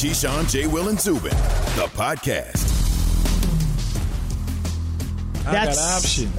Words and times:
Keyshawn, 0.00 0.50
J. 0.50 0.66
Will, 0.66 0.88
and 0.88 0.98
Zubin, 0.98 1.28
the 1.76 1.86
podcast. 1.92 2.56
That's 5.44 5.78
option. 5.78 6.32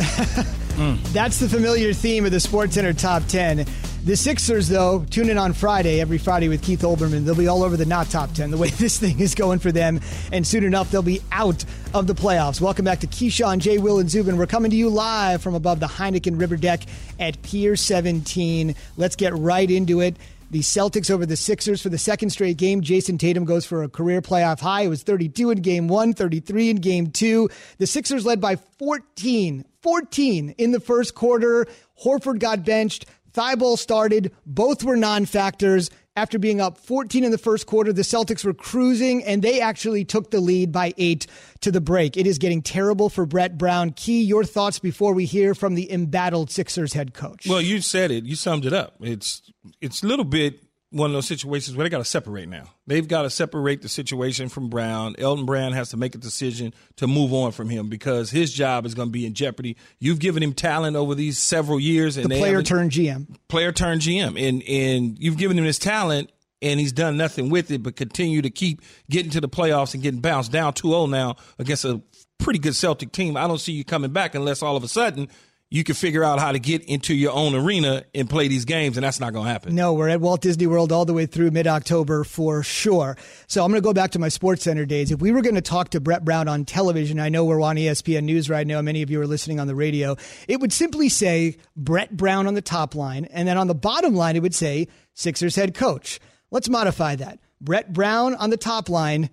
Hmm. 0.72 0.96
That's 1.12 1.38
the 1.38 1.50
familiar 1.50 1.94
theme 1.94 2.26
of 2.26 2.32
the 2.32 2.39
Sports 2.39 2.76
Center 2.76 2.94
Top 2.94 3.28
10. 3.28 3.66
The 4.05 4.16
Sixers, 4.16 4.70
though, 4.70 5.05
tune 5.10 5.29
in 5.29 5.38
on 5.38 5.52
Friday, 5.52 6.00
every 6.00 6.18
Friday 6.18 6.47
with 6.47 6.63
Keith 6.63 6.82
Olbermann. 6.82 7.26
They'll 7.26 7.36
be 7.36 7.50
all 7.50 7.62
over 7.62 7.76
the 7.76 7.86
not 7.86 8.10
top 8.10 8.32
10, 8.34 8.52
the 8.52 8.58
way 8.58 8.70
this 8.79 8.97
thing 8.97 9.20
is 9.20 9.36
going 9.36 9.60
for 9.60 9.71
them. 9.71 10.00
And 10.32 10.48
soon 10.48 10.64
enough, 10.64 10.89
they'll 10.89 11.04
be 11.04 11.21
out 11.32 11.64
of 11.93 12.07
the 12.07 12.16
playoffs. 12.16 12.62
Welcome 12.62 12.86
back 12.86 13.02
to 13.02 13.07
Keyshawn, 13.07 13.59
J. 13.59 13.80
Will, 13.80 14.00
and 14.00 14.09
Zubin. 14.09 14.38
We're 14.38 14.48
coming 14.48 14.71
to 14.71 14.78
you 14.78 14.89
live 14.89 15.41
from 15.43 15.55
above 15.55 15.82
the 15.82 15.88
Heineken 15.88 16.39
River 16.39 16.55
Deck 16.55 16.84
at 17.20 17.39
Pier 17.43 17.75
17. 17.75 18.73
Let's 18.96 19.18
get 19.18 19.36
right 19.36 19.70
into 19.70 20.00
it. 20.00 20.16
The 20.52 20.59
Celtics 20.59 21.09
over 21.09 21.25
the 21.25 21.38
Sixers 21.38 21.81
for 21.81 21.88
the 21.88 21.97
second 21.97 22.29
straight 22.31 22.57
game. 22.57 22.81
Jayson 22.81 23.18
Tatum 23.18 23.45
goes 23.45 23.65
for 23.65 23.83
a 23.83 23.89
career 23.89 24.21
playoff 24.21 24.59
high. 24.59 24.81
It 24.81 24.89
was 24.89 25.01
32 25.01 25.50
in 25.50 25.61
game 25.61 25.87
one, 25.87 26.11
33 26.11 26.71
in 26.71 26.75
game 26.75 27.07
two. 27.09 27.50
The 27.78 27.87
Sixers 27.87 28.25
led 28.25 28.42
by 28.42 28.57
14, 28.57 29.64
14 29.82 30.50
in 30.57 30.71
the 30.71 30.82
first 30.82 31.15
quarter. 31.15 31.68
Horford 32.03 32.39
got 32.39 32.66
benched. 32.66 33.06
Thybulle 33.31 33.78
started. 33.78 34.33
Both 34.45 34.83
were 34.83 34.97
non 34.97 35.25
factors. 35.25 35.89
After 36.17 36.38
being 36.38 36.59
up 36.59 36.78
14 36.78 37.23
in 37.23 37.31
the 37.31 37.38
first 37.38 37.67
quarter, 37.67 37.94
the 37.94 38.02
Celtics 38.02 38.44
were 38.44 38.53
cruising 38.53 39.23
and 39.23 39.42
they 39.42 39.61
actually 39.61 40.03
took 40.03 40.30
the 40.30 40.42
lead 40.42 40.70
by 40.70 40.94
eight 40.97 41.25
to 41.61 41.72
the 41.72 41.80
break. 41.80 42.17
It 42.17 42.28
is 42.28 42.38
getting 42.38 42.61
terrible 42.61 43.08
for 43.08 43.25
Brett 43.25 43.58
Brown. 43.58 43.92
Key, 43.92 44.22
your 44.22 44.44
thoughts 44.44 44.78
before 44.78 45.14
we 45.14 45.23
hear 45.23 45.56
from 45.56 45.75
the 45.75 45.89
embattled 45.89 46.52
Sixers 46.52 46.92
head 46.92 47.14
coach. 47.14 47.47
Well, 47.47 47.61
you 47.61 47.80
said 47.80 48.11
it. 48.11 48.25
You 48.25 48.36
summed 48.36 48.66
it 48.66 48.73
up. 48.73 48.95
It's 49.00 49.42
it's 49.80 50.03
a 50.03 50.08
little 50.08 50.25
bit 50.25 50.59
one 50.91 51.09
of 51.09 51.13
those 51.13 51.25
situations 51.25 51.75
where 51.75 51.86
they 51.86 51.89
got 51.89 52.00
to 52.00 52.05
separate 52.05 52.50
now. 52.50 52.66
They've 52.86 53.08
got 53.08 53.22
to 53.22 53.30
separate 53.30 53.81
the 53.81 53.88
situation 53.89 54.50
from 54.50 54.69
Brown. 54.69 55.16
Elton 55.17 55.45
Brand 55.45 55.73
has 55.73 55.89
to 55.91 55.97
make 55.97 56.16
a 56.16 56.17
decision 56.17 56.73
to 56.97 57.08
move 57.08 57.33
on 57.33 57.53
from 57.53 57.70
him 57.70 57.88
because 57.88 58.30
his 58.30 58.53
job 58.53 58.86
is 58.86 58.94
going 58.94 59.08
to 59.08 59.11
be 59.11 59.25
in 59.25 59.33
jeopardy. 59.33 59.78
You've 60.00 60.20
given 60.20 60.44
him 60.44 60.53
talent 60.53 60.98
over 60.98 61.16
these 61.16 61.38
several 61.38 61.80
years, 61.80 62.17
and 62.17 62.30
the 62.30 62.38
player 62.38 62.61
turned 62.61 62.92
GM, 62.92 63.36
player 63.48 63.72
turned 63.72 64.02
GM, 64.02 64.38
and 64.39 64.61
and 64.64 65.17
you've 65.17 65.38
given 65.38 65.58
him 65.58 65.64
his 65.64 65.80
talent, 65.80 66.30
and 66.61 66.80
he's 66.80 66.92
done 66.92 67.16
nothing 67.16 67.50
with 67.50 67.72
it 67.72 67.81
but 67.81 67.95
continue 67.95 68.42
to 68.42 68.50
keep 68.50 68.81
getting 69.09 69.31
to 69.31 69.42
the 69.42 69.50
playoffs 69.50 69.94
and 69.94 70.03
getting 70.03 70.20
bounced 70.20 70.52
down 70.52 70.73
2-0 70.73 71.09
now 71.09 71.38
against 71.58 71.86
a 71.86 72.02
pretty 72.38 72.59
good 72.59 72.76
Celtic 72.76 73.14
team. 73.14 73.38
I 73.38 73.48
don't 73.48 73.59
see 73.59 73.72
you 73.72 73.86
coming 73.86 74.11
back 74.11 74.36
unless 74.36 74.61
all 74.61 74.76
of 74.76 74.83
a 74.83 74.88
sudden 74.89 75.30
you 75.73 75.86
can 75.86 75.95
figure 75.95 76.22
out 76.22 76.38
how 76.38 76.52
to 76.52 76.59
get 76.59 76.83
into 76.83 77.16
your 77.16 77.31
own 77.31 77.55
arena 77.55 78.03
and 78.14 78.30
play 78.30 78.50
these 78.50 78.66
games, 78.66 78.97
and 78.97 79.05
that's 79.05 79.22
not 79.22 79.31
going 79.31 79.45
to 79.45 79.52
happen. 79.52 79.73
No, 79.73 79.94
we're 79.94 80.09
at 80.09 80.19
Walt 80.19 80.41
Disney 80.41 80.67
World 80.67 80.91
all 80.91 81.05
the 81.05 81.14
way 81.14 81.25
through 81.25 81.50
mid 81.52 81.66
October 81.66 82.25
for 82.25 82.61
sure. 82.61 83.16
So 83.47 83.64
I'm 83.64 83.72
going 83.72 83.81
to 83.81 83.86
go 83.86 83.94
back 83.94 84.11
to 84.11 84.19
my 84.19 84.27
Sports 84.27 84.64
Center 84.64 84.86
days. 84.86 85.11
If 85.11 85.22
we 85.22 85.31
were 85.31 85.42
going 85.42 85.55
to 85.55 85.61
talk 85.61 85.89
to 85.92 86.02
Brett 86.02 86.25
Brown 86.25 86.49
on 86.49 86.66
television, 86.66 87.22
I 87.22 87.30
know 87.30 87.45
we're 87.45 87.61
on 87.61 87.77
ESPN 87.77 88.23
News 88.23 88.49
right 88.49 88.67
now. 88.67 88.81
Many 88.81 89.02
of 89.02 89.09
you 89.09 89.22
are 89.22 89.27
listening 89.27 89.61
on 89.61 89.67
the 89.67 89.75
radio. 89.75 90.17
It 90.49 90.59
would 90.59 90.73
simply 90.73 91.08
say 91.08 91.55
Brett 91.77 92.16
Brown 92.17 92.47
on 92.47 92.53
the 92.53 92.61
top 92.61 92.94
line, 92.94 93.25
and 93.31 93.47
then 93.47 93.58
on 93.58 93.67
the 93.67 93.73
bottom 93.75 94.14
line, 94.14 94.36
it 94.36 94.42
would 94.42 94.53
say 94.53 94.89
Sixers 95.14 95.55
head 95.55 95.73
coach. 95.73 96.19
Let's 96.52 96.67
modify 96.67 97.16
that. 97.16 97.39
Brett 97.61 97.94
Brown 97.94 98.36
on 98.36 98.49
the 98.49 98.58
top 98.58 98.89
line, 98.89 99.30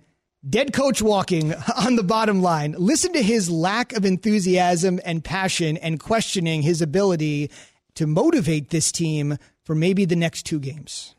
Dead 0.47 0.71
coach 0.71 1.01
walking 1.01 1.53
on 1.85 1.97
the 1.97 2.03
bottom 2.03 2.41
line. 2.41 2.73
Listen 2.77 3.11
to 3.11 3.21
his 3.21 3.49
lack 3.49 3.91
of 3.91 4.05
enthusiasm 4.05 4.99
and 5.03 5.21
passion 5.21 5.75
and 5.77 5.99
questioning 5.99 6.61
his 6.61 6.81
ability 6.81 7.51
to 7.95 8.07
motivate 8.07 8.69
this 8.69 8.89
team 8.89 9.37
for 9.65 9.75
maybe 9.75 10.05
the 10.05 10.15
next 10.15 10.43
two 10.43 10.59
games. 10.59 11.13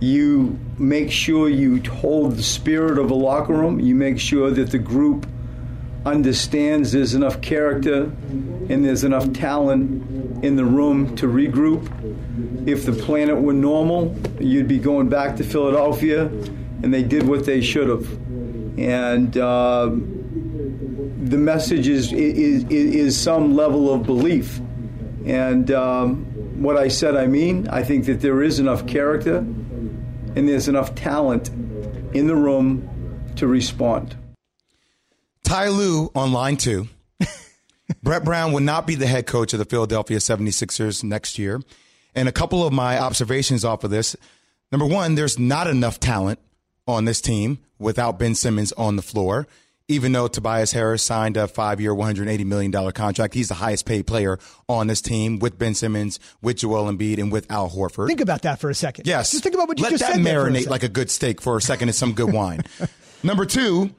You 0.00 0.58
make 0.78 1.12
sure 1.12 1.50
you 1.50 1.82
hold 1.82 2.36
the 2.36 2.42
spirit 2.42 2.98
of 2.98 3.10
a 3.10 3.14
locker 3.14 3.52
room. 3.52 3.78
You 3.78 3.94
make 3.94 4.18
sure 4.18 4.50
that 4.50 4.70
the 4.70 4.78
group 4.78 5.26
understands 6.06 6.92
there's 6.92 7.14
enough 7.14 7.42
character 7.42 8.04
and 8.04 8.82
there's 8.82 9.04
enough 9.04 9.30
talent 9.34 10.42
in 10.42 10.56
the 10.56 10.64
room 10.64 11.14
to 11.16 11.26
regroup. 11.26 11.86
If 12.66 12.86
the 12.86 12.92
planet 12.92 13.40
were 13.40 13.52
normal, 13.52 14.16
you'd 14.40 14.68
be 14.68 14.78
going 14.78 15.10
back 15.10 15.36
to 15.36 15.44
Philadelphia, 15.44 16.30
and 16.82 16.92
they 16.92 17.02
did 17.02 17.26
what 17.26 17.46
they 17.46 17.60
should 17.60 17.88
have. 17.88 18.10
And 18.78 19.36
uh, 19.36 19.90
the 19.90 21.38
message 21.38 21.88
is, 21.88 22.12
is, 22.12 22.64
is 22.64 23.18
some 23.18 23.54
level 23.54 23.92
of 23.92 24.04
belief. 24.04 24.60
And 25.24 25.70
um, 25.70 26.24
what 26.62 26.76
I 26.76 26.88
said, 26.88 27.16
I 27.16 27.26
mean, 27.26 27.68
I 27.68 27.82
think 27.82 28.06
that 28.06 28.20
there 28.20 28.42
is 28.42 28.58
enough 28.58 28.86
character 28.86 29.36
and 29.36 30.48
there's 30.48 30.68
enough 30.68 30.94
talent 30.94 31.48
in 32.14 32.26
the 32.26 32.34
room 32.34 32.88
to 33.36 33.46
respond. 33.46 34.16
Ty 35.44 35.68
Lue 35.68 36.10
on 36.14 36.32
line 36.32 36.56
two. 36.56 36.88
Brett 38.02 38.24
Brown 38.24 38.52
will 38.52 38.60
not 38.60 38.86
be 38.86 38.94
the 38.94 39.06
head 39.06 39.26
coach 39.26 39.52
of 39.52 39.58
the 39.58 39.64
Philadelphia 39.64 40.18
76ers 40.18 41.04
next 41.04 41.38
year. 41.38 41.60
And 42.14 42.28
a 42.28 42.32
couple 42.32 42.66
of 42.66 42.72
my 42.72 42.98
observations 42.98 43.64
off 43.64 43.84
of 43.84 43.90
this. 43.90 44.16
Number 44.70 44.86
one, 44.86 45.14
there's 45.14 45.38
not 45.38 45.66
enough 45.66 46.00
talent 46.00 46.38
on 46.86 47.04
this 47.04 47.20
team 47.20 47.58
without 47.78 48.18
Ben 48.18 48.34
Simmons 48.34 48.72
on 48.72 48.96
the 48.96 49.02
floor. 49.02 49.46
Even 49.88 50.12
though 50.12 50.28
Tobias 50.28 50.72
Harris 50.72 51.02
signed 51.02 51.36
a 51.36 51.48
five 51.48 51.80
year, 51.80 51.92
$180 51.92 52.46
million 52.46 52.92
contract, 52.92 53.34
he's 53.34 53.48
the 53.48 53.54
highest 53.54 53.84
paid 53.84 54.06
player 54.06 54.38
on 54.68 54.86
this 54.86 55.02
team 55.02 55.38
with 55.38 55.58
Ben 55.58 55.74
Simmons, 55.74 56.18
with 56.40 56.58
Joel 56.58 56.90
Embiid, 56.90 57.18
and 57.18 57.32
with 57.32 57.50
Al 57.50 57.68
Horford. 57.68 58.06
Think 58.06 58.20
about 58.20 58.42
that 58.42 58.58
for 58.58 58.70
a 58.70 58.74
second. 58.74 59.06
Yes. 59.06 59.32
Just 59.32 59.42
think 59.42 59.54
about 59.54 59.68
what 59.68 59.78
you 59.78 59.82
Let 59.82 59.90
just 59.90 60.04
said. 60.04 60.16
Let 60.16 60.24
that 60.24 60.30
marinate 60.30 60.68
like 60.68 60.82
a 60.82 60.88
good 60.88 61.10
steak 61.10 61.40
for 61.40 61.56
a 61.56 61.60
second 61.60 61.88
and 61.88 61.96
some 61.96 62.14
good 62.14 62.32
wine. 62.32 62.62
Number 63.22 63.44
two, 63.44 63.90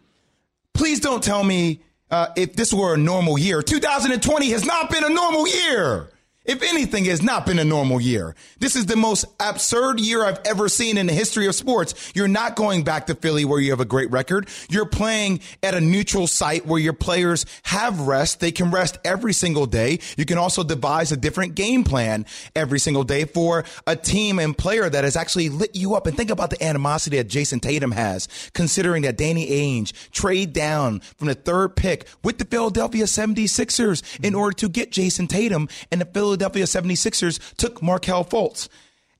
please 0.73 0.99
don't 0.99 1.23
tell 1.23 1.43
me 1.43 1.81
uh, 2.09 2.27
if 2.35 2.55
this 2.55 2.73
were 2.73 2.95
a 2.95 2.97
normal 2.97 3.37
year. 3.37 3.61
2020 3.61 4.49
has 4.49 4.65
not 4.65 4.89
been 4.89 5.03
a 5.03 5.09
normal 5.09 5.47
year. 5.47 6.09
If 6.45 6.61
anything, 6.61 7.05
has 7.05 7.21
not 7.21 7.45
been 7.45 7.57
a 7.57 7.63
normal 7.63 8.01
year. 8.01 8.35
This 8.59 8.75
is 8.75 8.85
the 8.85 8.97
most 8.97 9.23
absurd 9.39 10.01
year 10.01 10.25
I've 10.25 10.41
ever 10.43 10.67
seen 10.67 10.97
in 10.97 11.07
the 11.07 11.13
history 11.13 11.47
of 11.47 11.55
sports. 11.55 12.11
You're 12.13 12.27
not 12.27 12.57
going 12.57 12.83
back 12.83 13.07
to 13.07 13.15
Philly 13.15 13.45
where 13.45 13.61
you 13.61 13.69
have 13.71 13.79
a 13.79 13.85
great 13.85 14.11
record. 14.11 14.49
You're 14.69 14.85
playing 14.85 15.39
at 15.61 15.73
a 15.73 15.79
neutral 15.79 16.27
site 16.27 16.65
where 16.65 16.81
your 16.81 16.91
players 16.91 17.45
have 17.63 18.01
rest. 18.01 18.41
They 18.41 18.51
can 18.51 18.71
rest 18.71 18.97
every 19.05 19.31
single 19.31 19.65
day. 19.65 19.99
You 20.17 20.25
can 20.25 20.37
also 20.37 20.63
devise 20.63 21.13
a 21.13 21.17
different 21.17 21.55
game 21.55 21.85
plan 21.85 22.25
every 22.57 22.79
single 22.79 23.05
day 23.05 23.23
for 23.23 23.63
a 23.87 23.95
team 23.95 24.37
and 24.37 24.57
player 24.57 24.89
that 24.89 25.05
has 25.05 25.15
actually 25.15 25.47
lit 25.47 25.77
you 25.77 25.95
up. 25.95 26.07
And 26.07 26.17
think 26.17 26.29
about 26.29 26.49
the 26.49 26.61
animosity 26.61 27.17
that 27.17 27.29
Jayson 27.29 27.61
Tatum 27.61 27.91
has, 27.91 28.27
considering 28.53 29.03
that 29.03 29.15
Danny 29.15 29.49
Ainge 29.49 29.93
trade 30.11 30.51
down 30.51 30.99
from 30.99 31.29
the 31.29 31.35
third 31.35 31.77
pick 31.77 32.05
with 32.21 32.37
the 32.37 32.45
Philadelphia 32.45 33.05
76ers 33.05 34.03
in 34.21 34.35
order 34.35 34.53
to 34.57 34.67
get 34.67 34.91
Jayson 34.91 35.27
Tatum 35.27 35.69
and 35.89 36.01
the 36.01 36.05
Philadelphia 36.05 36.32
Philadelphia 36.33 36.63
76ers 36.63 37.55
took 37.57 37.83
Markelle 37.83 38.25
Fultz. 38.25 38.67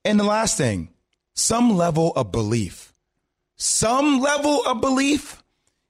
And 0.03 0.19
the 0.19 0.23
last 0.23 0.57
thing, 0.57 0.89
some 1.35 1.77
level 1.77 2.11
of 2.15 2.31
belief. 2.31 2.91
Some 3.55 4.19
level 4.19 4.65
of 4.65 4.81
belief. 4.81 5.43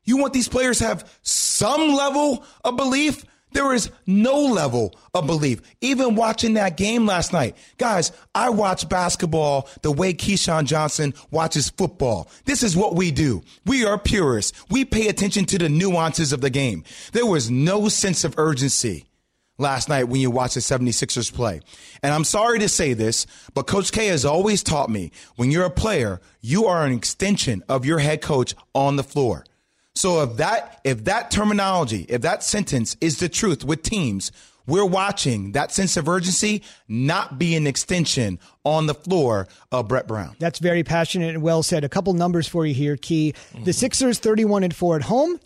You 0.04 0.18
want 0.18 0.34
these 0.34 0.50
players 0.50 0.80
to 0.80 0.86
have 0.86 1.20
some 1.22 1.94
level 1.94 2.44
of 2.66 2.76
belief? 2.76 3.24
There 3.54 3.72
is 3.72 3.90
no 4.06 4.38
level 4.38 4.96
of 5.14 5.26
belief. 5.26 5.62
Even 5.80 6.16
watching 6.16 6.56
that 6.56 6.76
game 6.76 7.06
last 7.06 7.32
night. 7.32 7.56
Guys, 7.78 8.12
I 8.36 8.50
watch 8.50 8.90
basketball 8.90 9.70
the 9.82 9.94
way 9.94 10.14
Keyshawn 10.14 10.66
Johnson 10.66 11.14
watches 11.32 11.70
football. 11.70 12.30
This 12.44 12.64
is 12.64 12.76
what 12.76 12.96
we 12.96 13.12
do. 13.12 13.44
We 13.66 13.86
are 13.86 13.98
purists. 13.98 14.62
We 14.70 14.84
pay 14.84 15.08
attention 15.08 15.46
to 15.46 15.58
the 15.58 15.70
nuances 15.70 16.34
of 16.34 16.42
the 16.42 16.50
game. 16.50 16.84
There 17.14 17.26
was 17.26 17.50
no 17.50 17.88
sense 17.88 18.26
of 18.26 18.38
urgency 18.38 19.06
last 19.58 19.90
night 19.90 20.06
when 20.06 20.22
you 20.22 20.32
watched 20.32 20.56
the 20.56 20.60
76ers 20.60 21.34
play. 21.34 21.62
And 22.02 22.14
I'm 22.14 22.24
sorry 22.24 22.60
to 22.60 22.70
say 22.70 22.94
this, 22.94 23.26
but 23.54 23.68
Coach 23.68 23.92
K 23.92 24.08
has 24.08 24.26
always 24.26 24.64
taught 24.64 24.90
me 24.90 25.12
when 25.36 25.52
you're 25.52 25.66
a 25.66 25.70
player, 25.70 26.22
you 26.42 26.66
are 26.66 26.86
an 26.86 26.94
extension 26.94 27.64
of 27.70 27.86
your 27.86 28.00
head 28.00 28.22
coach 28.22 28.56
on 28.74 28.96
the 28.96 29.04
floor. 29.04 29.46
So 29.96 30.24
if 30.24 30.38
that 30.38 30.82
if 30.84 31.04
that 31.06 31.30
terminology, 31.30 32.06
if 32.10 32.22
that 32.24 32.44
sentence 32.44 32.98
is 33.00 33.20
the 33.20 33.30
truth 33.30 33.64
with 33.64 33.84
teams, 33.84 34.32
we're 34.66 34.86
watching 34.86 35.52
that 35.52 35.72
sense 35.72 35.98
of 35.98 36.08
urgency 36.08 36.64
not 36.88 37.38
be 37.38 37.56
an 37.56 37.68
extension 37.68 38.40
on 38.64 38.88
the 38.88 38.94
floor 38.94 39.48
of 39.72 39.88
Brett 39.88 40.08
Brown. 40.08 40.36
That's 40.40 40.60
very 40.60 40.84
passionate 40.84 41.36
and 41.36 41.44
well 41.44 41.64
said. 41.64 41.84
A 41.84 41.90
couple 41.90 42.14
numbers 42.14 42.48
for 42.48 42.66
you 42.66 42.74
here, 42.74 42.98
Key. 42.98 43.34
The 43.64 43.74
Sixers 43.74 44.20
31 44.20 44.64
and 44.64 44.76
4 44.76 44.98
at 44.98 45.02
home, 45.04 45.40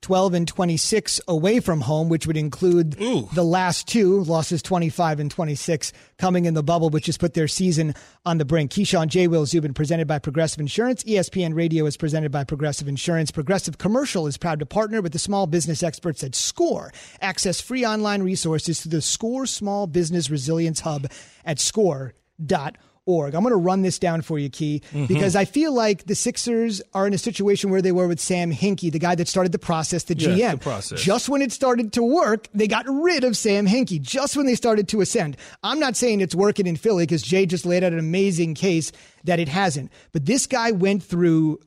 12 0.00 0.34
and 0.34 0.48
26 0.48 1.20
away 1.28 1.60
from 1.60 1.80
home, 1.80 2.08
which 2.08 2.26
would 2.26 2.36
include 2.36 3.00
Ooh. 3.00 3.28
the 3.32 3.44
last 3.44 3.88
two 3.88 4.22
losses, 4.24 4.62
25 4.62 5.20
and 5.20 5.30
26 5.30 5.92
coming 6.18 6.44
in 6.44 6.54
the 6.54 6.62
bubble, 6.62 6.90
which 6.90 7.06
has 7.06 7.16
put 7.16 7.34
their 7.34 7.48
season 7.48 7.94
on 8.24 8.38
the 8.38 8.44
brink. 8.44 8.70
Keyshawn 8.70 9.08
J. 9.08 9.28
Will 9.28 9.46
Zubin 9.46 9.74
presented 9.74 10.06
by 10.06 10.18
Progressive 10.18 10.60
Insurance. 10.60 11.04
ESPN 11.04 11.54
Radio 11.54 11.86
is 11.86 11.96
presented 11.96 12.30
by 12.30 12.44
Progressive 12.44 12.88
Insurance. 12.88 13.30
Progressive 13.30 13.78
Commercial 13.78 14.26
is 14.26 14.36
proud 14.36 14.58
to 14.60 14.66
partner 14.66 15.00
with 15.00 15.12
the 15.12 15.18
small 15.18 15.46
business 15.46 15.82
experts 15.82 16.22
at 16.22 16.34
SCORE. 16.34 16.92
Access 17.20 17.60
free 17.60 17.84
online 17.84 18.22
resources 18.22 18.80
through 18.80 18.90
the 18.90 19.02
SCORE 19.02 19.46
Small 19.46 19.86
Business 19.86 20.30
Resilience 20.30 20.80
Hub 20.80 21.06
at 21.44 21.58
score.org. 21.58 22.78
org. 23.06 23.34
I'm 23.34 23.42
going 23.42 23.52
to 23.52 23.56
run 23.56 23.82
this 23.82 23.98
down 23.98 24.22
for 24.22 24.38
you, 24.38 24.48
Key, 24.48 24.82
Mm-hmm. 24.92 25.06
because 25.06 25.36
I 25.36 25.44
feel 25.44 25.72
like 25.74 26.04
the 26.06 26.14
Sixers 26.14 26.80
are 26.94 27.06
in 27.06 27.12
a 27.12 27.18
situation 27.18 27.70
where 27.70 27.82
they 27.82 27.92
were 27.92 28.08
with 28.08 28.20
Sam 28.20 28.52
Hinkie, 28.52 28.90
the 28.90 28.98
guy 28.98 29.14
that 29.14 29.28
started 29.28 29.52
the 29.52 29.58
process, 29.58 30.04
the 30.04 30.14
GM. 30.14 30.52
the 30.52 30.58
process. 30.58 31.00
Just 31.02 31.28
when 31.28 31.42
it 31.42 31.52
started 31.52 31.92
to 31.94 32.02
work, 32.02 32.48
they 32.54 32.66
got 32.66 32.86
rid 32.88 33.24
of 33.24 33.36
Sam 33.36 33.66
Hinkie. 33.66 34.00
Just 34.00 34.36
when 34.36 34.46
they 34.46 34.54
started 34.54 34.88
to 34.88 35.00
ascend. 35.00 35.36
I'm 35.62 35.78
not 35.78 35.96
saying 35.96 36.20
it's 36.20 36.34
working 36.34 36.66
in 36.66 36.76
Philly 36.76 37.04
because 37.04 37.22
Jay 37.22 37.44
just 37.46 37.66
laid 37.66 37.84
out 37.84 37.92
an 37.92 37.98
amazing 37.98 38.54
case 38.54 38.90
that 39.24 39.38
it 39.40 39.48
hasn't. 39.48 39.92
But 40.12 40.24
this 40.26 40.46
guy 40.46 40.70
went 40.70 41.02
through 41.02 41.60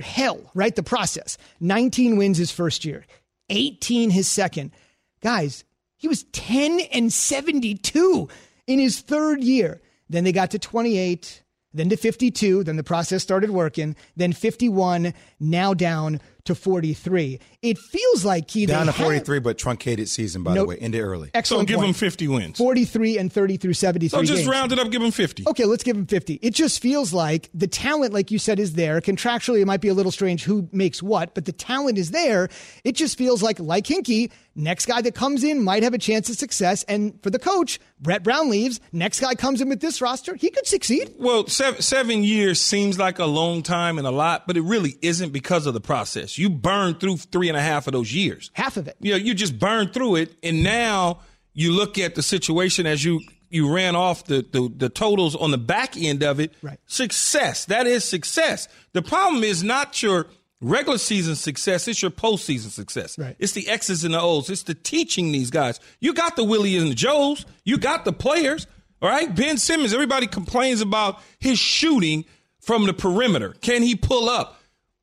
hell, 0.00 0.40
right? 0.54 0.74
The 0.74 0.82
process. 0.82 1.36
19 1.60 2.16
wins 2.16 2.38
his 2.38 2.50
first 2.50 2.84
year, 2.84 3.04
18 3.50 4.10
his 4.10 4.28
second. 4.28 4.72
Guys, 5.20 5.64
he 5.98 6.08
was 6.08 6.24
10 6.32 6.80
and 6.92 7.12
72 7.12 8.28
in 8.66 8.78
his 8.78 9.00
third 9.00 9.42
year. 9.44 9.80
Then 10.12 10.24
they 10.24 10.32
got 10.32 10.50
to 10.50 10.58
28, 10.58 11.42
then 11.72 11.88
to 11.88 11.96
52. 11.96 12.64
Then 12.64 12.76
the 12.76 12.84
process 12.84 13.22
started 13.22 13.50
working. 13.50 13.96
Then 14.14 14.32
51, 14.32 15.14
now 15.40 15.74
down 15.74 16.20
to 16.44 16.54
43. 16.54 17.40
It 17.62 17.78
feels 17.78 18.24
like 18.24 18.50
he 18.50 18.66
Down 18.66 18.86
to 18.86 18.92
had- 18.92 19.04
43, 19.04 19.38
but 19.38 19.56
truncated 19.56 20.08
season, 20.08 20.42
by 20.42 20.52
No- 20.54 20.62
the 20.62 20.66
way, 20.70 20.78
ended 20.80 21.00
early. 21.00 21.28
So 21.28 21.30
Excellent. 21.34 21.68
give 21.68 21.76
point. 21.76 21.90
him 21.90 21.94
50 21.94 22.26
wins. 22.26 22.58
43 22.58 23.18
and 23.18 23.32
30 23.32 23.56
through 23.56 23.74
73 23.74 24.18
So 24.18 24.22
just 24.24 24.38
games. 24.38 24.48
round 24.48 24.72
it 24.72 24.80
up, 24.80 24.90
give 24.90 25.00
him 25.00 25.12
50. 25.12 25.44
Okay, 25.46 25.64
let's 25.64 25.84
give 25.84 25.96
him 25.96 26.06
50. 26.06 26.40
It 26.42 26.54
just 26.54 26.82
feels 26.82 27.12
like 27.12 27.50
the 27.54 27.68
talent, 27.68 28.12
like 28.12 28.32
you 28.32 28.40
said, 28.40 28.58
is 28.58 28.72
there. 28.72 29.00
Contractually, 29.00 29.60
it 29.60 29.66
might 29.66 29.80
be 29.80 29.86
a 29.88 29.94
little 29.94 30.10
strange 30.10 30.42
who 30.42 30.68
makes 30.72 31.00
what, 31.04 31.34
but 31.36 31.44
the 31.44 31.52
talent 31.52 31.98
is 31.98 32.10
there. 32.10 32.48
It 32.82 32.96
just 32.96 33.16
feels 33.16 33.44
like, 33.44 33.60
like 33.60 33.84
Hinkie 33.86 34.32
next 34.54 34.84
guy 34.84 35.00
that 35.00 35.14
comes 35.14 35.42
in 35.44 35.62
might 35.64 35.82
have 35.82 35.94
a 35.94 35.98
chance 35.98 36.28
of 36.28 36.36
success. 36.36 36.82
And 36.86 37.18
for 37.22 37.30
the 37.30 37.38
coach, 37.38 37.78
Brett 38.00 38.22
Brown 38.22 38.50
leaves. 38.50 38.80
Next 38.92 39.20
guy 39.20 39.34
comes 39.34 39.62
in 39.62 39.68
with 39.70 39.80
this 39.80 40.02
roster, 40.02 40.34
he 40.34 40.50
could 40.50 40.66
succeed. 40.66 41.14
Well, 41.16 41.46
seven, 41.46 41.80
seven 41.80 42.22
years 42.24 42.60
seems 42.60 42.98
like 42.98 43.18
a 43.20 43.24
long 43.24 43.62
time 43.62 43.96
and 43.98 44.06
a 44.06 44.10
lot, 44.10 44.46
but 44.46 44.56
it 44.58 44.62
really 44.62 44.96
isn't 45.00 45.32
because 45.32 45.64
of 45.66 45.72
the 45.74 45.80
process. 45.80 46.36
You 46.36 46.50
burn 46.50 46.96
through 46.96 47.16
three 47.18 47.51
and 47.54 47.58
a 47.58 47.62
half 47.62 47.86
of 47.86 47.92
those 47.92 48.12
years. 48.12 48.50
Half 48.54 48.76
of 48.76 48.88
it. 48.88 48.96
You 49.00 49.12
know, 49.12 49.18
you 49.18 49.34
just 49.34 49.58
burned 49.58 49.92
through 49.92 50.16
it, 50.16 50.34
and 50.42 50.62
now 50.62 51.20
you 51.54 51.72
look 51.72 51.98
at 51.98 52.14
the 52.14 52.22
situation 52.22 52.86
as 52.86 53.04
you 53.04 53.20
you 53.50 53.72
ran 53.72 53.94
off 53.94 54.24
the, 54.24 54.44
the 54.50 54.72
the 54.74 54.88
totals 54.88 55.36
on 55.36 55.50
the 55.50 55.58
back 55.58 55.96
end 55.96 56.22
of 56.22 56.40
it. 56.40 56.52
Right. 56.62 56.78
Success. 56.86 57.66
That 57.66 57.86
is 57.86 58.04
success. 58.04 58.68
The 58.92 59.02
problem 59.02 59.44
is 59.44 59.62
not 59.62 60.02
your 60.02 60.26
regular 60.62 60.98
season 60.98 61.34
success, 61.34 61.88
it's 61.88 62.00
your 62.00 62.10
postseason 62.10 62.70
success. 62.70 63.18
Right. 63.18 63.36
It's 63.38 63.52
the 63.52 63.68
X's 63.68 64.04
and 64.04 64.14
the 64.14 64.20
O's. 64.20 64.48
It's 64.48 64.62
the 64.62 64.74
teaching 64.74 65.32
these 65.32 65.50
guys. 65.50 65.80
You 66.00 66.14
got 66.14 66.36
the 66.36 66.44
Willie 66.44 66.76
and 66.78 66.90
the 66.90 66.94
Joes. 66.94 67.44
You 67.64 67.78
got 67.78 68.04
the 68.04 68.12
players. 68.12 68.66
All 69.02 69.08
right. 69.08 69.34
Ben 69.34 69.58
Simmons, 69.58 69.92
everybody 69.92 70.26
complains 70.26 70.80
about 70.80 71.20
his 71.38 71.58
shooting 71.58 72.24
from 72.60 72.86
the 72.86 72.94
perimeter. 72.94 73.54
Can 73.60 73.82
he 73.82 73.96
pull 73.96 74.28
up? 74.30 74.60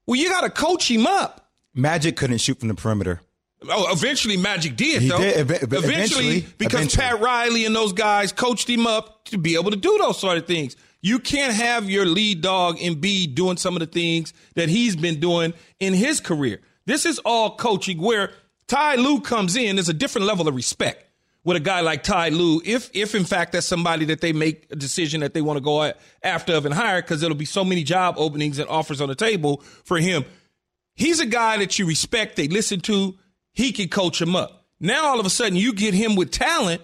Well, 0.07 0.19
you 0.19 0.30
got 0.30 0.42
to 0.42 0.50
coach 0.50 0.90
him 0.90 1.06
up. 1.06 1.38
Magic 1.74 2.16
couldn't 2.16 2.39
shoot 2.39 2.60
from 2.60 2.68
the 2.69 2.75
perimeter. 2.75 3.21
Oh, 3.69 3.92
eventually 3.92 4.38
Magic 4.38 4.75
did, 4.77 5.01
He 5.01 5.10
though. 5.10 5.18
did, 5.18 5.33
ev- 5.36 5.51
ev- 5.51 5.63
eventually, 5.63 5.94
eventually, 5.94 6.45
because 6.57 6.80
eventually. 6.80 7.04
Pat 7.04 7.19
Riley 7.19 7.66
and 7.66 7.75
those 7.75 7.92
guys 7.92 8.31
coached 8.31 8.69
him 8.69 8.88
up 8.88 9.25
to 9.25 9.38
be 9.38 9.56
able 9.56 9.71
to 9.71 9.77
do 9.77 9.98
those 10.01 10.18
sort 10.18 10.38
of 10.38 10.48
things. 10.48 10.75
You 11.01 11.19
can't 11.19 11.54
have 11.54 11.89
your 11.89 12.06
lead 12.06 12.42
dog 12.42 12.80
in 12.80 13.00
B 13.01 13.27
doing 13.27 13.57
some 13.57 13.75
of 13.75 13.80
the 13.81 13.86
things 13.86 14.33
that 14.56 14.69
he's 14.69 14.95
been 14.95 15.19
doing 15.19 15.54
in 15.80 15.94
his 15.94 16.19
career. 16.19 16.62
This 16.86 17.06
is 17.06 17.19
all 17.19 17.56
coaching 17.57 18.01
where 18.01 18.31
Ty 18.68 18.95
Lue 18.95 19.19
comes 19.22 19.56
in. 19.56 19.75
There's 19.75 19.89
a 19.89 19.94
different 19.94 20.25
level 20.27 20.48
of 20.48 20.56
respect 20.56 21.06
with 21.44 21.56
a 21.57 21.62
guy 21.62 21.81
like 21.81 22.04
Ty 22.04 22.30
Lue, 22.30 22.62
if 22.65 22.89
if 22.94 23.15
in 23.15 23.24
fact 23.25 23.54
that's 23.54 23.65
somebody 23.65 24.06
that 24.06 24.22
they 24.22 24.33
make 24.33 24.68
a 24.72 24.75
decision 24.75 25.22
that 25.22 25.33
they 25.33 25.42
want 25.42 25.57
to 25.57 25.62
go 25.62 25.94
after 26.24 26.54
of 26.54 26.65
and 26.65 26.74
hire, 26.74 27.01
because 27.01 27.22
there'll 27.22 27.36
be 27.36 27.45
so 27.45 27.63
many 27.63 27.83
job 27.83 28.15
openings 28.18 28.60
and 28.60 28.69
offers 28.69 29.00
on 29.01 29.07
the 29.10 29.15
table 29.15 29.63
for 29.83 29.98
him 29.98 30.25
he's 31.00 31.19
a 31.19 31.25
guy 31.25 31.57
that 31.57 31.80
you 31.80 31.88
respect, 31.88 32.36
they 32.36 32.48
listen 32.48 32.81
to, 32.81 33.18
he 33.54 33.72
can 33.72 33.88
coach 33.88 34.22
him 34.22 34.36
up. 34.36 34.68
Now 34.80 35.07
all 35.07 35.19
of 35.19 35.25
a 35.25 35.30
sudden 35.30 35.56
you 35.56 35.74
get 35.74 35.94
him 35.94 36.16
with 36.16 36.30
talent, 36.30 36.81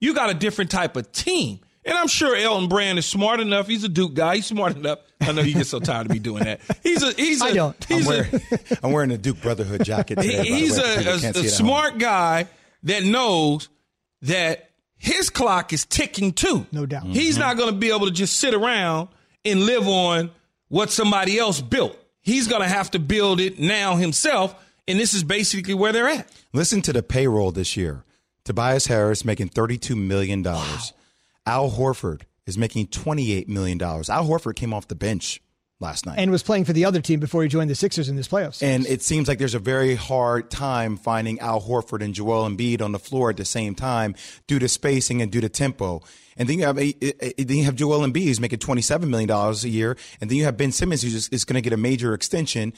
you 0.00 0.14
got 0.14 0.30
a 0.30 0.34
different 0.34 0.70
type 0.70 0.96
of 0.96 1.12
team. 1.12 1.60
And 1.84 1.96
I'm 1.96 2.08
sure 2.08 2.36
Elton 2.36 2.68
Brand 2.68 2.98
is 2.98 3.06
smart 3.06 3.40
enough. 3.40 3.66
He's 3.66 3.84
a 3.84 3.88
Duke 3.88 4.12
guy. 4.12 4.36
He's 4.36 4.46
smart 4.46 4.76
enough. 4.76 4.98
I 5.22 5.32
know 5.32 5.42
he 5.42 5.54
gets 5.54 5.70
so 5.70 5.80
tired 5.80 6.06
of 6.06 6.12
me 6.12 6.18
doing 6.18 6.44
that. 6.44 6.60
He's 6.82 7.02
a 7.02 7.12
he's 7.12 7.40
a 7.40 7.46
I 7.46 7.54
don't. 7.54 7.86
I'm 7.90 8.04
wearing, 8.04 8.40
I'm 8.82 8.92
wearing 8.92 9.10
a 9.10 9.18
Duke 9.18 9.40
Brotherhood 9.40 9.84
jacket 9.84 10.16
today. 10.16 10.44
he's 10.44 10.76
a, 10.76 10.82
a- 10.82 11.14
a 11.14 11.18
see 11.18 11.26
it 11.28 11.36
at 11.36 11.36
home. 11.36 11.46
smart 11.46 11.98
guy 11.98 12.46
that 12.82 13.04
knows 13.04 13.68
that 14.22 14.70
his 14.96 15.30
clock 15.30 15.72
is 15.72 15.86
ticking 15.86 16.32
too. 16.32 16.66
No 16.72 16.84
doubt. 16.84 17.04
He's 17.04 17.34
mm-hmm. 17.34 17.40
not 17.40 17.56
going 17.56 17.72
to 17.72 17.78
be 17.78 17.88
able 17.90 18.06
to 18.06 18.12
just 18.12 18.36
sit 18.36 18.52
around 18.52 19.08
and 19.44 19.60
live 19.60 19.88
on 19.88 20.30
what 20.68 20.90
somebody 20.90 21.38
else 21.38 21.60
built. 21.60 21.96
He's 22.28 22.46
going 22.46 22.60
to 22.60 22.68
have 22.68 22.90
to 22.90 22.98
build 22.98 23.40
it 23.40 23.58
now 23.58 23.96
himself. 23.96 24.54
And 24.86 25.00
this 25.00 25.14
is 25.14 25.24
basically 25.24 25.72
where 25.72 25.92
they're 25.92 26.08
at. 26.08 26.30
Listen 26.52 26.82
to 26.82 26.92
the 26.92 27.02
payroll 27.02 27.52
this 27.52 27.74
year. 27.74 28.04
Tobias 28.44 28.86
Harris 28.86 29.24
making 29.24 29.48
$32 29.48 29.96
million. 29.96 30.46
Al 30.46 31.70
Horford 31.70 32.22
is 32.46 32.58
making 32.58 32.88
$28 32.88 33.48
million. 33.48 33.80
Al 33.80 34.02
Horford 34.02 34.56
came 34.56 34.74
off 34.74 34.88
the 34.88 34.94
bench 34.94 35.40
last 35.80 36.06
night. 36.06 36.18
And 36.18 36.30
was 36.30 36.42
playing 36.42 36.64
for 36.64 36.72
the 36.72 36.84
other 36.84 37.00
team 37.00 37.20
before 37.20 37.42
he 37.42 37.48
joined 37.48 37.70
the 37.70 37.74
Sixers 37.74 38.08
in 38.08 38.16
this 38.16 38.28
playoffs. 38.28 38.62
And 38.62 38.86
it 38.86 39.02
seems 39.02 39.28
like 39.28 39.38
there's 39.38 39.54
a 39.54 39.60
very 39.60 39.94
hard 39.94 40.50
time 40.50 40.96
finding 40.96 41.38
Al 41.40 41.60
Horford 41.60 42.02
and 42.02 42.14
Joel 42.14 42.48
Embiid 42.48 42.82
on 42.82 42.92
the 42.92 42.98
floor 42.98 43.30
at 43.30 43.36
the 43.36 43.44
same 43.44 43.74
time 43.74 44.14
due 44.46 44.58
to 44.58 44.68
spacing 44.68 45.22
and 45.22 45.30
due 45.30 45.40
to 45.40 45.48
tempo. 45.48 46.02
And 46.36 46.48
then 46.48 46.58
you 46.58 46.64
have 46.64 46.78
eh, 46.78 46.92
eh, 47.02 47.12
eh, 47.20 47.32
then 47.38 47.56
you 47.58 47.64
have 47.64 47.74
Joel 47.74 48.06
Embiid 48.06 48.24
who's 48.24 48.40
making 48.40 48.60
twenty 48.60 48.82
seven 48.82 49.10
million 49.10 49.28
dollars 49.28 49.64
a 49.64 49.68
year, 49.68 49.96
and 50.20 50.30
then 50.30 50.38
you 50.38 50.44
have 50.44 50.56
Ben 50.56 50.70
Simmons 50.70 51.02
who's 51.02 51.12
just, 51.12 51.32
is 51.32 51.44
going 51.44 51.56
to 51.56 51.60
get 51.60 51.72
a 51.72 51.76
major 51.76 52.14
extension. 52.14 52.72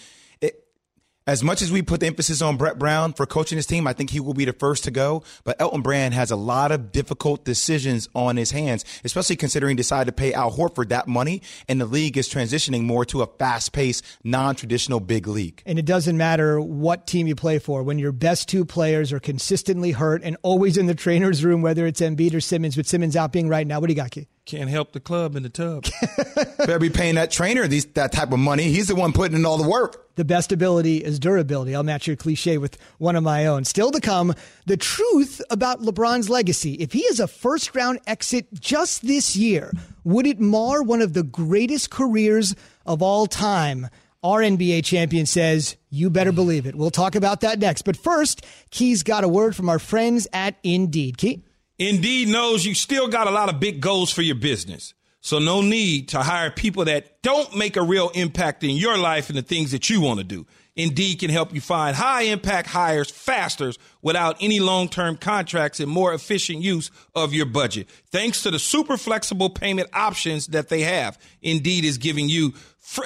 As 1.26 1.44
much 1.44 1.60
as 1.60 1.70
we 1.70 1.82
put 1.82 2.00
the 2.00 2.06
emphasis 2.06 2.40
on 2.40 2.56
Brett 2.56 2.78
Brown 2.78 3.12
for 3.12 3.26
coaching 3.26 3.56
his 3.56 3.66
team, 3.66 3.86
I 3.86 3.92
think 3.92 4.08
he 4.08 4.20
will 4.20 4.32
be 4.32 4.46
the 4.46 4.54
first 4.54 4.84
to 4.84 4.90
go. 4.90 5.22
But 5.44 5.60
Elton 5.60 5.82
Brand 5.82 6.14
has 6.14 6.30
a 6.30 6.36
lot 6.36 6.72
of 6.72 6.92
difficult 6.92 7.44
decisions 7.44 8.08
on 8.14 8.38
his 8.38 8.52
hands, 8.52 8.86
especially 9.04 9.36
considering 9.36 9.76
decided 9.76 10.06
to 10.06 10.12
pay 10.12 10.32
Al 10.32 10.50
Horford 10.50 10.88
that 10.88 11.06
money, 11.06 11.42
and 11.68 11.78
the 11.78 11.84
league 11.84 12.16
is 12.16 12.26
transitioning 12.26 12.84
more 12.84 13.04
to 13.04 13.20
a 13.20 13.26
fast-paced, 13.26 14.02
non-traditional 14.24 14.98
big 14.98 15.26
league. 15.26 15.62
And 15.66 15.78
it 15.78 15.84
doesn't 15.84 16.16
matter 16.16 16.58
what 16.58 17.06
team 17.06 17.26
you 17.26 17.34
play 17.34 17.58
for. 17.58 17.82
When 17.82 17.98
your 17.98 18.12
best 18.12 18.48
two 18.48 18.64
players 18.64 19.12
are 19.12 19.20
consistently 19.20 19.92
hurt 19.92 20.22
and 20.24 20.38
always 20.42 20.78
in 20.78 20.86
the 20.86 20.94
trainer's 20.94 21.44
room, 21.44 21.60
whether 21.60 21.86
it's 21.86 22.00
Embiid 22.00 22.32
or 22.32 22.40
Simmons, 22.40 22.78
with 22.78 22.88
Simmons 22.88 23.14
out 23.14 23.30
being 23.30 23.46
right 23.46 23.66
now, 23.66 23.78
what 23.78 23.88
do 23.88 23.92
you 23.92 23.96
got, 23.96 24.10
Key? 24.10 24.26
Can't 24.50 24.68
help 24.68 24.90
the 24.90 24.98
club 24.98 25.36
in 25.36 25.44
the 25.44 25.48
tub. 25.48 25.86
Better 26.58 26.80
be 26.80 26.90
paying 26.90 27.14
that 27.14 27.30
trainer 27.30 27.68
these, 27.68 27.84
that 27.92 28.10
type 28.10 28.32
of 28.32 28.40
money. 28.40 28.64
He's 28.64 28.88
the 28.88 28.96
one 28.96 29.12
putting 29.12 29.36
in 29.36 29.46
all 29.46 29.56
the 29.56 29.68
work. 29.68 30.08
The 30.16 30.24
best 30.24 30.50
ability 30.50 31.04
is 31.04 31.20
durability. 31.20 31.72
I'll 31.72 31.84
match 31.84 32.08
your 32.08 32.16
cliche 32.16 32.58
with 32.58 32.76
one 32.98 33.14
of 33.14 33.22
my 33.22 33.46
own. 33.46 33.64
Still 33.64 33.92
to 33.92 34.00
come, 34.00 34.34
the 34.66 34.76
truth 34.76 35.40
about 35.50 35.82
LeBron's 35.82 36.28
legacy. 36.28 36.74
If 36.74 36.92
he 36.92 37.02
is 37.02 37.20
a 37.20 37.28
first 37.28 37.76
round 37.76 38.00
exit 38.08 38.48
just 38.58 39.06
this 39.06 39.36
year, 39.36 39.72
would 40.02 40.26
it 40.26 40.40
mar 40.40 40.82
one 40.82 41.00
of 41.00 41.12
the 41.12 41.22
greatest 41.22 41.90
careers 41.90 42.56
of 42.84 43.02
all 43.02 43.28
time? 43.28 43.88
Our 44.24 44.40
NBA 44.40 44.84
champion 44.84 45.26
says, 45.26 45.76
you 45.90 46.10
better 46.10 46.32
believe 46.32 46.66
it. 46.66 46.74
We'll 46.74 46.90
talk 46.90 47.14
about 47.14 47.42
that 47.42 47.60
next. 47.60 47.82
But 47.82 47.96
first, 47.96 48.44
Key's 48.70 49.04
got 49.04 49.22
a 49.22 49.28
word 49.28 49.54
from 49.54 49.68
our 49.68 49.78
friends 49.78 50.26
at 50.32 50.56
Indeed. 50.64 51.18
Key? 51.18 51.44
Indeed 51.80 52.28
knows 52.28 52.66
you 52.66 52.74
still 52.74 53.08
got 53.08 53.26
a 53.26 53.30
lot 53.30 53.48
of 53.48 53.58
big 53.58 53.80
goals 53.80 54.12
for 54.12 54.20
your 54.20 54.34
business. 54.36 54.92
So 55.22 55.38
no 55.38 55.62
need 55.62 56.10
to 56.10 56.18
hire 56.20 56.50
people 56.50 56.84
that 56.84 57.22
don't 57.22 57.56
make 57.56 57.76
a 57.76 57.82
real 57.82 58.10
impact 58.10 58.62
in 58.62 58.76
your 58.76 58.98
life 58.98 59.30
and 59.30 59.38
the 59.38 59.42
things 59.42 59.72
that 59.72 59.88
you 59.88 60.02
want 60.02 60.18
to 60.18 60.24
do. 60.24 60.46
Indeed 60.76 61.20
can 61.20 61.30
help 61.30 61.54
you 61.54 61.60
find 61.62 61.96
high 61.96 62.22
impact 62.22 62.68
hires 62.68 63.10
faster 63.10 63.72
without 64.02 64.36
any 64.40 64.60
long 64.60 64.88
term 64.88 65.16
contracts 65.16 65.80
and 65.80 65.90
more 65.90 66.12
efficient 66.12 66.60
use 66.60 66.90
of 67.14 67.32
your 67.32 67.46
budget. 67.46 67.88
Thanks 68.10 68.42
to 68.42 68.50
the 68.50 68.58
super 68.58 68.98
flexible 68.98 69.48
payment 69.48 69.88
options 69.94 70.48
that 70.48 70.68
they 70.68 70.82
have, 70.82 71.18
Indeed 71.40 71.86
is 71.86 71.96
giving 71.96 72.28
you 72.28 72.52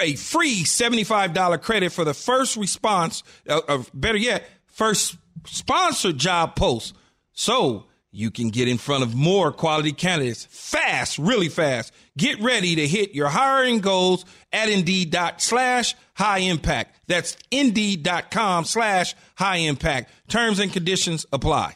a 0.01 0.15
free 0.15 0.63
$75 0.63 1.61
credit 1.61 1.93
for 1.93 2.03
the 2.03 2.13
first 2.13 2.57
response, 2.57 3.23
uh, 3.47 3.61
uh, 3.69 3.83
better 3.93 4.17
yet, 4.17 4.43
first 4.67 5.15
sponsored 5.45 6.17
job 6.17 6.57
post. 6.57 6.93
So 7.31 7.85
you 8.15 8.31
can 8.31 8.49
get 8.49 8.67
in 8.67 8.77
front 8.77 9.03
of 9.03 9.13
more 9.13 9.51
quality 9.51 9.91
candidates 9.91 10.45
fast, 10.49 11.17
really 11.17 11.49
fast. 11.49 11.93
Get 12.17 12.39
ready 12.39 12.75
to 12.75 12.87
hit 12.87 13.13
your 13.13 13.27
hiring 13.27 13.79
goals 13.79 14.23
at 14.53 14.69
indeed 14.69 15.15
slash 15.37 15.95
high 16.13 16.39
impact. 16.39 16.97
That's 17.07 17.35
indeed.com 17.51 18.65
slash 18.65 19.15
high 19.35 19.57
impact. 19.57 20.11
Terms 20.29 20.59
and 20.59 20.71
conditions 20.71 21.25
apply. 21.33 21.75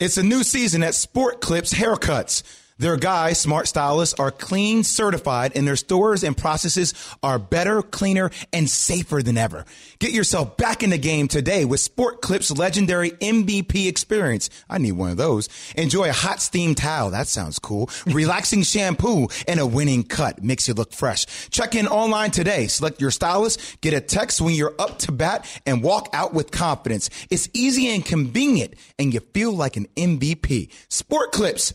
It's 0.00 0.16
a 0.16 0.22
new 0.22 0.42
season 0.42 0.82
at 0.82 0.94
Sport 0.94 1.40
Clips 1.40 1.72
Haircuts. 1.72 2.42
Their 2.80 2.96
guys, 2.96 3.38
smart 3.38 3.68
stylists, 3.68 4.18
are 4.18 4.30
clean 4.30 4.84
certified 4.84 5.52
and 5.54 5.68
their 5.68 5.76
stores 5.76 6.24
and 6.24 6.34
processes 6.34 6.94
are 7.22 7.38
better, 7.38 7.82
cleaner, 7.82 8.30
and 8.54 8.70
safer 8.70 9.22
than 9.22 9.36
ever. 9.36 9.66
Get 9.98 10.12
yourself 10.12 10.56
back 10.56 10.82
in 10.82 10.88
the 10.88 10.96
game 10.96 11.28
today 11.28 11.66
with 11.66 11.80
Sport 11.80 12.22
Clip's 12.22 12.50
legendary 12.50 13.10
MVP 13.10 13.86
experience. 13.86 14.48
I 14.70 14.78
need 14.78 14.92
one 14.92 15.10
of 15.10 15.18
those. 15.18 15.50
Enjoy 15.76 16.08
a 16.08 16.14
hot 16.14 16.40
steam 16.40 16.74
towel. 16.74 17.10
That 17.10 17.26
sounds 17.26 17.58
cool. 17.58 17.90
Relaxing 18.06 18.62
shampoo 18.62 19.28
and 19.46 19.60
a 19.60 19.66
winning 19.66 20.02
cut 20.02 20.42
makes 20.42 20.66
you 20.66 20.72
look 20.72 20.94
fresh. 20.94 21.26
Check 21.50 21.74
in 21.74 21.86
online 21.86 22.30
today. 22.30 22.66
Select 22.66 22.98
your 22.98 23.10
stylist, 23.10 23.82
get 23.82 23.92
a 23.92 24.00
text 24.00 24.40
when 24.40 24.54
you're 24.54 24.74
up 24.78 24.98
to 25.00 25.12
bat 25.12 25.44
and 25.66 25.82
walk 25.82 26.08
out 26.14 26.32
with 26.32 26.50
confidence. 26.50 27.10
It's 27.28 27.50
easy 27.52 27.88
and 27.88 28.02
convenient 28.02 28.72
and 28.98 29.12
you 29.12 29.20
feel 29.20 29.52
like 29.52 29.76
an 29.76 29.86
MVP. 29.98 30.70
Sport 30.88 31.32
Clips. 31.32 31.74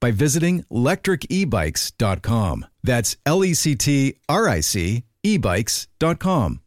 by 0.00 0.10
visiting 0.10 0.62
lectricebikes.com. 0.64 2.66
That's 2.82 3.16
L 3.26 3.44
E 3.44 3.54
C 3.54 3.74
T 3.74 4.18
R 4.28 4.48
I 4.48 4.60
C 4.60 5.04
ebikes.com. 5.24 6.60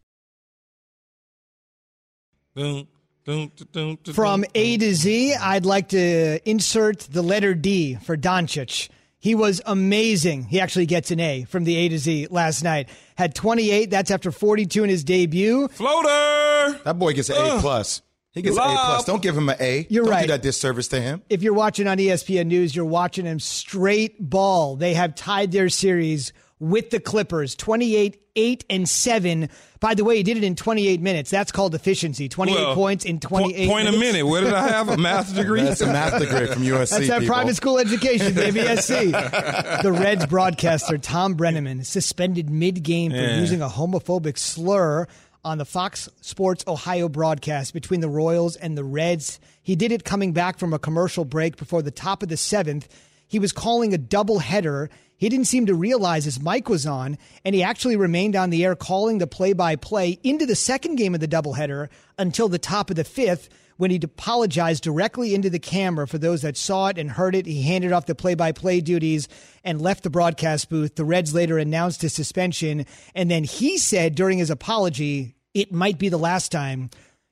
From 4.14 4.46
A 4.56 4.78
to 4.78 4.96
Z, 4.96 5.36
I'd 5.36 5.66
like 5.66 5.90
to 5.90 6.50
insert 6.50 7.00
the 7.00 7.22
letter 7.22 7.54
D 7.54 7.96
for 7.96 8.18
Doncic. 8.18 8.90
He 9.20 9.36
was 9.36 9.62
amazing. 9.66 10.46
He 10.46 10.60
actually 10.60 10.86
gets 10.86 11.12
an 11.12 11.20
A 11.20 11.44
from 11.44 11.66
the 11.66 11.76
A 11.76 11.90
to 11.90 12.00
Z 12.00 12.28
last 12.32 12.64
night. 12.64 12.90
Had 13.16 13.36
28. 13.36 13.90
That's 13.90 14.12
after 14.12 14.32
42 14.32 14.84
in 14.84 14.90
his 14.90 15.04
debut. 15.04 15.68
Floater. 15.68 16.80
That 16.86 16.98
boy 16.98 17.14
gets 17.14 17.30
an 17.30 17.36
A 17.36 17.60
plus. 17.60 18.02
He 18.34 18.42
gets 18.44 18.58
an 18.58 18.64
A 18.64 18.66
plus. 18.68 19.06
Don't 19.06 19.22
give 19.24 19.36
him 19.36 19.50
an 19.50 19.58
A. 19.60 19.88
You're 19.90 20.04
Don't 20.04 20.12
right. 20.14 20.22
do 20.22 20.28
that 20.28 20.42
disservice 20.44 20.88
to 20.90 21.02
him. 21.02 21.24
If 21.30 21.42
you're 21.42 21.54
watching 21.54 21.88
on 21.88 21.98
ESPN 21.98 22.46
News, 22.48 22.76
you're 22.76 22.86
watching 22.86 23.26
him 23.26 23.40
straight 23.40 24.18
ball. 24.20 24.76
They 24.76 24.94
have 24.94 25.16
tied 25.16 25.52
their 25.52 25.68
series 25.70 26.32
with 26.60 26.90
the 26.92 27.00
Clippers 27.00 27.56
28 27.56 28.22
8 28.36 28.66
and 28.70 28.88
7. 28.88 29.50
By 29.82 29.96
the 29.96 30.04
way, 30.06 30.18
he 30.18 30.24
did 30.24 30.38
it 30.38 30.44
in 30.44 30.56
28 30.56 31.02
minutes. 31.02 31.30
That's 31.30 31.52
called 31.52 31.74
efficiency. 31.76 32.30
28 32.30 32.56
Well, 32.56 32.76
points 32.76 33.04
in 33.06 33.20
28 33.20 33.56
point, 33.58 33.70
point 33.70 33.88
a 33.88 33.92
minutes. 33.92 34.14
minute. 34.14 34.28
What 34.28 34.42
did 34.42 34.54
I 34.54 34.68
have? 34.70 34.88
A 34.90 34.98
math 34.98 35.34
degree? 35.36 35.62
That's 35.62 35.82
a 35.82 35.88
math 35.88 36.20
degree 36.20 36.46
from 36.48 36.62
USC. 36.64 36.90
That's 36.90 37.08
that 37.08 37.20
people. 37.22 37.34
private 37.34 37.56
school 37.56 37.80
education, 37.80 38.34
baby. 38.36 38.60
SC. 38.78 38.88
the 39.12 39.92
Reds 39.98 40.26
broadcaster 40.28 40.98
Thom 40.98 41.36
Brennaman 41.36 41.86
suspended 41.86 42.50
mid-game 42.50 43.12
for 43.12 43.18
Yeah. 43.18 43.40
using 43.40 43.62
a 43.62 43.68
homophobic 43.70 44.38
slur 44.38 45.08
on 45.44 45.58
the 45.58 45.66
Fox 45.66 46.10
Sports 46.22 46.64
Ohio 46.68 47.08
broadcast 47.08 47.74
between 47.74 48.02
the 48.02 48.10
Royals 48.10 48.56
and 48.56 48.78
the 48.78 48.84
Reds. 48.84 49.40
He 49.62 49.76
did 49.76 49.92
it 49.92 50.04
coming 50.04 50.34
back 50.34 50.60
from 50.60 50.74
a 50.74 50.80
commercial 50.80 51.26
break 51.26 51.58
before 51.58 51.82
the 51.82 51.92
top 51.92 52.22
of 52.24 52.30
the 52.30 52.38
seventh. 52.38 52.88
He 53.28 53.40
was 53.40 53.52
calling 53.52 53.94
a 53.94 53.98
doubleheader. 53.98 54.90
He 55.16 55.30
didn't 55.30 55.46
seem 55.46 55.66
to 55.68 55.76
realize 55.76 56.26
his 56.26 56.42
mic 56.42 56.68
was 56.68 56.86
on, 56.86 57.18
and 57.46 57.54
he 57.56 57.64
actually 57.64 57.96
remained 57.96 58.36
on 58.36 58.50
the 58.50 58.64
air 58.66 58.76
calling 58.76 59.18
the 59.18 59.28
play-by-play 59.28 60.20
into 60.24 60.46
the 60.46 60.56
second 60.56 60.96
game 60.96 61.14
of 61.14 61.22
the 61.22 61.28
doubleheader 61.28 61.90
until 62.18 62.50
the 62.50 62.60
top 62.60 62.90
of 62.90 62.96
the 62.96 63.04
fifth 63.04 63.50
when 63.80 63.92
he 63.92 64.00
apologized 64.04 64.84
directly 64.84 65.34
into 65.34 65.50
the 65.50 65.58
camera 65.58 66.06
for 66.06 66.18
those 66.18 66.42
that 66.42 66.58
saw 66.58 66.88
it 66.88 66.98
and 66.98 67.12
heard 67.12 67.34
it. 67.34 67.46
He 67.46 67.62
handed 67.62 67.94
off 67.94 68.08
the 68.08 68.14
play 68.14 68.36
by 68.36 68.52
play 68.52 68.82
duties 68.82 69.30
and 69.64 69.82
left 69.82 70.04
the 70.04 70.10
broadcast 70.10 70.70
booth. 70.70 70.96
The 70.96 71.06
Reds 71.06 71.34
later 71.34 71.58
announced 71.58 72.02
his 72.02 72.12
suspension. 72.12 72.86
And 73.16 73.32
then 73.32 73.46
he 73.46 73.78
said 73.78 74.16
during 74.16 74.38
his 74.38 74.50
apology, 74.50 75.38
it 75.54 75.72
might 75.72 75.98
be 75.98 76.10
the 76.10 76.18
last 76.18 76.52
time 76.52 76.90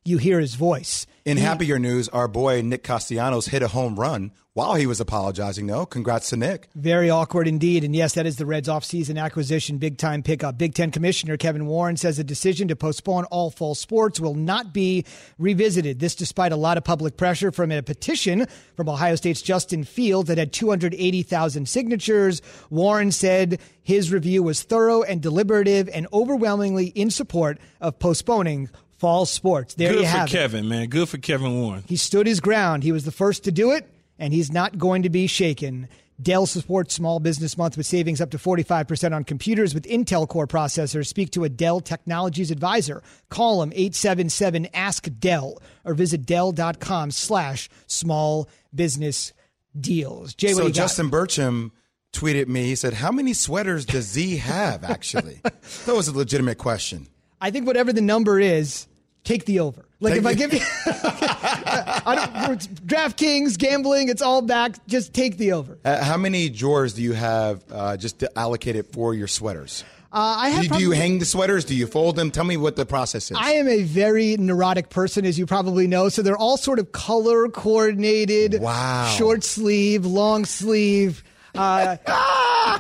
you 0.07 0.17
hear 0.17 0.39
his 0.39 0.55
voice. 0.55 1.05
In 1.25 1.37
happier 1.37 1.77
news, 1.77 2.07
our 2.09 2.29
boy 2.29 2.61
Nick 2.61 2.83
Castellanos 2.83 3.47
hit 3.47 3.61
a 3.61 3.67
home 3.67 3.99
run 3.99 4.31
while 4.53 4.73
he 4.73 4.87
was 4.87 4.99
apologizing, 4.99 5.67
though. 5.67 5.85
Congrats 5.85 6.29
to 6.29 6.37
Nick. 6.37 6.69
Very 6.73 7.11
awkward 7.11 7.47
indeed. 7.47 7.83
And 7.83 7.95
yes, 7.95 8.13
that 8.13 8.25
is 8.25 8.37
the 8.37 8.45
Reds 8.45 8.69
offseason 8.69 9.21
acquisition, 9.21 9.77
big 9.77 9.97
time 9.97 10.23
pickup. 10.23 10.57
Big 10.57 10.73
Ten 10.73 10.89
Commissioner 10.89 11.37
Kevin 11.37 11.67
Warren 11.67 11.97
says 11.97 12.17
the 12.17 12.23
decision 12.23 12.69
to 12.69 12.75
postpone 12.75 13.25
all 13.25 13.51
fall 13.51 13.75
sports 13.75 14.19
will 14.19 14.33
not 14.33 14.73
be 14.73 15.05
revisited. 15.37 15.99
This 15.99 16.15
despite 16.15 16.53
a 16.53 16.55
lot 16.55 16.77
of 16.77 16.83
public 16.83 17.17
pressure 17.17 17.51
from 17.51 17.71
a 17.71 17.83
petition 17.83 18.47
from 18.75 18.89
Ohio 18.89 19.15
State's 19.15 19.41
Justin 19.43 19.83
Field 19.83 20.27
that 20.27 20.37
had 20.37 20.53
280,000 20.53 21.67
signatures. 21.67 22.41
Warren 22.69 23.11
said 23.11 23.59
his 23.83 24.11
review 24.11 24.41
was 24.41 24.63
thorough 24.63 25.03
and 25.03 25.21
deliberative 25.21 25.87
and 25.93 26.07
overwhelmingly 26.11 26.87
in 26.87 27.11
support 27.11 27.59
of 27.79 27.99
postponing 27.99 28.69
fall 28.97 29.25
sports. 29.25 29.75
There 29.75 29.91
Good 29.91 29.99
you 30.01 30.05
for 30.05 30.11
have 30.17 30.27
it. 30.27 30.31
Kevin, 30.31 30.67
man. 30.67 30.87
Good 30.87 31.09
for 31.09 31.17
Kevin 31.17 31.61
Warren. 31.61 31.83
He 31.87 31.95
stood 31.95 32.27
his 32.27 32.39
ground. 32.39 32.83
He 32.83 32.91
was 32.91 33.05
the 33.05 33.11
first 33.11 33.43
to 33.45 33.51
do 33.51 33.71
it, 33.71 33.87
and 34.19 34.33
he's 34.33 34.51
not 34.51 34.77
going 34.77 35.03
to 35.03 35.09
be 35.09 35.27
shaken. 35.27 35.87
Dell 36.19 36.47
supports 36.47 36.95
Small 36.95 37.19
Business 37.19 37.57
Month 37.59 37.77
with 37.77 37.85
savings 37.85 38.19
up 38.21 38.31
to 38.31 38.39
45% 38.39 39.15
on 39.15 39.23
computers 39.23 39.75
with 39.75 39.83
Intel 39.85 40.27
Core 40.27 40.47
processors. 40.47 41.05
Speak 41.05 41.29
to 41.31 41.43
a 41.43 41.49
Dell 41.49 41.79
Technologies 41.79 42.49
advisor. 42.49 43.03
Call 43.29 43.59
them 43.59 43.69
877-ASK-DELL 43.71 45.61
or 45.85 45.93
visit 45.93 46.25
dell.com 46.25 47.11
slash 47.11 47.69
small 47.85 48.49
business 48.73 49.33
deals. 49.79 50.33
Jay, 50.33 50.55
what 50.55 50.61
so 50.61 50.67
you? 50.67 50.73
Justin 50.73 51.11
Burcham 51.11 51.69
tweeted 52.13 52.47
me. 52.47 52.63
He 52.63 52.75
said, 52.75 52.95
"How 52.95 53.11
many 53.11 53.33
sweaters 53.33 53.85
does 53.85 54.05
Z 54.05 54.37
have?" 54.37 54.83
Actually, 54.83 55.39
that 55.43 55.95
was 55.95 56.07
a 56.07 56.17
legitimate 56.17 56.57
question. 56.57 57.07
I 57.39 57.51
think 57.51 57.67
whatever 57.67 57.93
the 57.93 58.01
number 58.01 58.39
is, 58.39 58.87
take 59.23 59.45
the 59.45 59.59
over. 59.59 59.85
Like 59.99 60.13
Take 60.13 60.19
if 60.21 60.25
I 60.27 60.33
give 60.35 60.53
you, 60.53 60.59
I 60.85 62.45
don't, 62.47 62.87
DraftKings 62.87 63.57
gambling, 63.57 64.09
it's 64.09 64.21
all 64.21 64.43
back. 64.43 64.85
Just 64.87 65.13
take 65.13 65.37
the 65.37 65.53
over. 65.53 65.77
Uh, 65.83 66.03
how 66.03 66.17
many 66.17 66.49
drawers 66.49 66.93
do 66.93 67.01
you 67.01 67.13
have 67.13 67.63
uh, 67.71 67.97
just 67.97 68.23
allocated 68.35 68.85
for 68.93 69.15
your 69.15 69.27
sweaters? 69.27 69.83
Uh, 70.11 70.35
I 70.39 70.49
have 70.49 70.69
Do, 70.69 70.75
do 70.75 70.81
you 70.81 70.91
hang 70.91 71.19
the 71.19 71.25
sweaters? 71.25 71.65
Do 71.65 71.75
you 71.75 71.85
fold 71.85 72.15
them? 72.15 72.31
Tell 72.31 72.45
me 72.45 72.57
what 72.57 72.75
the 72.75 72.85
process 72.85 73.29
is. 73.29 73.37
I 73.37 73.53
am 73.53 73.67
a 73.67 73.83
very 73.83 74.37
neurotic 74.37 74.89
person, 74.89 75.25
as 75.25 75.37
you 75.37 75.45
probably 75.45 75.85
know. 75.85 76.09
So 76.09 76.21
they're 76.21 76.37
all 76.37 76.57
sort 76.57 76.79
of 76.79 76.91
color 76.91 77.49
coordinated. 77.49 78.61
Wow. 78.61 79.13
Short 79.17 79.43
sleeve, 79.43 80.05
long 80.05 80.45
sleeve. 80.45 81.23
Uh, 81.57 81.97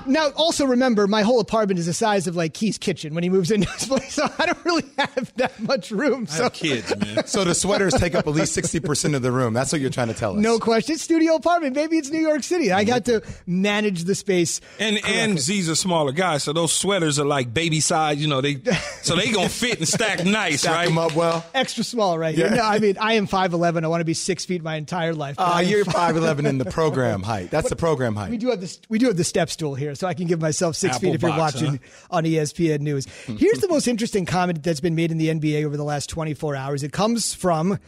now, 0.05 0.29
also 0.35 0.65
remember, 0.65 1.07
my 1.07 1.21
whole 1.21 1.39
apartment 1.39 1.79
is 1.79 1.85
the 1.85 1.93
size 1.93 2.27
of 2.27 2.35
like 2.35 2.53
Key's 2.53 2.77
kitchen 2.77 3.13
when 3.13 3.23
he 3.23 3.29
moves 3.29 3.51
into 3.51 3.69
his 3.71 3.85
place, 3.87 4.13
so 4.13 4.27
I 4.37 4.45
don't 4.45 4.65
really 4.65 4.83
have 4.97 5.33
that 5.37 5.59
much 5.59 5.91
room. 5.91 6.27
I 6.29 6.33
So 6.33 6.43
have 6.43 6.53
kids, 6.53 6.93
man. 6.97 7.25
So 7.27 7.43
the 7.43 7.55
sweaters 7.55 7.93
take 7.93 8.15
up 8.15 8.27
at 8.27 8.33
least 8.33 8.55
60% 8.57 9.15
of 9.15 9.21
the 9.21 9.31
room. 9.31 9.53
That's 9.53 9.71
what 9.71 9.81
you're 9.81 9.89
trying 9.89 10.07
to 10.09 10.13
tell 10.13 10.33
us. 10.33 10.39
no 10.39 10.59
question, 10.59 10.97
studio 10.97 11.35
apartment. 11.35 11.75
Maybe 11.75 11.97
it's 11.97 12.09
New 12.09 12.19
York 12.19 12.43
City. 12.43 12.71
I 12.71 12.83
got 12.83 13.05
to 13.05 13.21
manage 13.45 14.03
the 14.03 14.15
space. 14.15 14.61
And 14.79 14.99
and 15.05 15.39
Z's 15.39 15.69
a 15.69 15.75
smaller 15.75 16.11
guy, 16.11 16.37
so 16.37 16.53
those 16.53 16.73
sweaters 16.73 17.19
are 17.19 17.25
like 17.25 17.53
baby 17.53 17.79
size. 17.79 18.17
You 18.21 18.27
know, 18.27 18.41
they 18.41 18.57
so 19.01 19.15
they 19.15 19.31
gonna 19.31 19.49
fit 19.49 19.79
and 19.79 19.87
stack 19.87 20.25
nice, 20.25 20.61
Stack 20.61 20.73
right? 20.75 20.87
them 20.87 20.97
up 20.97 21.15
well. 21.15 21.45
extra 21.53 21.83
small 21.83 22.17
right 22.17 22.35
here. 22.35 22.49
No, 22.49 22.61
I 22.63 22.79
mean, 22.79 22.97
I 22.99 23.13
am 23.13 23.27
5'11. 23.27 23.83
I 23.83 23.87
want 23.87 24.01
to 24.01 24.05
be 24.05 24.13
six 24.13 24.45
feet 24.45 24.63
my 24.63 24.75
entire 24.75 25.13
life. 25.13 25.35
but 25.37 25.55
Uh, 25.55 25.59
you're 25.59 25.85
5'11 25.85 26.45
in 26.47 26.57
the 26.57 26.65
program 26.65 27.23
height. 27.23 27.49
That's 27.51 27.69
the 27.69 27.75
program 27.75 28.15
height. 28.15 28.29
We 28.31 28.37
do 28.37 28.49
have 28.49 28.59
this. 28.67 28.79
We 28.89 28.99
do 28.99 29.07
have 29.07 29.17
the 29.17 29.23
step 29.23 29.49
stool 29.49 29.75
here, 29.75 29.95
so 29.95 30.07
I 30.07 30.13
can 30.13 30.27
give 30.27 30.41
myself 30.41 30.75
six 30.75 30.95
Apple 30.95 31.09
feet 31.09 31.15
if 31.15 31.21
you're 31.21 31.37
watching 31.37 31.67
huh? 31.67 32.17
on 32.17 32.23
ESPN 32.23 32.81
News. 32.81 33.05
Here's 33.25 33.59
the 33.59 33.67
most 33.67 33.87
interesting 33.87 34.25
comment 34.25 34.63
that's 34.63 34.79
been 34.79 34.95
made 34.95 35.11
in 35.11 35.17
the 35.17 35.29
NBA 35.29 35.65
over 35.65 35.77
the 35.77 35.83
last 35.83 36.09
24 36.09 36.55
hours. 36.55 36.83
It 36.83 36.91
comes 36.91 37.33
from 37.33 37.79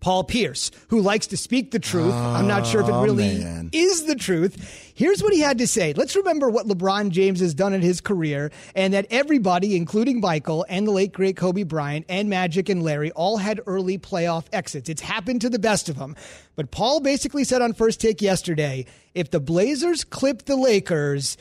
Paul 0.00 0.24
Pierce, 0.24 0.70
who 0.88 1.00
likes 1.00 1.26
to 1.28 1.36
speak 1.36 1.70
the 1.72 1.78
truth. 1.78 2.14
I'm 2.14 2.46
not 2.48 2.66
sure 2.66 2.80
if 2.80 2.88
it 2.88 2.92
Oh, 2.92 3.02
really 3.04 3.38
man. 3.38 3.68
is 3.72 4.04
the 4.06 4.14
truth. 4.14 4.92
Here's 4.94 5.22
what 5.22 5.32
he 5.34 5.40
had 5.40 5.58
to 5.58 5.66
say. 5.66 5.92
Let's 5.92 6.16
remember 6.16 6.48
what 6.48 6.66
LeBron 6.66 7.10
James 7.10 7.40
has 7.40 7.52
done 7.52 7.74
in 7.74 7.82
his 7.82 8.00
career, 8.00 8.50
and 8.74 8.94
that 8.94 9.06
everybody, 9.10 9.76
including 9.76 10.20
Michael 10.20 10.64
and 10.68 10.86
the 10.86 10.90
late 10.90 11.12
great 11.12 11.36
Kobe 11.36 11.64
Bryant 11.64 12.06
and 12.08 12.30
Magic 12.30 12.68
and 12.70 12.82
Larry, 12.82 13.10
all 13.12 13.36
had 13.36 13.60
early 13.66 13.98
playoff 13.98 14.46
exits. 14.54 14.88
It's 14.88 15.02
happened 15.02 15.42
to 15.42 15.50
the 15.50 15.58
best 15.58 15.88
of 15.90 15.98
them. 15.98 16.16
But 16.56 16.70
Paul 16.70 17.00
basically 17.00 17.44
said 17.44 17.60
on 17.60 17.74
first 17.74 18.00
take 18.00 18.22
yesterday, 18.22 18.86
if 19.14 19.30
the 19.30 19.40
Blazers 19.40 20.04
clip 20.04 20.46
the 20.46 20.56
Lakers, 20.56 21.36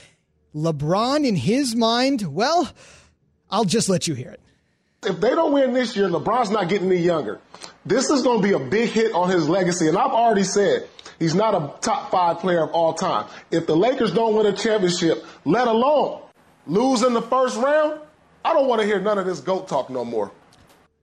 LeBron, 0.53 1.25
in 1.25 1.35
his 1.37 1.75
mind, 1.75 2.23
well, 2.33 2.69
I'll 3.49 3.65
just 3.65 3.87
let 3.87 4.07
you 4.07 4.15
hear 4.15 4.31
it. 4.31 4.41
If 5.05 5.21
they 5.21 5.29
don't 5.29 5.53
win 5.53 5.73
this 5.73 5.95
year, 5.95 6.09
LeBron's 6.09 6.51
not 6.51 6.67
getting 6.67 6.91
any 6.91 7.01
younger. 7.01 7.39
This 7.85 8.09
is 8.09 8.21
going 8.21 8.41
to 8.41 8.47
be 8.47 8.53
a 8.53 8.59
big 8.59 8.89
hit 8.89 9.13
on 9.13 9.29
his 9.29 9.47
legacy. 9.47 9.87
And 9.87 9.97
I've 9.97 10.11
already 10.11 10.43
said 10.43 10.87
he's 11.19 11.33
not 11.33 11.55
a 11.55 11.73
top 11.79 12.11
five 12.11 12.39
player 12.39 12.63
of 12.63 12.71
all 12.71 12.93
time. 12.93 13.27
If 13.49 13.65
the 13.65 13.77
Lakers 13.77 14.11
don't 14.11 14.35
win 14.35 14.45
a 14.45 14.53
championship, 14.53 15.25
let 15.45 15.67
alone 15.67 16.21
lose 16.67 17.01
in 17.01 17.13
the 17.13 17.21
first 17.21 17.57
round, 17.57 18.01
I 18.43 18.53
don't 18.53 18.67
want 18.67 18.81
to 18.81 18.87
hear 18.87 18.99
none 18.99 19.17
of 19.17 19.25
this 19.25 19.39
GOAT 19.39 19.67
talk 19.69 19.89
no 19.89 20.03
more. 20.03 20.31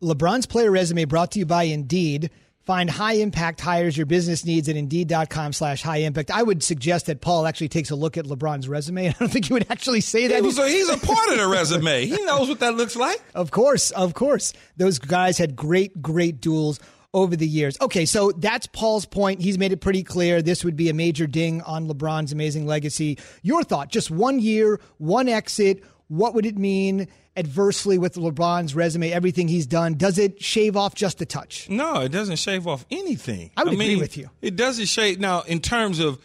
LeBron's 0.03 0.47
player 0.47 0.71
resume 0.71 1.07
brought 1.07 1.31
to 1.33 1.39
you 1.39 1.47
by 1.47 1.63
Indeed. 1.65 2.31
Find 2.67 2.91
high 2.91 3.15
impact 3.15 3.61
hires 3.61 3.97
your 3.97 4.07
business 4.07 4.45
needs 4.45 4.69
at 4.69 4.75
indeed.com 4.75 5.53
slash 5.53 5.83
high 5.83 5.99
impact. 5.99 6.33
I 6.33 6.43
would 6.43 6.65
suggest 6.65 7.07
that 7.07 7.21
Paul 7.21 7.47
actually 7.47 7.69
takes 7.69 7.93
a 7.93 7.95
look 7.95 8.17
at 8.17 8.25
LeBron's 8.25 8.69
resume. 8.69 9.09
I 9.09 9.13
don't 9.13 9.29
think 9.29 9.45
he 9.45 9.53
would 9.53 9.71
actually 9.71 10.01
say 10.01 10.27
that. 10.27 10.43
Was 10.43 10.59
he's 10.59 10.89
a 10.89 10.99
part 10.99 11.29
of 11.29 11.39
the 11.39 11.47
resume. 11.47 12.07
He 12.07 12.21
knows 12.25 12.49
what 12.49 12.59
that 12.61 12.75
looks 12.75 12.97
like. 12.97 13.23
Of 13.37 13.51
course, 13.51 13.91
of 13.91 14.15
course. 14.15 14.55
Those 14.77 14.99
guys 14.99 15.37
had 15.37 15.55
great, 15.55 16.01
great 16.01 16.41
duels 16.41 16.81
over 17.13 17.37
the 17.37 17.47
years. 17.47 17.77
Okay, 17.81 18.07
so 18.07 18.33
that's 18.33 18.67
Paul's 18.67 19.05
point. 19.05 19.41
He's 19.41 19.59
made 19.59 19.73
it 19.73 19.81
pretty 19.81 20.03
clear 20.03 20.41
this 20.43 20.65
would 20.65 20.75
be 20.75 20.89
a 20.89 20.95
major 20.95 21.27
ding 21.27 21.61
on 21.63 21.87
LeBron's 21.87 22.33
amazing 22.33 22.67
legacy. 22.67 23.19
Your 23.43 23.63
thought, 23.63 23.91
just 23.91 24.11
one 24.11 24.39
year, 24.41 24.81
one 24.99 25.29
exit, 25.29 25.85
what 26.09 26.35
would 26.35 26.47
it 26.47 26.57
mean 26.57 27.09
adversely 27.37 27.99
with 27.99 28.15
LeBron's 28.15 28.75
resume, 28.75 29.11
everything 29.13 29.49
he's 29.49 29.67
done? 29.67 29.95
Does 29.95 30.19
it 30.19 30.43
shave 30.43 30.77
off 30.77 30.95
just 30.95 31.21
a 31.21 31.27
touch? 31.27 31.69
No, 31.69 32.01
it 32.01 32.11
doesn't 32.11 32.37
shave 32.37 32.67
off 32.67 32.85
anything. 32.91 33.51
I 33.57 33.65
would 33.65 33.75
agree 33.75 33.89
mean, 33.89 33.99
with 33.99 34.17
you. 34.17 34.31
It 34.43 34.57
doesn't 34.57 34.87
shave. 34.87 35.21
Now, 35.21 35.43
in 35.43 35.61
terms 35.61 35.99
of 36.01 36.19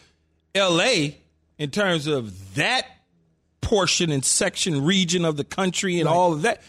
L.A., 0.56 1.18
in 1.58 1.70
terms 1.72 2.08
of 2.08 2.56
that 2.56 2.86
portion 3.62 4.12
and 4.12 4.26
section 4.26 4.84
region 4.84 5.24
of 5.26 5.38
the 5.38 5.44
country 5.44 6.00
and 6.00 6.10
all 6.10 6.34
of 6.34 6.42
that, 6.42 6.62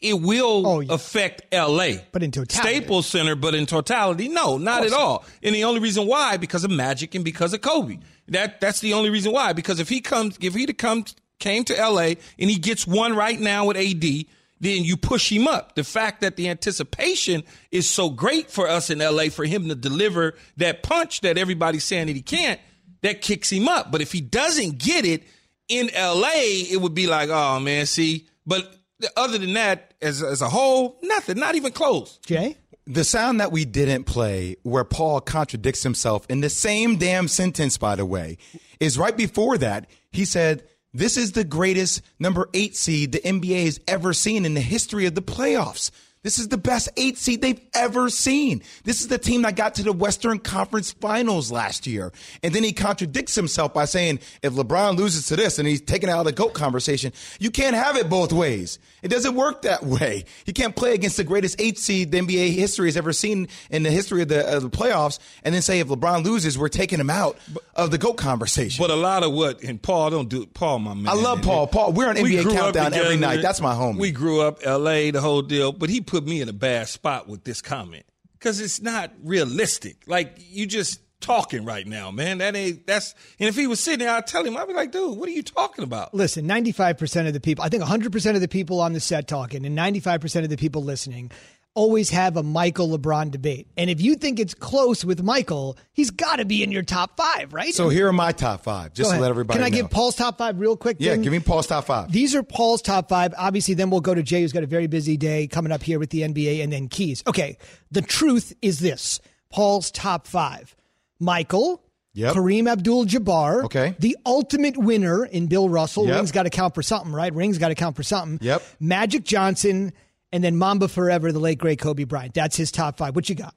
it 0.00 0.14
will 0.20 0.66
Oh, 0.66 0.80
yeah. 0.80 0.94
affect 0.94 1.42
L.A. 1.52 2.04
But 2.10 2.22
in 2.22 2.30
totality. 2.30 2.76
Staples 2.76 3.06
Center, 3.06 3.36
but 3.36 3.54
in 3.54 3.66
totality, 3.66 4.28
no, 4.28 4.56
not 4.58 4.84
at 4.84 4.92
all. 4.92 5.24
And 5.42 5.54
the 5.54 5.64
only 5.64 5.80
reason 5.80 6.06
why, 6.06 6.38
because 6.38 6.64
of 6.64 6.70
Magic 6.70 7.14
and 7.14 7.24
because 7.24 7.52
of 7.52 7.60
Kobe. 7.60 7.98
That 8.28 8.60
that's 8.60 8.80
the 8.80 8.94
only 8.94 9.10
reason 9.10 9.32
why. 9.32 9.52
Because 9.52 9.78
if 9.80 9.88
he 9.88 10.00
comes, 10.00 10.38
if 10.40 10.54
he 10.54 10.64
to 10.66 10.72
come 10.72 11.04
came 11.40 11.64
to 11.64 11.78
L.A. 11.78 12.18
and 12.38 12.50
he 12.50 12.56
gets 12.56 12.86
one 12.86 13.16
right 13.16 13.40
now 13.40 13.66
with 13.66 13.76
A.D. 13.76 14.28
Then 14.60 14.84
you 14.84 14.96
push 14.96 15.32
him 15.32 15.48
up. 15.48 15.74
The 15.74 15.84
fact 15.84 16.20
that 16.20 16.36
the 16.36 16.48
anticipation 16.50 17.42
is 17.70 17.88
so 17.88 18.10
great 18.10 18.50
for 18.50 18.68
us 18.68 18.90
in 18.90 18.98
LA 18.98 19.30
for 19.30 19.44
him 19.44 19.68
to 19.68 19.74
deliver 19.74 20.34
that 20.58 20.82
punch 20.82 21.22
that 21.22 21.38
everybody's 21.38 21.84
saying 21.84 22.08
that 22.08 22.16
he 22.16 22.22
can't, 22.22 22.60
that 23.00 23.22
kicks 23.22 23.50
him 23.50 23.68
up. 23.68 23.90
But 23.90 24.02
if 24.02 24.12
he 24.12 24.20
doesn't 24.20 24.78
get 24.78 25.06
it 25.06 25.24
in 25.68 25.88
LA, 25.96 26.30
it 26.70 26.80
would 26.80 26.94
be 26.94 27.06
like, 27.06 27.30
oh 27.30 27.58
man, 27.58 27.86
see. 27.86 28.28
But 28.46 28.76
other 29.16 29.38
than 29.38 29.54
that, 29.54 29.94
as 30.02 30.22
as 30.22 30.42
a 30.42 30.48
whole, 30.50 30.98
nothing, 31.02 31.38
not 31.38 31.54
even 31.54 31.72
close. 31.72 32.18
Jay? 32.26 32.56
The 32.86 33.04
sound 33.04 33.40
that 33.40 33.52
we 33.52 33.64
didn't 33.64 34.04
play, 34.04 34.56
where 34.62 34.84
Paul 34.84 35.20
contradicts 35.20 35.82
himself 35.82 36.26
in 36.28 36.40
the 36.40 36.50
same 36.50 36.96
damn 36.96 37.28
sentence, 37.28 37.78
by 37.78 37.94
the 37.94 38.04
way, 38.04 38.36
is 38.80 38.98
right 38.98 39.16
before 39.16 39.56
that. 39.58 39.88
He 40.10 40.24
said, 40.24 40.64
This 40.92 41.16
is 41.16 41.32
the 41.32 41.44
greatest 41.44 42.02
number 42.18 42.48
eight 42.52 42.74
seed 42.74 43.12
the 43.12 43.20
NBA 43.20 43.64
has 43.64 43.80
ever 43.86 44.12
seen 44.12 44.44
in 44.44 44.54
the 44.54 44.60
history 44.60 45.06
of 45.06 45.14
the 45.14 45.22
playoffs. 45.22 45.92
This 46.22 46.38
is 46.38 46.48
the 46.48 46.58
best 46.58 46.90
eight 46.98 47.16
seed 47.16 47.40
they've 47.40 47.60
ever 47.74 48.10
seen. 48.10 48.62
This 48.84 49.00
is 49.00 49.08
the 49.08 49.16
team 49.16 49.40
that 49.42 49.56
got 49.56 49.76
to 49.76 49.82
the 49.82 49.92
Western 49.92 50.38
Conference 50.38 50.92
Finals 50.92 51.50
last 51.50 51.86
year. 51.86 52.12
And 52.42 52.54
then 52.54 52.62
he 52.62 52.74
contradicts 52.74 53.34
himself 53.34 53.72
by 53.72 53.86
saying, 53.86 54.20
if 54.42 54.52
LeBron 54.52 54.98
loses 54.98 55.28
to 55.28 55.36
this 55.36 55.58
and 55.58 55.66
he's 55.66 55.80
taken 55.80 56.10
out 56.10 56.18
of 56.18 56.24
the 56.26 56.32
GOAT 56.32 56.52
conversation, 56.52 57.14
you 57.38 57.50
can't 57.50 57.74
have 57.74 57.96
it 57.96 58.10
both 58.10 58.34
ways. 58.34 58.78
It 59.02 59.08
doesn't 59.08 59.34
work 59.34 59.62
that 59.62 59.82
way. 59.82 60.26
You 60.44 60.52
can't 60.52 60.76
play 60.76 60.92
against 60.92 61.16
the 61.16 61.24
greatest 61.24 61.58
eight 61.58 61.78
seed 61.78 62.10
the 62.10 62.20
NBA 62.20 62.52
history 62.52 62.88
has 62.88 62.98
ever 62.98 63.14
seen 63.14 63.48
in 63.70 63.82
the 63.82 63.90
history 63.90 64.20
of 64.20 64.28
the, 64.28 64.56
of 64.56 64.62
the 64.62 64.70
playoffs 64.70 65.20
and 65.42 65.54
then 65.54 65.62
say, 65.62 65.80
if 65.80 65.88
LeBron 65.88 66.22
loses, 66.22 66.58
we're 66.58 66.68
taking 66.68 67.00
him 67.00 67.08
out 67.08 67.38
of 67.74 67.90
the 67.90 67.98
GOAT 67.98 68.18
conversation. 68.18 68.82
But 68.82 68.90
a 68.90 68.94
lot 68.96 69.22
of 69.22 69.32
what 69.32 69.62
and 69.62 69.80
Paul 69.80 70.10
don't 70.10 70.28
do 70.28 70.44
Paul, 70.44 70.80
my 70.80 70.92
man. 70.92 71.08
I 71.08 71.14
love 71.14 71.40
Paul. 71.40 71.66
Paul, 71.66 71.94
we're 71.94 72.10
on 72.10 72.16
NBA 72.16 72.54
Countdown 72.54 72.92
every 72.92 73.16
night. 73.16 73.40
That's 73.40 73.62
my 73.62 73.74
home. 73.74 73.96
We 73.96 74.10
grew 74.10 74.42
up 74.42 74.58
L.A. 74.62 75.10
the 75.12 75.22
whole 75.22 75.40
deal, 75.40 75.72
but 75.72 75.88
he 75.88 76.02
put 76.10 76.26
me 76.26 76.40
in 76.40 76.48
a 76.48 76.52
bad 76.52 76.88
spot 76.88 77.28
with 77.28 77.44
this 77.44 77.62
comment 77.62 78.04
because 78.32 78.60
it's 78.60 78.82
not 78.82 79.12
realistic. 79.22 80.02
Like 80.06 80.36
you 80.38 80.66
just 80.66 81.00
talking 81.20 81.64
right 81.64 81.86
now, 81.86 82.10
man. 82.10 82.38
That 82.38 82.56
ain't 82.56 82.86
that's. 82.86 83.14
And 83.38 83.48
if 83.48 83.54
he 83.54 83.66
was 83.66 83.78
sitting 83.78 84.00
there, 84.00 84.10
I'd 84.10 84.26
tell 84.26 84.44
him, 84.44 84.56
I'd 84.56 84.66
be 84.66 84.74
like, 84.74 84.90
dude, 84.90 85.16
what 85.16 85.28
are 85.28 85.32
you 85.32 85.42
talking 85.42 85.84
about? 85.84 86.12
Listen, 86.12 86.48
95% 86.48 87.28
of 87.28 87.32
the 87.32 87.40
people, 87.40 87.64
I 87.64 87.68
think 87.68 87.84
100% 87.84 88.34
of 88.34 88.40
the 88.40 88.48
people 88.48 88.80
on 88.80 88.92
the 88.92 89.00
set 89.00 89.28
talking 89.28 89.64
and 89.64 89.78
95% 89.78 90.42
of 90.42 90.50
the 90.50 90.56
people 90.56 90.82
listening 90.82 91.30
always 91.74 92.10
have 92.10 92.36
a 92.36 92.42
Michael 92.42 92.88
LeBron 92.96 93.30
debate. 93.30 93.68
And 93.76 93.88
if 93.88 94.00
you 94.00 94.14
think 94.16 94.40
it's 94.40 94.54
close 94.54 95.04
with 95.04 95.22
Michael, 95.22 95.78
he's 95.92 96.10
got 96.10 96.36
to 96.36 96.44
be 96.44 96.62
in 96.62 96.72
your 96.72 96.82
top 96.82 97.16
five, 97.16 97.52
right? 97.52 97.72
so 97.72 97.88
here 97.88 98.08
are 98.08 98.12
my 98.12 98.32
top 98.32 98.62
five, 98.62 98.92
just 98.92 99.10
to 99.12 99.20
let 99.20 99.30
everybody 99.30 99.58
know. 99.58 99.64
Can 99.64 99.72
I 99.72 99.76
know. 99.76 99.82
give 99.82 99.90
Paul's 99.90 100.16
top 100.16 100.38
five 100.38 100.58
real 100.58 100.76
quick? 100.76 100.96
yeah, 101.00 101.12
then? 101.12 101.22
give 101.22 101.32
me 101.32 101.38
Paul's 101.38 101.66
top 101.66 101.84
five. 101.84 102.10
These 102.10 102.34
are 102.34 102.42
Paul's 102.42 102.82
top 102.82 103.08
five. 103.08 103.34
Obviously, 103.38 103.74
then 103.74 103.90
we'll 103.90 104.00
go 104.00 104.14
to 104.14 104.22
Jay, 104.22 104.40
who's 104.42 104.52
got 104.52 104.62
a 104.62 104.66
very 104.66 104.86
busy 104.88 105.16
day 105.16 105.46
coming 105.46 105.72
up 105.72 105.82
here 105.82 105.98
with 105.98 106.10
the 106.10 106.22
NBA, 106.22 106.62
and 106.62 106.72
then 106.72 106.88
Keys. 106.88 107.22
Okay, 107.26 107.56
the 107.90 108.02
truth 108.02 108.52
is 108.62 108.80
this 108.80 109.20
Paul's 109.50 109.90
top 109.90 110.26
five 110.26 110.74
Michael, 111.18 111.82
Yep. 112.14 112.34
Kareem 112.34 112.68
Abdul 112.68 113.04
Jabbar. 113.06 113.64
Okay. 113.64 113.94
The 114.00 114.16
ultimate 114.26 114.76
winner 114.76 115.24
in 115.24 115.46
Bill 115.46 115.68
Russell. 115.68 116.06
Yep. 116.06 116.16
Rings 116.16 116.32
got 116.32 116.42
to 116.42 116.50
count 116.50 116.74
for 116.74 116.82
something, 116.82 117.12
right? 117.12 117.32
Rings 117.32 117.56
got 117.58 117.68
to 117.68 117.76
count 117.76 117.94
for 117.94 118.02
something. 118.02 118.38
Yep. 118.44 118.62
Magic 118.80 119.22
Johnson, 119.22 119.92
and 120.32 120.42
then 120.42 120.56
Mamba 120.56 120.88
Forever, 120.88 121.32
the 121.32 121.38
late, 121.38 121.58
great 121.58 121.78
Kobe 121.78 122.04
Bryant. 122.04 122.34
That's 122.34 122.56
his 122.56 122.70
top 122.70 122.96
five. 122.98 123.14
What 123.14 123.28
you 123.28 123.34
got? 123.34 123.54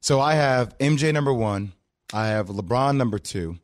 So 0.00 0.20
I 0.20 0.34
have 0.34 0.76
MJ 0.78 1.12
number 1.12 1.32
one. 1.32 1.72
I 2.12 2.28
have 2.28 2.48
LeBron 2.48 2.96
number 2.96 3.18
two. 3.18 3.58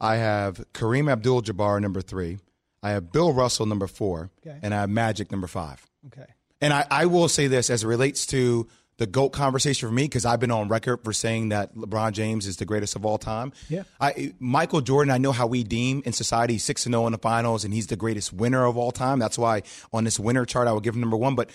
I 0.00 0.16
have 0.16 0.64
Kareem 0.72 1.10
Abdul 1.10 1.42
Jabbar 1.42 1.80
number 1.80 2.00
three. 2.00 2.38
I 2.82 2.90
have 2.90 3.12
Bill 3.12 3.32
Russell 3.32 3.66
number 3.66 3.86
four. 3.86 4.30
Okay. 4.46 4.58
And 4.62 4.74
I 4.74 4.80
have 4.80 4.90
Magic 4.90 5.30
number 5.30 5.46
five. 5.46 5.86
Okay. 6.06 6.26
And 6.60 6.72
I, 6.72 6.86
I 6.90 7.06
will 7.06 7.28
say 7.28 7.46
this 7.46 7.68
as 7.68 7.84
it 7.84 7.86
relates 7.86 8.26
to 8.26 8.66
the 8.98 9.06
GOAT 9.06 9.30
conversation 9.30 9.88
for 9.88 9.94
me, 9.94 10.04
because 10.04 10.24
I've 10.24 10.40
been 10.40 10.50
on 10.50 10.68
record 10.68 11.04
for 11.04 11.12
saying 11.12 11.50
that 11.50 11.74
LeBron 11.74 12.12
James 12.12 12.46
is 12.46 12.56
the 12.56 12.64
greatest 12.64 12.96
of 12.96 13.04
all 13.04 13.18
time. 13.18 13.52
Yeah. 13.68 13.82
I, 14.00 14.34
Michael 14.38 14.80
Jordan, 14.80 15.12
I 15.12 15.18
know 15.18 15.32
how 15.32 15.46
we 15.46 15.64
deem 15.64 16.02
in 16.06 16.12
society 16.12 16.56
6 16.58 16.82
0 16.82 17.06
in 17.06 17.12
the 17.12 17.18
finals, 17.18 17.64
and 17.64 17.74
he's 17.74 17.88
the 17.88 17.96
greatest 17.96 18.32
winner 18.32 18.64
of 18.64 18.76
all 18.76 18.92
time. 18.92 19.18
That's 19.18 19.38
why 19.38 19.62
on 19.92 20.04
this 20.04 20.18
winner 20.18 20.46
chart, 20.46 20.66
I 20.66 20.72
would 20.72 20.82
give 20.82 20.94
him 20.94 21.00
number 21.00 21.16
one. 21.16 21.34
But 21.34 21.50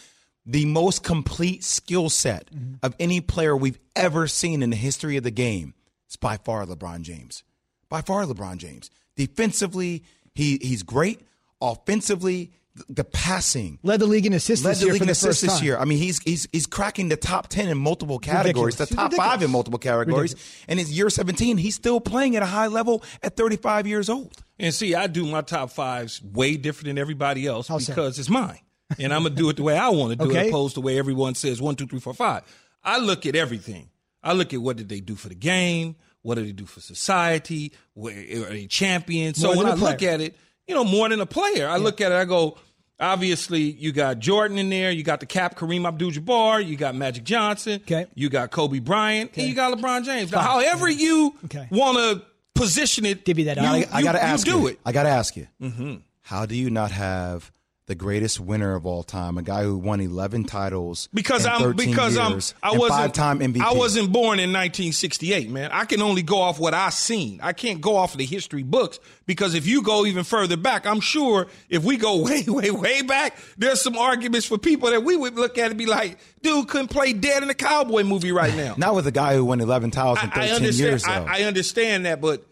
the 0.46 0.66
most 0.66 1.04
complete 1.04 1.64
skill 1.64 2.10
set 2.10 2.52
mm-hmm. 2.52 2.76
of 2.84 2.96
any 3.00 3.22
player 3.22 3.56
we've 3.56 3.80
ever 3.96 4.28
seen 4.28 4.62
in 4.62 4.70
the 4.70 4.76
history 4.76 5.18
of 5.18 5.24
the 5.24 5.32
game 5.32 5.74
is 6.10 6.18
by 6.18 6.38
far 6.38 6.66
LeBron 6.66 7.02
James. 7.02 7.44
By 7.90 8.02
far 8.02 8.26
LeBron 8.26 8.58
James. 8.58 8.90
Defensively, 9.16 10.04
he, 10.34 10.60
he's 10.62 10.84
great. 10.84 11.22
Offensively, 11.60 12.52
the 12.88 13.04
passing. 13.04 13.80
Led 13.84 14.00
the 14.00 14.08
league 14.08 14.26
in 14.26 14.34
assists 14.34 14.66
Led 14.66 14.78
the 14.78 14.86
league 14.88 15.02
in 15.02 15.08
the 15.08 15.12
assists 15.12 15.42
this 15.42 15.56
time. 15.58 15.64
year. 15.66 15.78
I 15.78 15.86
mean, 15.86 15.98
he's 15.98 16.20
he's 16.24 16.48
he's 16.52 16.68
cracking 16.68 17.10
the 17.10 17.18
top 17.18 17.48
ten 17.48 17.68
in 17.68 17.78
multiple 17.78 18.18
categories, 18.20 18.80
Ridiculous. 18.80 18.90
the 18.90 18.96
top 18.96 19.12
He's 19.12 19.18
five 19.18 19.44
in 19.44 19.52
multiple 19.52 19.80
categories. 19.80 20.36
And 20.68 20.80
in 20.80 20.88
year 20.88 21.10
seventeen, 21.10 21.58
he's 21.58 21.76
still 21.76 22.00
playing 22.00 22.36
at 22.36 22.44
a 22.44 22.48
high 22.48 22.68
level 22.68 23.04
at 23.22 23.36
thirty 23.36 23.58
five 23.58 23.88
years 23.88 24.10
old. 24.10 24.36
And 24.60 24.74
see, 24.74 24.96
I 24.96 25.08
do 25.08 25.26
my 25.26 25.42
top 25.42 25.72
fives 25.72 26.22
way 26.24 26.56
different 26.56 26.86
than 26.88 26.98
everybody 26.98 27.46
else 27.48 27.68
How 27.68 27.78
so? 27.80 27.92
because 27.92 28.20
it's 28.20 28.30
mine. 28.30 28.60
And 29.00 29.14
I'm 29.14 29.24
gonna 29.24 29.36
do 29.36 29.50
it 29.50 29.56
the 29.58 29.64
way 29.64 29.78
I 29.78 29.90
want 29.90 30.12
to 30.12 30.26
do 30.26 30.32
Okay. 30.32 30.46
it, 30.48 30.50
opposed 30.50 30.76
to 30.76 30.82
the 30.82 30.86
way 30.86 30.98
everyone 30.98 31.36
says 31.36 31.62
one, 31.62 31.76
two, 31.76 31.88
three, 31.88 32.00
four, 32.00 32.14
five. 32.14 32.44
I 32.84 33.00
look 33.00 33.26
at 33.26 33.36
everything. 33.36 33.90
I 34.24 34.34
look 34.34 34.54
at 34.54 34.62
what 34.62 34.78
did 34.78 34.88
they 34.90 35.00
do 35.00 35.16
for 35.16 35.30
the 35.30 35.36
game, 35.36 35.96
what 36.22 36.36
did 36.36 36.46
they 36.48 36.52
do 36.52 36.66
for 36.66 36.80
society, 36.82 37.72
where 37.94 38.14
are 38.14 38.50
they 38.52 38.68
champions? 38.68 39.40
So 39.40 39.48
More 39.48 39.58
when 39.58 39.66
than 39.68 39.78
I 39.80 39.82
a 39.82 39.92
look 39.92 40.04
at 40.04 40.22
it, 40.22 40.38
you 40.68 40.76
know, 40.76 40.84
more 40.84 41.10
than 41.10 41.20
a 41.22 41.26
player, 41.26 41.68
I 41.68 41.78
look 41.78 42.02
at 42.02 42.12
it, 42.12 42.16
I 42.16 42.26
go, 42.26 42.58
obviously 43.00 43.62
you 43.62 43.92
got 43.92 44.20
Jordan 44.20 44.58
in 44.58 44.70
there, 44.70 44.92
you 44.92 45.04
got 45.04 45.20
the 45.20 45.26
cap 45.26 45.56
Kareem 45.58 45.88
Abdul-Jabbar, 45.88 46.66
you 46.66 46.76
got 46.78 46.96
Magic 46.96 47.24
Johnson, 47.24 47.82
Okay. 47.84 48.06
you 48.16 48.30
got 48.30 48.52
Kobe 48.52 48.80
Bryant, 48.80 49.32
and 49.36 49.48
you 49.48 49.56
got 49.56 49.78
LeBron 49.78 50.06
James. 50.06 50.32
Now, 50.32 50.42
however 50.42 50.90
you 50.90 51.36
Okay. 51.46 51.68
want 51.72 51.98
to 51.98 52.26
position 52.54 53.06
it, 53.06 53.26
Divvy 53.26 53.44
that 53.44 53.58
you, 53.58 53.64
out. 53.64 53.76
I, 53.76 53.88
I 53.92 54.02
got 54.04 54.12
to 54.14 54.24
ask 54.24 54.46
you 54.46 54.54
do 54.54 54.60
you. 54.60 54.68
it. 54.68 54.80
I 54.86 54.92
got 54.92 55.04
to 55.04 55.10
ask 55.10 55.36
you. 55.36 55.48
Mm-hmm. 55.62 55.96
How 56.22 56.46
do 56.46 56.56
you 56.56 56.70
not 56.70 56.92
have 56.92 57.52
the 57.92 57.96
greatest 57.96 58.40
winner 58.40 58.74
of 58.74 58.86
all 58.86 59.04
time, 59.04 59.38
a 59.38 59.42
guy 59.42 59.64
who 59.64 59.78
won 59.78 60.00
11 60.00 60.46
titles 60.46 61.10
because 61.14 61.46
I'm 61.46 61.74
because 61.76 62.16
years, 62.16 62.54
I'm 62.64 62.72
I 62.72 62.78
wasn't 62.78 63.00
five-time 63.00 63.40
MVP? 63.40 63.60
I 63.60 63.74
wasn't 63.74 64.14
born 64.14 64.40
in 64.40 64.54
1968, 64.54 65.50
man. 65.50 65.72
I 65.74 65.84
can 65.84 66.02
only 66.02 66.22
go 66.22 66.38
off 66.38 66.58
what 66.58 66.74
I've 66.74 66.94
seen. 66.94 67.42
I 67.44 67.52
can't 67.52 67.82
go 67.82 67.98
off 67.98 68.16
the 68.16 68.24
history 68.24 68.64
books 68.64 69.02
because 69.26 69.56
if 69.56 69.68
you 69.68 69.82
go 69.82 70.06
even 70.06 70.24
further 70.24 70.56
back, 70.56 70.86
I'm 70.86 71.02
sure 71.02 71.48
if 71.68 71.84
we 71.84 71.98
go 71.98 72.16
way 72.24 72.46
way 72.48 72.72
way 72.72 73.02
back, 73.02 73.38
there's 73.58 73.82
some 73.82 73.98
arguments 73.98 74.48
for 74.48 74.58
people 74.58 74.90
that 74.92 75.04
we 75.04 75.18
would 75.18 75.36
look 75.36 75.58
at 75.58 75.72
and 75.72 75.78
be 75.78 75.86
like, 75.86 76.18
dude 76.42 76.70
couldn't 76.70 76.88
play 76.88 77.12
dead 77.12 77.44
in 77.44 77.50
a 77.50 77.54
cowboy 77.54 78.04
movie 78.04 78.32
right 78.32 78.56
now. 78.56 78.76
Not 78.78 78.96
with 78.96 79.06
a 79.06 79.12
guy 79.12 79.36
who 79.36 79.44
won 79.44 79.60
11 79.60 79.92
titles 79.92 80.24
in 80.24 80.30
13 80.30 80.50
I, 80.50 80.56
I 80.56 80.70
years. 80.70 81.04
I, 81.04 81.40
I 81.40 81.44
understand 81.44 82.06
that, 82.06 82.22
but 82.22 82.48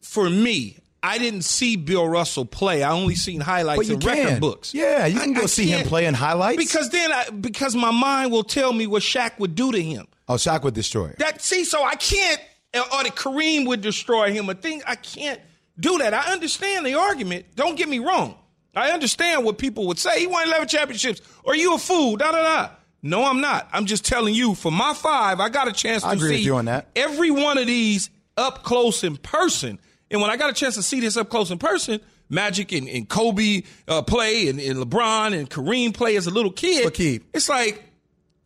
for 0.00 0.30
me, 0.30 0.79
I 1.02 1.18
didn't 1.18 1.42
see 1.42 1.76
Bill 1.76 2.06
Russell 2.06 2.44
play. 2.44 2.82
I 2.82 2.92
only 2.92 3.14
seen 3.14 3.40
highlights 3.40 3.88
and 3.88 4.04
record 4.04 4.40
books. 4.40 4.74
Yeah, 4.74 5.06
you 5.06 5.18
can 5.18 5.30
I- 5.30 5.38
go 5.38 5.42
I 5.44 5.46
see 5.46 5.66
him 5.68 5.86
play 5.86 6.04
in 6.06 6.14
highlights. 6.14 6.58
because 6.62 6.90
then 6.90 7.10
I 7.12 7.30
because 7.30 7.74
my 7.74 7.90
mind 7.90 8.32
will 8.32 8.44
tell 8.44 8.72
me 8.72 8.86
what 8.86 9.02
Shaq 9.02 9.38
would 9.38 9.54
do 9.54 9.72
to 9.72 9.82
him. 9.82 10.06
oh, 10.28 10.34
Shaq 10.34 10.62
would 10.62 10.74
destroy. 10.74 11.14
That 11.18 11.40
see, 11.40 11.64
so 11.64 11.82
I 11.82 11.94
can't, 11.94 12.40
or 12.74 13.02
that 13.04 13.16
Kareem 13.16 13.66
would 13.66 13.80
destroy 13.80 14.30
him. 14.32 14.48
A 14.50 14.54
thing 14.54 14.82
I 14.86 14.94
can't 14.96 15.40
do 15.78 15.96
that. 15.98 16.12
I 16.12 16.32
understand 16.32 16.84
the 16.84 16.94
argument. 16.94 17.46
Don't 17.56 17.76
get 17.76 17.88
me 17.88 17.98
wrong. 17.98 18.36
I 18.76 18.90
understand 18.90 19.44
what 19.44 19.56
people 19.58 19.86
would 19.88 19.98
say. 19.98 20.20
He 20.20 20.26
won 20.26 20.46
eleven 20.46 20.68
championships. 20.68 21.22
Are 21.46 21.56
you 21.56 21.74
a 21.74 21.78
fool? 21.78 22.16
Da 22.16 22.30
da 22.32 22.42
da. 22.42 22.70
No, 23.02 23.24
I'm 23.24 23.40
not. 23.40 23.66
I'm 23.72 23.86
just 23.86 24.04
telling 24.04 24.34
you. 24.34 24.54
For 24.54 24.70
my 24.70 24.92
five, 24.92 25.40
I 25.40 25.48
got 25.48 25.66
a 25.66 25.72
chance 25.72 26.04
I 26.04 26.10
to 26.10 26.16
agree 26.16 26.30
with 26.32 26.38
see 26.40 26.44
you 26.44 26.56
on 26.56 26.66
that. 26.66 26.88
every 26.94 27.30
one 27.30 27.56
of 27.56 27.66
these 27.66 28.10
up 28.36 28.62
close 28.62 29.02
in 29.02 29.16
person. 29.16 29.78
And 30.10 30.20
when 30.20 30.30
I 30.30 30.36
got 30.36 30.50
a 30.50 30.52
chance 30.52 30.74
to 30.74 30.82
see 30.82 31.00
this 31.00 31.16
up 31.16 31.28
close 31.28 31.50
in 31.50 31.58
person, 31.58 32.00
Magic 32.28 32.72
and, 32.72 32.88
and 32.88 33.08
Kobe 33.08 33.62
uh, 33.88 34.02
play, 34.02 34.48
and, 34.48 34.60
and 34.60 34.78
LeBron 34.78 35.36
and 35.36 35.48
Kareem 35.48 35.94
play 35.94 36.16
as 36.16 36.26
a 36.26 36.30
little 36.30 36.52
kid. 36.52 36.84
But 36.84 36.94
Keith- 36.94 37.24
it's 37.34 37.48
like 37.48 37.82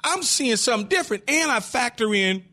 I'm 0.02 0.22
seeing 0.22 0.56
something 0.56 0.88
different, 0.88 1.24
and 1.28 1.50
I 1.50 1.60
factor 1.60 2.14
in 2.14 2.44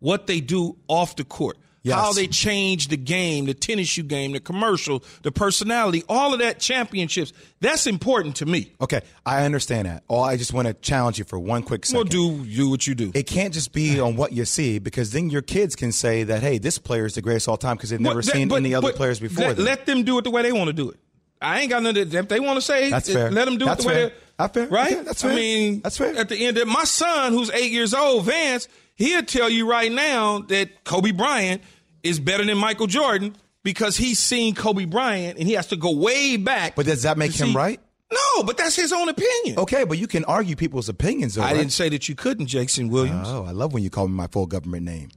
what 0.00 0.26
they 0.26 0.40
do 0.40 0.76
off 0.88 1.16
the 1.16 1.24
court. 1.24 1.56
Yes. 1.84 1.96
How 1.98 2.14
they 2.14 2.26
change 2.26 2.88
the 2.88 2.96
game, 2.96 3.44
the 3.44 3.52
tennis 3.52 3.88
shoe 3.88 4.02
game, 4.04 4.32
the 4.32 4.40
commercial, 4.40 5.04
the 5.22 5.30
personality, 5.30 6.02
all 6.08 6.32
of 6.32 6.38
that 6.40 6.58
championships. 6.58 7.34
That's 7.60 7.86
important 7.86 8.36
to 8.36 8.46
me. 8.46 8.72
Okay, 8.80 9.02
I 9.26 9.44
understand 9.44 9.86
that. 9.86 10.02
Oh, 10.08 10.20
I 10.20 10.38
just 10.38 10.54
want 10.54 10.66
to 10.66 10.72
challenge 10.72 11.18
you 11.18 11.24
for 11.26 11.38
one 11.38 11.62
quick 11.62 11.84
second. 11.84 11.98
Well, 11.98 12.04
do 12.04 12.46
do 12.46 12.70
what 12.70 12.86
you 12.86 12.94
do. 12.94 13.12
It 13.14 13.26
can't 13.26 13.52
just 13.52 13.74
be 13.74 14.00
on 14.00 14.16
what 14.16 14.32
you 14.32 14.46
see 14.46 14.78
because 14.78 15.12
then 15.12 15.28
your 15.28 15.42
kids 15.42 15.76
can 15.76 15.92
say 15.92 16.22
that, 16.24 16.40
hey, 16.42 16.56
this 16.56 16.78
player 16.78 17.04
is 17.04 17.16
the 17.16 17.22
greatest 17.22 17.48
all 17.48 17.58
time 17.58 17.76
because 17.76 17.90
they've 17.90 18.00
never 18.00 18.22
that- 18.22 18.32
seen 18.32 18.48
but- 18.48 18.56
any 18.56 18.74
other 18.74 18.92
players 18.94 19.20
before 19.20 19.48
Let, 19.48 19.56
them. 19.56 19.64
let 19.66 19.84
them 19.84 20.04
do 20.04 20.16
it 20.16 20.24
the 20.24 20.30
way 20.30 20.40
they 20.40 20.52
want 20.52 20.68
to 20.68 20.72
do 20.72 20.88
it. 20.90 20.96
I 21.42 21.60
ain't 21.60 21.68
got 21.70 21.82
nothing. 21.82 22.08
To, 22.08 22.18
if 22.18 22.28
they 22.28 22.40
want 22.40 22.56
to 22.56 22.62
say, 22.62 22.88
That's 22.88 23.10
it, 23.10 23.12
fair. 23.12 23.30
let 23.30 23.44
them 23.44 23.58
do 23.58 23.66
That's 23.66 23.84
it 23.84 23.88
the 23.88 23.94
way 23.94 24.04
they. 24.08 24.14
That's 24.38 24.54
fair. 24.54 24.66
Right? 24.68 24.92
Okay, 24.94 25.02
that's 25.02 25.22
fair. 25.22 25.32
I 25.32 25.34
mean, 25.34 25.80
That's 25.82 25.98
fair. 25.98 26.16
At 26.16 26.28
the 26.30 26.46
end 26.46 26.56
of 26.56 26.66
my 26.66 26.84
son, 26.84 27.32
who's 27.34 27.50
eight 27.50 27.70
years 27.70 27.92
old, 27.92 28.24
Vance, 28.24 28.66
he'll 28.94 29.22
tell 29.24 29.48
you 29.50 29.68
right 29.68 29.90
now 29.92 30.40
that 30.40 30.84
Kobe 30.84 31.12
Bryant 31.12 31.62
is 32.02 32.20
better 32.20 32.44
than 32.44 32.58
Michael 32.58 32.86
Jordan 32.86 33.36
because 33.62 33.96
he's 33.96 34.18
seen 34.18 34.54
Kobe 34.54 34.84
Bryant 34.84 35.38
and 35.38 35.46
he 35.48 35.54
has 35.54 35.68
to 35.68 35.76
go 35.76 35.92
way 35.92 36.36
back. 36.36 36.74
But 36.76 36.86
does 36.86 37.02
that 37.02 37.16
make 37.18 37.32
him 37.32 37.48
see- 37.48 37.54
right? 37.54 37.80
No, 38.12 38.42
but 38.44 38.56
that's 38.56 38.76
his 38.76 38.92
own 38.92 39.08
opinion. 39.08 39.58
Okay, 39.58 39.82
but 39.84 39.98
you 39.98 40.06
can 40.06 40.24
argue 40.26 40.54
people's 40.54 40.88
opinions. 40.88 41.34
Though, 41.34 41.42
I 41.42 41.46
right? 41.46 41.56
didn't 41.56 41.72
say 41.72 41.88
that 41.88 42.08
you 42.08 42.14
couldn't, 42.14 42.46
Jason 42.46 42.88
Williams. 42.88 43.26
Oh, 43.28 43.44
I 43.44 43.50
love 43.50 43.72
when 43.72 43.82
you 43.82 43.90
call 43.90 44.06
me 44.06 44.14
my 44.14 44.28
full 44.28 44.46
government 44.46 44.84
name. 44.84 45.08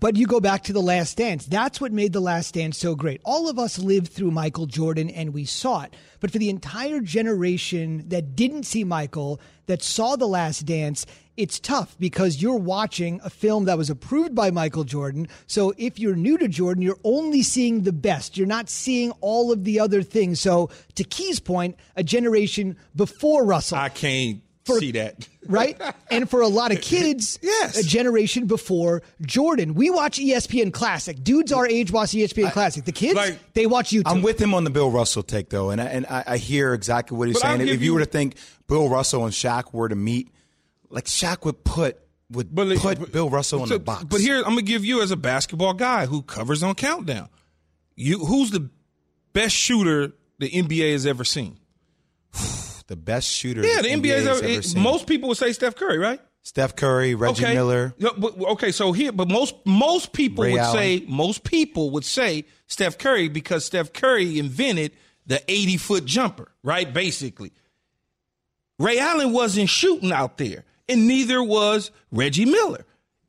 But 0.00 0.16
you 0.16 0.26
go 0.26 0.40
back 0.40 0.62
to 0.64 0.72
The 0.72 0.80
Last 0.80 1.16
Dance. 1.18 1.46
That's 1.46 1.80
what 1.80 1.92
made 1.92 2.12
The 2.12 2.20
Last 2.20 2.54
Dance 2.54 2.78
so 2.78 2.94
great. 2.94 3.20
All 3.24 3.48
of 3.50 3.58
us 3.58 3.78
lived 3.78 4.12
through 4.12 4.30
Michael 4.30 4.66
Jordan 4.66 5.10
and 5.10 5.34
we 5.34 5.44
saw 5.44 5.82
it. 5.82 5.94
But 6.20 6.30
for 6.30 6.38
the 6.38 6.48
entire 6.48 7.00
generation 7.00 8.04
that 8.08 8.34
didn't 8.34 8.64
see 8.64 8.84
Michael, 8.84 9.40
that 9.68 9.82
saw 9.82 10.16
The 10.16 10.26
Last 10.26 10.66
Dance, 10.66 11.06
it's 11.36 11.60
tough 11.60 11.96
because 12.00 12.42
you're 12.42 12.56
watching 12.56 13.20
a 13.22 13.30
film 13.30 13.66
that 13.66 13.78
was 13.78 13.88
approved 13.88 14.34
by 14.34 14.50
Michael 14.50 14.82
Jordan. 14.82 15.28
So 15.46 15.72
if 15.78 15.98
you're 15.98 16.16
new 16.16 16.36
to 16.36 16.48
Jordan, 16.48 16.82
you're 16.82 16.98
only 17.04 17.42
seeing 17.42 17.82
the 17.82 17.92
best. 17.92 18.36
You're 18.36 18.48
not 18.48 18.68
seeing 18.68 19.12
all 19.20 19.52
of 19.52 19.62
the 19.62 19.78
other 19.78 20.02
things. 20.02 20.40
So 20.40 20.70
to 20.96 21.04
Key's 21.04 21.38
point, 21.38 21.76
a 21.94 22.02
generation 22.02 22.76
before 22.96 23.44
Russell 23.44 23.78
I 23.78 23.88
can't 23.88 24.40
For- 24.68 24.78
see 24.80 24.92
that. 24.92 25.28
right? 25.48 25.80
And 26.10 26.28
for 26.30 26.40
a 26.42 26.48
lot 26.48 26.72
of 26.72 26.80
kids, 26.80 27.38
Yes. 27.42 27.76
a 27.78 27.82
generation 27.82 28.46
before 28.46 29.02
Jordan. 29.22 29.74
We 29.74 29.90
watch 29.90 30.18
ESPN 30.18 30.72
Classic. 30.72 31.22
Dudes 31.22 31.52
our 31.52 31.66
age 31.66 31.90
watch 31.90 32.10
ESPN 32.10 32.52
Classic. 32.52 32.84
The 32.84 32.92
kids, 32.92 33.14
like- 33.16 33.52
they 33.54 33.66
watch 33.66 33.90
YouTube. 33.90 34.02
I'm 34.06 34.22
with 34.22 34.40
him 34.40 34.54
on 34.54 34.64
the 34.64 34.70
Bill 34.70 34.90
Russell 34.90 35.22
take 35.22 35.50
though, 35.50 35.70
and 35.70 35.80
I, 35.80 35.84
and 35.86 36.06
I, 36.06 36.24
I 36.26 36.36
hear 36.36 36.74
exactly 36.74 37.16
what 37.18 37.28
he's 37.28 37.36
But 37.40 37.42
saying. 37.42 37.60
If 37.62 37.66
give 37.68 37.82
you 37.82 37.94
were 37.94 38.00
to 38.00 38.06
think 38.06 38.36
Bill 38.68 38.88
Russell 38.88 39.24
and 39.24 39.32
Shaq 39.32 39.72
were 39.72 39.88
to 39.88 39.96
meet, 39.96 40.30
like 40.90 41.06
Shaq 41.06 41.44
would 41.44 41.64
put 41.64 41.98
would 42.30 42.54
But- 42.54 42.76
put 42.78 42.98
but- 43.00 43.10
Bill 43.12 43.30
Russell 43.30 43.62
in 43.62 43.68
so- 43.68 43.76
a 43.76 43.78
box. 43.78 44.04
But 44.04 44.20
here, 44.20 44.36
I'm 44.38 44.50
gonna 44.50 44.62
give 44.62 44.84
you 44.84 45.00
as 45.02 45.10
a 45.10 45.16
basketball 45.16 45.74
guy 45.74 46.06
who 46.06 46.22
covers 46.22 46.62
on 46.62 46.74
Countdown. 46.74 47.28
You, 47.96 48.18
who's 48.24 48.50
the 48.50 48.68
best 49.32 49.54
shooter 49.56 50.12
the 50.38 50.48
NBA 50.50 50.92
has 50.92 51.04
ever 51.06 51.24
seen? 51.24 51.56
The 52.88 52.96
best 52.96 53.28
shooter. 53.30 53.64
Yeah, 53.64 53.80
the 53.82 53.88
NBA 53.88 54.16
has 54.16 54.26
ever. 54.26 54.38
ever 54.44 54.46
it- 54.48 54.76
most 54.76 55.06
people 55.06 55.28
would 55.28 55.38
say 55.38 55.52
Steph 55.52 55.76
Curry, 55.76 55.98
right? 55.98 56.20
Steph 56.42 56.74
Curry, 56.76 57.14
Reggie 57.14 57.44
okay. 57.44 57.54
Miller. 57.54 57.94
Yeah, 57.98 58.10
but- 58.16 58.36
okay, 58.38 58.72
so 58.72 58.92
here, 58.92 59.12
but 59.12 59.28
most 59.28 59.54
most 59.64 60.12
people 60.12 60.44
Ray 60.44 60.52
would 60.52 60.60
Allen. 60.60 60.74
say 60.76 61.04
most 61.06 61.44
people 61.44 61.90
would 61.90 62.04
say 62.04 62.44
Steph 62.66 62.98
Curry 62.98 63.28
because 63.28 63.64
Steph 63.64 63.92
Curry 63.92 64.38
invented 64.38 64.92
the 65.26 65.42
80 65.46 65.76
foot 65.76 66.04
jumper, 66.06 66.50
right? 66.62 66.92
Basically, 66.92 67.52
Ray 68.78 68.98
Allen 68.98 69.32
wasn't 69.32 69.68
shooting 69.68 70.12
out 70.12 70.38
there, 70.38 70.64
and 70.88 71.06
neither 71.06 71.42
was 71.42 71.90
Reggie 72.10 72.46
Miller. 72.46 72.86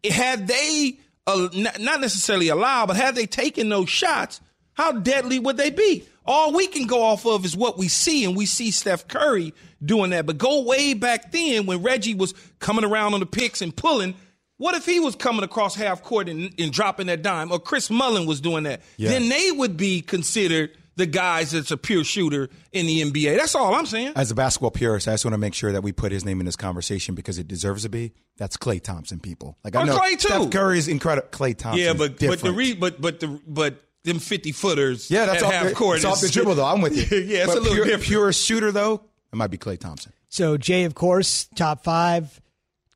Had 0.09 0.47
they 0.47 0.97
uh, 1.27 1.49
not 1.53 1.99
necessarily 2.01 2.47
allowed, 2.47 2.87
but 2.87 2.95
had 2.95 3.15
they 3.15 3.25
taken 3.25 3.67
those 3.69 3.89
shots, 3.89 4.39
how 4.73 4.93
deadly 4.93 5.39
would 5.39 5.57
they 5.57 5.69
be? 5.71 6.05
All 6.25 6.53
we 6.53 6.67
can 6.67 6.85
go 6.85 7.01
off 7.03 7.25
of 7.25 7.45
is 7.45 7.55
what 7.55 7.77
we 7.77 7.87
see, 7.87 8.23
and 8.25 8.35
we 8.35 8.45
see 8.45 8.71
Steph 8.71 9.07
Curry 9.07 9.53
doing 9.83 10.11
that. 10.11 10.25
But 10.25 10.37
go 10.37 10.61
way 10.63 10.93
back 10.93 11.31
then 11.31 11.65
when 11.65 11.81
Reggie 11.81 12.13
was 12.15 12.33
coming 12.59 12.83
around 12.85 13.13
on 13.13 13.19
the 13.19 13.25
picks 13.25 13.61
and 13.61 13.75
pulling. 13.75 14.15
What 14.57 14.75
if 14.75 14.85
he 14.85 14.99
was 14.99 15.15
coming 15.15 15.43
across 15.43 15.73
half 15.73 16.03
court 16.03 16.27
and, 16.27 16.53
and 16.59 16.71
dropping 16.73 17.07
that 17.07 17.21
dime, 17.21 17.49
or 17.51 17.59
Chris 17.59 17.89
Mullin 17.89 18.25
was 18.25 18.41
doing 18.41 18.65
that? 18.65 18.81
Yeah. 18.97 19.11
Then 19.11 19.29
they 19.29 19.51
would 19.51 19.77
be 19.77 20.01
considered 20.01 20.71
the 20.97 21.05
guys 21.05 21.51
that's 21.51 21.71
a 21.71 21.77
pure 21.77 22.03
shooter 22.03 22.49
in 22.73 22.85
the 22.85 23.01
NBA. 23.01 23.37
That's 23.37 23.55
all 23.55 23.73
I'm 23.73 23.85
saying. 23.85 24.11
As 24.17 24.31
a 24.31 24.35
basketball 24.35 24.71
purist, 24.71 25.07
I 25.07 25.13
just 25.13 25.23
want 25.23 25.33
to 25.33 25.37
make 25.37 25.53
sure 25.53 25.71
that 25.71 25.81
we 25.81 25.93
put 25.93 26.11
his 26.11 26.25
name 26.25 26.41
in 26.41 26.45
this 26.45 26.57
conversation 26.57 27.15
because 27.15 27.39
it 27.39 27.47
deserves 27.47 27.83
to 27.83 27.89
be. 27.89 28.11
That's 28.37 28.57
Klay 28.57 28.83
Thompson, 28.83 29.21
people. 29.21 29.57
Like 29.63 29.77
I 29.77 29.83
Or 29.83 29.85
know 29.85 29.97
Klay, 29.97 30.11
too. 30.19 30.27
Steph 30.27 30.49
Curry 30.51 30.77
is 30.77 30.89
incredible. 30.89 31.29
Klay 31.29 31.57
Thompson, 31.57 31.85
Yeah, 31.85 31.93
but 31.93 32.19
but 32.19 32.41
the 32.41 32.51
re, 32.51 32.73
but 32.73 32.99
but 32.99 33.21
the 33.21 33.39
but 33.47 33.81
them 34.03 34.19
fifty 34.19 34.51
footers. 34.51 35.09
yeah, 35.11 35.25
that's 35.25 35.43
at 35.43 35.47
off 35.47 35.53
half 35.53 35.67
the, 35.69 35.75
court. 35.75 35.97
it's 35.97 36.05
off 36.05 36.21
the 36.21 36.29
dribble 36.29 36.55
though. 36.55 36.65
I'm 36.65 36.81
with 36.81 36.95
you. 36.95 37.17
yeah, 37.19 37.39
it's 37.39 37.47
But 37.47 37.57
a 37.57 37.61
little 37.61 37.73
pure, 37.75 37.85
different. 37.85 38.03
Pure 38.05 38.33
shooter 38.33 38.71
though, 38.71 39.01
it 39.31 39.35
might 39.35 39.47
be 39.51 39.57
Klay 39.57 39.79
Thompson. 39.79 40.13
so 40.29 40.57
Jay, 40.57 40.83
of 40.85 40.95
course, 40.95 41.49
top 41.55 41.83
five. 41.83 42.39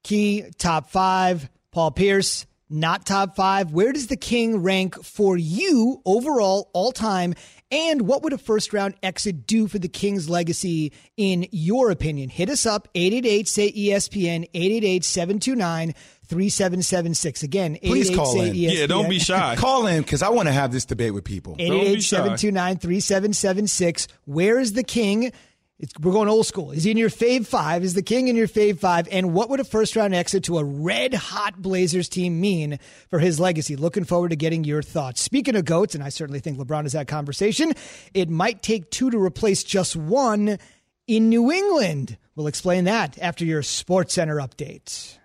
Key, 0.03 0.43
top 0.57 0.89
five. 0.89 1.49
Paul 1.71 1.91
Pierce, 1.91 2.45
not 2.69 3.05
top 3.05 3.35
five. 3.35 3.71
Where 3.71 3.91
does 3.93 4.07
the 4.07 4.17
King 4.17 4.61
rank 4.61 5.01
for 5.03 5.37
you 5.37 6.01
overall, 6.05 6.69
all 6.73 6.91
time? 6.91 7.33
And 7.71 8.03
what 8.03 8.21
would 8.21 8.33
a 8.33 8.37
first 8.37 8.73
round 8.73 8.93
exit 9.01 9.47
do 9.47 9.67
for 9.67 9.79
the 9.79 9.87
King's 9.87 10.29
legacy, 10.29 10.91
in 11.17 11.47
your 11.51 11.89
opinion? 11.89 12.29
Hit 12.29 12.49
us 12.49 12.65
up, 12.67 12.87
888 12.93 13.47
say 13.47 13.71
ESPN, 13.71 14.43
888 14.53 15.03
729 15.03 15.95
3776. 16.27 17.43
Again, 17.43 17.77
Please 17.83 18.15
call 18.15 18.41
in. 18.41 18.53
ESPN. 18.53 18.77
Yeah, 18.77 18.87
don't 18.87 19.09
be 19.09 19.19
shy. 19.19 19.55
Call 19.57 19.87
in 19.87 20.01
because 20.01 20.21
I 20.21 20.29
want 20.29 20.47
to 20.47 20.53
have 20.53 20.71
this 20.71 20.85
debate 20.85 21.13
with 21.13 21.23
people. 21.23 21.55
888-729-3776. 21.57 24.07
Where 24.25 24.59
is 24.59 24.73
the 24.73 24.83
king? 24.83 25.31
It's, 25.79 25.93
we're 25.99 26.13
going 26.13 26.29
old 26.29 26.45
school. 26.45 26.71
Is 26.71 26.85
he 26.85 26.91
in 26.91 26.97
your 26.97 27.09
fave 27.09 27.45
five? 27.45 27.83
Is 27.83 27.93
the 27.93 28.03
king 28.03 28.29
in 28.29 28.37
your 28.37 28.47
fave 28.47 28.79
five? 28.79 29.07
And 29.11 29.33
what 29.33 29.49
would 29.49 29.59
a 29.59 29.65
first 29.65 29.95
round 29.95 30.15
exit 30.15 30.45
to 30.45 30.59
a 30.59 30.63
red 30.63 31.13
hot 31.13 31.61
Blazers 31.61 32.07
team 32.07 32.39
mean 32.39 32.79
for 33.09 33.19
his 33.19 33.39
legacy? 33.39 33.75
Looking 33.75 34.05
forward 34.05 34.29
to 34.29 34.35
getting 34.37 34.63
your 34.63 34.81
thoughts. 34.81 35.21
Speaking 35.21 35.55
of 35.55 35.65
goats, 35.65 35.93
and 35.93 36.03
I 36.03 36.09
certainly 36.09 36.39
think 36.39 36.57
LeBron 36.57 36.85
is 36.85 36.93
that 36.93 37.07
conversation, 37.07 37.73
it 38.13 38.29
might 38.29 38.61
take 38.61 38.91
two 38.91 39.11
to 39.11 39.21
replace 39.21 39.63
just 39.63 39.95
one 39.95 40.57
in 41.07 41.29
New 41.29 41.51
England. 41.51 42.17
We'll 42.35 42.47
explain 42.47 42.85
that 42.85 43.17
after 43.19 43.43
your 43.43 43.61
Sports 43.61 44.13
Center 44.13 44.37
update. 44.37 45.17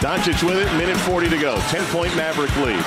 Doncic 0.00 0.42
with 0.46 0.58
it, 0.58 0.72
minute 0.78 0.96
40 0.98 1.30
to 1.30 1.38
go. 1.38 1.58
10 1.62 1.84
point 1.86 2.14
Maverick 2.14 2.54
lead. 2.58 2.82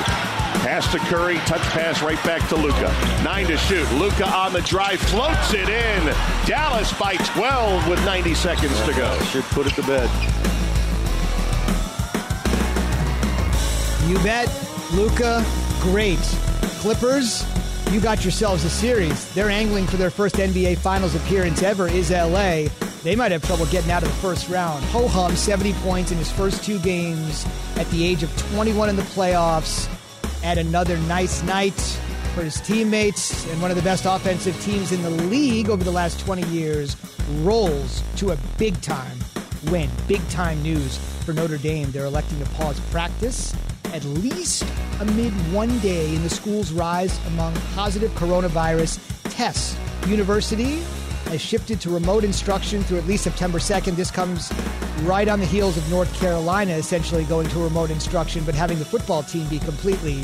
Pass 0.64 0.92
to 0.92 1.00
Curry, 1.00 1.38
touch 1.40 1.62
pass 1.72 2.02
right 2.02 2.22
back 2.24 2.48
to 2.50 2.56
Luka. 2.56 2.94
Nine 3.24 3.46
to 3.48 3.58
shoot. 3.58 3.90
Luka 3.94 4.28
on 4.28 4.54
the 4.54 4.62
drive, 4.62 5.00
floats 5.00 5.54
it 5.54 5.68
in. 5.68 6.16
Dallas 6.46 6.94
by 7.00 7.16
12 7.16 7.90
with 7.90 8.04
90 8.06 8.34
seconds 8.36 8.80
to 8.86 8.94
go. 8.94 9.20
Should 9.24 9.44
put 9.46 9.68
it 9.68 9.74
to 9.76 9.82
bed. 9.84 10.10
You 14.08 14.18
bet. 14.20 14.48
Luka, 14.94 15.46
great. 15.82 16.20
Clippers, 16.80 17.44
you 17.92 18.00
got 18.00 18.24
yourselves 18.24 18.64
a 18.66 18.70
series. 18.70 19.34
They're 19.34 19.50
angling 19.50 19.88
for 19.88 19.98
their 19.98 20.12
first 20.12 20.36
NBA 20.36 20.78
Finals 20.78 21.16
appearance 21.16 21.64
ever, 21.64 21.88
is 21.88 22.12
LA. 22.12 22.66
They 23.04 23.16
might 23.16 23.32
have 23.32 23.44
trouble 23.44 23.66
getting 23.68 23.90
out 23.90 24.04
of 24.04 24.10
the 24.10 24.16
first 24.16 24.48
round. 24.48 24.84
Ho 24.86 25.08
hum, 25.08 25.36
70 25.36 25.74
points 25.74 26.12
in 26.12 26.18
his 26.18 26.32
first 26.32 26.64
two 26.64 26.78
games 26.80 27.48
at 27.78 27.90
the 27.90 28.06
age 28.06 28.22
of 28.22 28.36
21 28.52 28.90
in 28.90 28.96
the 28.96 29.02
playoffs. 29.04 29.90
At 30.44 30.58
another 30.58 30.98
nice 31.00 31.42
night 31.44 31.80
for 32.36 32.44
his 32.44 32.62
teammates 32.62 33.50
and 33.50 33.62
one 33.62 33.72
of 33.72 33.78
the 33.78 33.84
best 33.84 34.06
offensive 34.06 34.60
teams 34.62 34.92
in 34.92 35.02
the 35.02 35.10
league 35.10 35.70
over 35.70 35.84
the 35.84 35.92
last 35.92 36.20
20 36.20 36.48
years 36.48 36.96
rolls 37.40 38.04
to 38.18 38.32
a 38.32 38.38
big 38.58 38.80
time 38.82 39.18
win. 39.66 39.90
Big 40.08 40.26
time 40.30 40.62
news 40.62 40.98
for 41.26 41.34
Notre 41.34 41.58
Dame. 41.58 41.92
They're 41.92 42.06
electing 42.06 42.40
to 42.40 42.50
pause 42.52 42.80
practice 42.92 43.54
at 43.94 44.04
least 44.06 44.66
amid 45.00 45.32
one 45.54 45.80
day 45.80 46.14
in 46.16 46.24
the 46.24 46.30
school's 46.30 46.72
rise 46.72 47.20
among 47.28 47.54
positive 47.76 48.12
coronavirus 48.12 49.00
tests. 49.36 49.78
University 50.08 50.82
has 51.26 51.42
shifted 51.42 51.80
to 51.82 51.90
remote 51.90 52.24
instruction 52.24 52.82
through 52.84 52.98
at 52.98 53.06
least 53.06 53.24
September 53.24 53.60
2nd. 53.60 53.96
This 53.96 54.12
comes 54.12 54.52
right 55.04 55.28
on 55.28 55.40
the 55.40 55.46
heels 55.46 55.78
of 55.78 55.90
North 55.90 56.14
Carolina 56.20 56.74
essentially 56.74 57.24
going 57.26 57.48
to 57.50 57.60
remote 57.60 57.92
instruction, 57.92 58.44
but 58.44 58.56
having 58.56 58.80
the 58.80 58.86
football 58.86 59.24
team 59.24 59.48
be 59.48 59.60
completely 59.60 60.24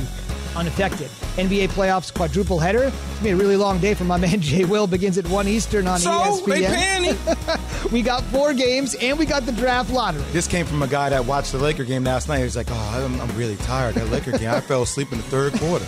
unaffected. 0.56 1.10
NBA 1.38 1.70
playoffs 1.70 2.14
quadruple 2.14 2.60
header. 2.60 2.84
It's 2.86 2.96
gonna 3.16 3.24
be 3.24 3.30
a 3.32 3.36
really 3.36 3.56
long 3.58 3.80
day 3.80 3.94
for 3.94 4.04
my 4.06 4.18
man 4.18 4.40
Jay 4.42 4.66
Will. 4.66 4.88
Begins 4.88 5.18
at 5.18 5.28
one 5.28 5.48
Eastern 5.48 5.88
on 5.88 6.00
So 6.00 6.10
ESPN. 6.12 6.46
they 6.46 6.64
panic. 6.66 7.92
we 7.92 8.02
got 8.02 8.24
four 8.26 8.54
games 8.54 8.96
and 8.96 9.18
we 9.20 9.26
got 9.26 9.46
the 9.46 9.52
draft 9.52 9.92
lottery. 9.92 10.24
This 10.32 10.48
came 10.48 10.66
from 10.66 10.82
a 10.84 10.88
guy 10.88 11.10
that 11.10 11.26
watched 11.26 11.52
the 11.52 11.58
Laker 11.58 11.84
game 11.84 12.04
last 12.04 12.28
night. 12.28 12.38
He 12.40 12.44
was 12.44 12.56
like, 12.56 12.68
"Oh, 12.70 13.04
I'm, 13.06 13.20
I'm 13.22 13.36
really 13.38 13.58
tired. 13.58 13.96
That 13.96 14.10
Laker 14.10 14.32
game. 14.38 14.50
I 14.50 14.62
fell 14.62 14.84
asleep 14.84 15.12
in 15.12 15.18
the 15.18 15.24
third 15.26 15.54
quarter." 15.54 15.86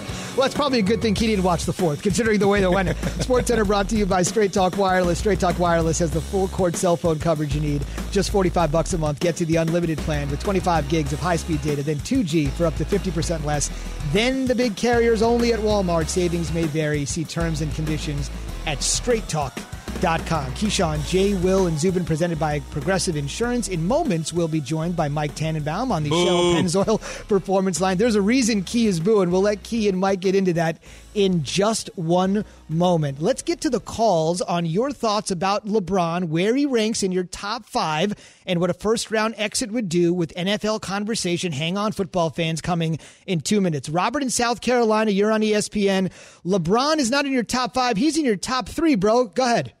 Well, 0.36 0.46
it's 0.46 0.54
probably 0.54 0.78
a 0.78 0.82
good 0.82 1.02
thing 1.02 1.14
he 1.16 1.26
didn't 1.26 1.44
watch 1.44 1.64
the 1.66 1.72
fourth, 1.72 2.02
considering 2.02 2.38
the 2.38 2.48
way 2.48 2.60
they 2.60 2.66
went. 2.68 2.96
Sports 3.20 3.48
Center 3.48 3.64
brought 3.64 3.88
to 3.90 3.96
you 3.96 4.06
by 4.06 4.22
Straight 4.22 4.52
Talk 4.54 4.78
Wireless. 4.78 5.18
Straight 5.18 5.38
Talk 5.40 5.58
Wireless 5.58 5.98
has 5.98 6.10
the 6.12 6.20
full 6.20 6.48
court 6.48 6.76
cell 6.76 6.96
phone 6.96 7.18
coverage 7.18 7.54
you 7.54 7.60
need. 7.60 7.82
Just 8.10 8.30
45 8.30 8.72
bucks 8.72 8.92
a 8.92 8.98
month. 8.98 9.20
Get 9.20 9.36
to 9.36 9.46
the 9.46 9.56
unlimited 9.56 9.98
plan 9.98 10.30
with 10.30 10.42
25 10.42 10.88
gigs 10.88 11.12
of 11.12 11.20
high-speed 11.20 11.62
data, 11.62 11.82
then 11.82 11.98
2G 11.98 12.50
for 12.50 12.66
up 12.66 12.74
to 12.76 12.84
50% 12.84 13.44
less. 13.44 13.70
Then 14.12 14.46
the 14.46 14.54
big 14.54 14.76
carriers 14.76 15.22
only 15.22 15.52
at 15.52 15.60
Walmart. 15.60 16.08
Savings 16.08 16.52
may 16.52 16.64
vary. 16.64 17.04
See 17.04 17.24
terms 17.24 17.60
and 17.60 17.72
conditions 17.74 18.30
at 18.66 18.78
straighttalk.com. 18.78 20.52
Keyshawn, 20.52 21.06
Jay, 21.06 21.34
Will, 21.34 21.66
and 21.66 21.78
Zubin 21.78 22.04
presented 22.04 22.38
by 22.38 22.60
Progressive 22.70 23.16
Insurance. 23.16 23.68
In 23.68 23.86
moments, 23.86 24.32
we'll 24.32 24.48
be 24.48 24.60
joined 24.60 24.96
by 24.96 25.08
Mike 25.08 25.34
Tannenbaum 25.34 25.92
on 25.92 26.02
the 26.02 26.10
Shell 26.10 26.54
Pennzoil 26.54 27.00
Performance 27.28 27.80
Line. 27.80 27.98
There's 27.98 28.14
a 28.14 28.22
reason 28.22 28.62
Key 28.62 28.86
is 28.86 28.98
booing. 28.98 29.30
We'll 29.30 29.42
let 29.42 29.62
Key 29.62 29.88
and 29.88 29.98
Mike 29.98 30.20
get 30.20 30.34
into 30.34 30.54
that 30.54 30.78
in 31.14 31.42
just 31.42 31.90
one 31.96 32.44
moment. 32.68 33.20
Let's 33.20 33.42
get 33.42 33.60
to 33.62 33.70
the 33.70 33.80
calls 33.80 34.40
on 34.40 34.66
your 34.66 34.90
thoughts 34.90 35.30
about 35.30 35.66
LeBron, 35.66 36.24
where 36.28 36.54
he 36.54 36.66
ranks 36.66 37.02
in 37.02 37.12
your 37.12 37.24
top 37.24 37.66
five, 37.66 38.14
and 38.46 38.60
what 38.60 38.70
a 38.70 38.74
first 38.74 39.10
round 39.10 39.34
exit 39.36 39.70
would 39.70 39.88
do 39.88 40.12
with 40.12 40.34
NFL 40.34 40.80
conversation. 40.80 41.52
Hang 41.52 41.76
on, 41.76 41.92
football 41.92 42.30
fans, 42.30 42.60
coming 42.60 42.98
in 43.26 43.40
two 43.40 43.60
minutes. 43.60 43.88
Robert 43.88 44.22
in 44.22 44.30
South 44.30 44.60
Carolina, 44.60 45.10
you're 45.10 45.32
on 45.32 45.40
ESPN. 45.40 46.10
LeBron 46.44 46.98
is 46.98 47.10
not 47.10 47.26
in 47.26 47.32
your 47.32 47.42
top 47.42 47.74
five, 47.74 47.96
he's 47.96 48.16
in 48.16 48.24
your 48.24 48.36
top 48.36 48.68
three, 48.68 48.94
bro. 48.94 49.26
Go 49.26 49.44
ahead. 49.44 49.72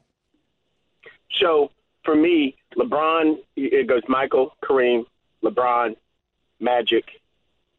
So 1.38 1.70
for 2.04 2.16
me, 2.16 2.56
LeBron, 2.76 3.38
it 3.56 3.86
goes 3.86 4.02
Michael, 4.08 4.54
Kareem, 4.62 5.04
LeBron, 5.42 5.96
Magic, 6.60 7.04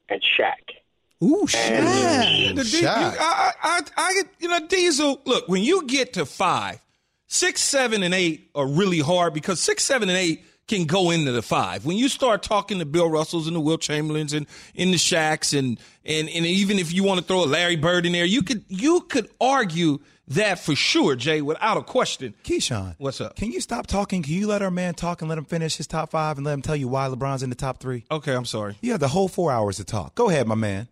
and 0.10 0.22
Shaq. 0.22 0.81
Ooh, 1.24 1.46
Shaq. 1.48 2.56
The 2.56 2.64
D- 2.64 2.82
you, 2.82 2.88
I, 2.88 3.14
I, 3.20 3.54
I, 3.62 3.82
I 3.98 4.14
get, 4.16 4.28
you 4.40 4.50
know, 4.50 4.66
Diesel. 4.68 5.22
Look, 5.26 5.48
when 5.48 5.64
you 5.64 5.86
get 5.86 6.14
to 6.14 6.26
five, 6.26 6.80
six, 7.28 7.62
seven, 7.62 8.04
and 8.04 8.14
eight 8.14 8.50
are 8.56 8.68
really 8.68 9.00
hard 9.00 9.34
because 9.34 9.60
six, 9.60 9.84
seven, 9.84 10.10
and 10.10 10.18
eight 10.18 10.44
can 10.68 10.86
go 10.86 11.12
into 11.12 11.32
the 11.32 11.42
five. 11.42 11.86
When 11.86 11.98
you 11.98 12.08
start 12.08 12.44
talking 12.44 12.80
to 12.80 12.86
Bill 12.86 13.10
Russells 13.10 13.46
and 13.48 13.56
the 13.56 13.60
Will 13.60 13.78
Chamberlains 13.78 14.34
and 14.34 14.48
in 14.74 14.92
the 14.92 14.98
Shaqs 14.98 15.58
and 15.58 15.80
and 16.06 16.30
and 16.30 16.46
even 16.46 16.80
if 16.80 16.94
you 16.94 17.04
want 17.04 17.20
to 17.20 17.26
throw 17.26 17.44
a 17.44 17.46
Larry 17.46 17.76
Bird 17.76 18.06
in 18.06 18.14
there, 18.14 18.26
you 18.26 18.42
could 18.42 18.64
you 18.68 19.02
could 19.02 19.30
argue 19.40 20.00
that 20.30 20.60
for 20.60 20.76
sure, 20.76 21.16
Jay, 21.16 21.42
without 21.42 21.78
a 21.78 21.82
question. 21.84 22.34
Keyshawn, 22.46 22.96
What's 23.00 23.20
up? 23.20 23.36
Can 23.36 23.52
you 23.52 23.60
stop 23.60 23.86
talking? 23.86 24.24
Can 24.24 24.34
you 24.34 24.48
let 24.48 24.62
our 24.62 24.72
man 24.72 24.94
talk 24.94 25.22
and 25.22 25.28
let 25.28 25.38
him 25.38 25.46
finish 25.46 25.76
his 25.76 25.88
top 25.88 26.10
five 26.12 26.38
and 26.38 26.46
let 26.46 26.54
him 26.54 26.62
tell 26.62 26.76
you 26.76 26.88
why 26.88 27.08
LeBron's 27.10 27.44
in 27.44 27.50
the 27.50 27.56
top 27.56 27.80
three? 27.80 28.06
Okay, 28.10 28.34
I'm 28.34 28.46
sorry. 28.46 28.78
You 28.82 28.92
have 28.92 29.02
the 29.02 29.10
whole 29.10 29.28
four 29.28 29.52
hours 29.52 29.78
to 29.78 29.84
talk. 29.84 30.16
Go 30.16 30.30
ahead, 30.30 30.48
my 30.48 30.56
man. 30.56 30.88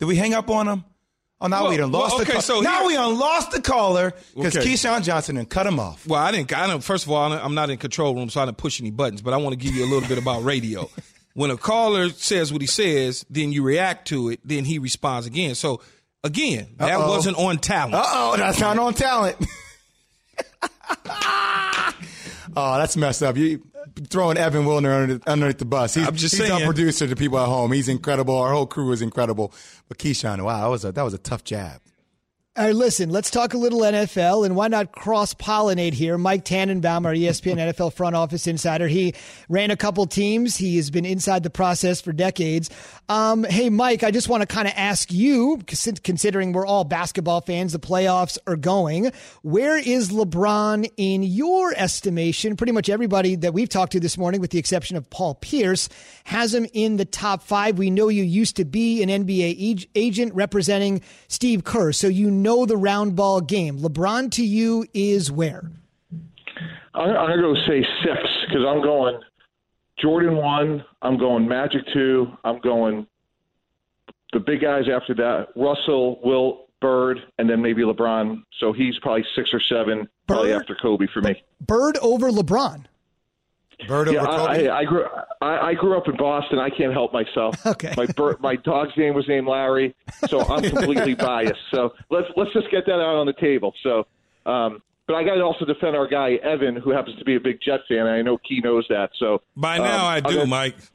Did 0.00 0.06
we 0.06 0.16
hang 0.16 0.34
up 0.34 0.50
on 0.50 0.66
him? 0.66 0.84
Oh, 1.42 1.46
now 1.46 1.62
Well, 1.62 1.70
we 1.70 1.76
done 1.78 1.92
lost 1.92 2.10
well, 2.10 2.18
the 2.18 2.22
okay, 2.24 2.32
call. 2.34 2.42
so 2.42 2.60
now 2.60 2.78
here- 2.80 2.86
we 2.88 2.92
done 2.94 3.18
lost 3.18 3.50
the 3.52 3.62
caller 3.62 4.12
because 4.34 4.56
Okay. 4.56 4.66
Keyshawn 4.72 5.02
Johnson 5.04 5.36
and 5.38 5.48
cut 5.48 5.66
him 5.66 5.78
off. 5.80 6.06
Well, 6.06 6.20
I 6.20 6.32
didn't. 6.32 6.52
I 6.52 6.66
don't. 6.66 6.82
First 6.84 7.06
of 7.06 7.12
all, 7.12 7.32
I'm 7.32 7.54
not 7.54 7.70
in 7.70 7.78
control 7.78 8.14
room, 8.14 8.28
so 8.28 8.40
I 8.42 8.44
didn't 8.44 8.58
push 8.58 8.80
any 8.80 8.90
buttons. 8.90 9.22
But 9.22 9.32
I 9.32 9.36
want 9.38 9.52
to 9.52 9.56
give 9.56 9.74
you 9.74 9.84
a 9.84 9.88
little 9.90 10.06
bit 10.08 10.18
about 10.18 10.42
radio. 10.44 10.90
When 11.34 11.52
a 11.52 11.56
caller 11.56 12.08
says 12.10 12.52
what 12.52 12.60
he 12.60 12.66
says, 12.66 13.24
then 13.30 13.52
you 13.52 13.62
react 13.62 14.08
to 14.08 14.30
it. 14.30 14.40
Then 14.44 14.64
he 14.64 14.80
responds 14.80 15.28
again. 15.28 15.54
So 15.54 15.80
again, 16.24 16.74
that 16.78 16.90
Uh-oh. 16.98 17.08
wasn't 17.08 17.38
on 17.38 17.58
talent. 17.58 17.94
Uh 17.94 18.02
oh, 18.04 18.36
that's 18.36 18.58
not 18.58 18.76
on 18.78 18.94
talent. 18.94 19.36
oh, 22.56 22.78
that's 22.78 22.96
messed 22.96 23.22
up. 23.22 23.36
You 23.36 23.62
throwing 24.08 24.36
Evan 24.36 24.64
Wilner 24.64 25.02
under, 25.02 25.20
underneath 25.26 25.58
the 25.58 25.64
bus. 25.64 25.94
He's, 25.94 26.06
I'm 26.06 26.14
just 26.14 26.36
he's 26.36 26.46
saying. 26.46 26.52
our 26.52 26.66
producer 26.66 27.06
to 27.06 27.16
people 27.16 27.38
at 27.38 27.46
home. 27.46 27.72
He's 27.72 27.88
incredible. 27.88 28.36
Our 28.36 28.52
whole 28.52 28.66
crew 28.66 28.92
is 28.92 29.02
incredible. 29.02 29.52
But 29.88 29.98
Keyshawn, 29.98 30.42
wow, 30.44 30.60
that 30.62 30.70
was 30.70 30.84
a 30.84 30.92
that 30.92 31.02
was 31.02 31.14
a 31.14 31.18
tough 31.18 31.44
jab. 31.44 31.80
All 32.56 32.64
right, 32.64 32.74
listen, 32.74 33.10
let's 33.10 33.30
talk 33.30 33.54
a 33.54 33.56
little 33.56 33.82
NFL 33.82 34.44
and 34.44 34.56
why 34.56 34.66
not 34.66 34.90
cross 34.90 35.34
pollinate 35.34 35.92
here? 35.92 36.18
Mike 36.18 36.44
Tannenbaum, 36.44 37.06
our 37.06 37.12
ESPN 37.12 37.54
NFL 37.72 37.92
front 37.92 38.16
office 38.16 38.48
insider, 38.48 38.88
he 38.88 39.14
ran 39.48 39.70
a 39.70 39.76
couple 39.76 40.04
teams. 40.06 40.56
He 40.56 40.74
has 40.74 40.90
been 40.90 41.04
inside 41.04 41.44
the 41.44 41.50
process 41.50 42.00
for 42.00 42.12
decades. 42.12 42.68
Um, 43.08 43.44
hey, 43.44 43.70
Mike, 43.70 44.02
I 44.02 44.10
just 44.10 44.28
want 44.28 44.40
to 44.40 44.48
kind 44.48 44.66
of 44.66 44.74
ask 44.76 45.12
you, 45.12 45.60
considering 46.02 46.50
we're 46.50 46.66
all 46.66 46.82
basketball 46.82 47.40
fans, 47.40 47.72
the 47.72 47.78
playoffs 47.78 48.36
are 48.48 48.56
going. 48.56 49.12
Where 49.42 49.76
is 49.76 50.10
LeBron 50.10 50.90
in 50.96 51.22
your 51.22 51.72
estimation? 51.76 52.56
Pretty 52.56 52.72
much 52.72 52.88
everybody 52.88 53.36
that 53.36 53.54
we've 53.54 53.68
talked 53.68 53.92
to 53.92 54.00
this 54.00 54.18
morning, 54.18 54.40
with 54.40 54.50
the 54.50 54.58
exception 54.58 54.96
of 54.96 55.08
Paul 55.08 55.36
Pierce, 55.36 55.88
has 56.24 56.52
him 56.52 56.66
in 56.72 56.96
the 56.96 57.04
top 57.04 57.44
five. 57.44 57.78
We 57.78 57.90
know 57.90 58.08
you 58.08 58.24
used 58.24 58.56
to 58.56 58.64
be 58.64 59.04
an 59.04 59.08
NBA 59.08 59.86
agent 59.94 60.34
representing 60.34 61.00
Steve 61.28 61.62
Kerr, 61.62 61.92
so 61.92 62.08
you 62.08 62.39
know 62.42 62.66
the 62.66 62.76
round 62.76 63.16
ball 63.16 63.40
game. 63.40 63.78
LeBron 63.78 64.30
to 64.32 64.44
you 64.44 64.86
is 64.92 65.30
where? 65.30 65.70
I'm, 66.94 67.10
I'm 67.10 67.28
going 67.28 67.36
to 67.36 67.42
go 67.42 67.54
say 67.66 67.86
six 68.04 68.18
because 68.46 68.64
I'm 68.66 68.82
going 68.82 69.20
Jordan 70.00 70.36
one. 70.36 70.84
I'm 71.02 71.18
going 71.18 71.46
Magic 71.46 71.82
two. 71.92 72.26
I'm 72.44 72.60
going 72.60 73.06
the 74.32 74.40
big 74.40 74.60
guys 74.60 74.84
after 74.92 75.14
that. 75.14 75.48
Russell, 75.56 76.20
Will, 76.22 76.66
Bird, 76.80 77.18
and 77.38 77.48
then 77.48 77.60
maybe 77.60 77.82
LeBron. 77.82 78.42
So 78.58 78.72
he's 78.72 78.98
probably 79.00 79.24
six 79.34 79.50
or 79.52 79.60
seven, 79.60 80.08
probably 80.26 80.52
after 80.52 80.76
Kobe 80.80 81.06
for 81.12 81.20
me. 81.20 81.42
Bird 81.60 81.98
over 81.98 82.30
LeBron. 82.30 82.86
Bird 83.86 84.08
over 84.08 84.16
Yeah. 84.16 84.24
I, 84.24 84.78
I, 84.78 84.84
grew 84.84 85.04
I, 85.40 85.58
I 85.68 85.74
grew 85.74 85.96
up 85.96 86.08
in 86.08 86.16
Boston. 86.16 86.58
I 86.58 86.70
can't 86.70 86.92
help 86.92 87.12
myself. 87.12 87.56
Okay. 87.70 87.94
My 87.96 88.34
my 88.40 88.56
dog's 88.56 88.96
name 88.96 89.14
was 89.14 89.26
named 89.28 89.46
Larry, 89.46 89.94
so 90.28 90.40
I'm 90.40 90.62
completely 90.70 91.14
biased. 91.14 91.60
So 91.70 91.94
let's 92.10 92.26
let's 92.36 92.52
just 92.52 92.70
get 92.70 92.84
that 92.86 92.94
out 92.94 93.16
on 93.16 93.26
the 93.26 93.32
table. 93.34 93.72
So 93.82 94.06
um, 94.44 94.82
but 95.10 95.16
I 95.16 95.24
got 95.24 95.34
to 95.34 95.40
also 95.42 95.64
defend 95.64 95.96
our 95.96 96.06
guy 96.06 96.34
Evan, 96.34 96.76
who 96.76 96.90
happens 96.90 97.18
to 97.18 97.24
be 97.24 97.34
a 97.34 97.40
big 97.40 97.58
Jet 97.60 97.80
fan. 97.88 97.98
And 98.06 98.10
I 98.10 98.22
know 98.22 98.38
Key 98.38 98.60
knows 98.62 98.86
that. 98.90 99.10
So 99.18 99.42
By 99.56 99.78
now, 99.78 100.04
um, 100.06 100.12
I 100.14 100.20
do, 100.20 100.34
gonna- 100.34 100.46
Mike. 100.46 100.76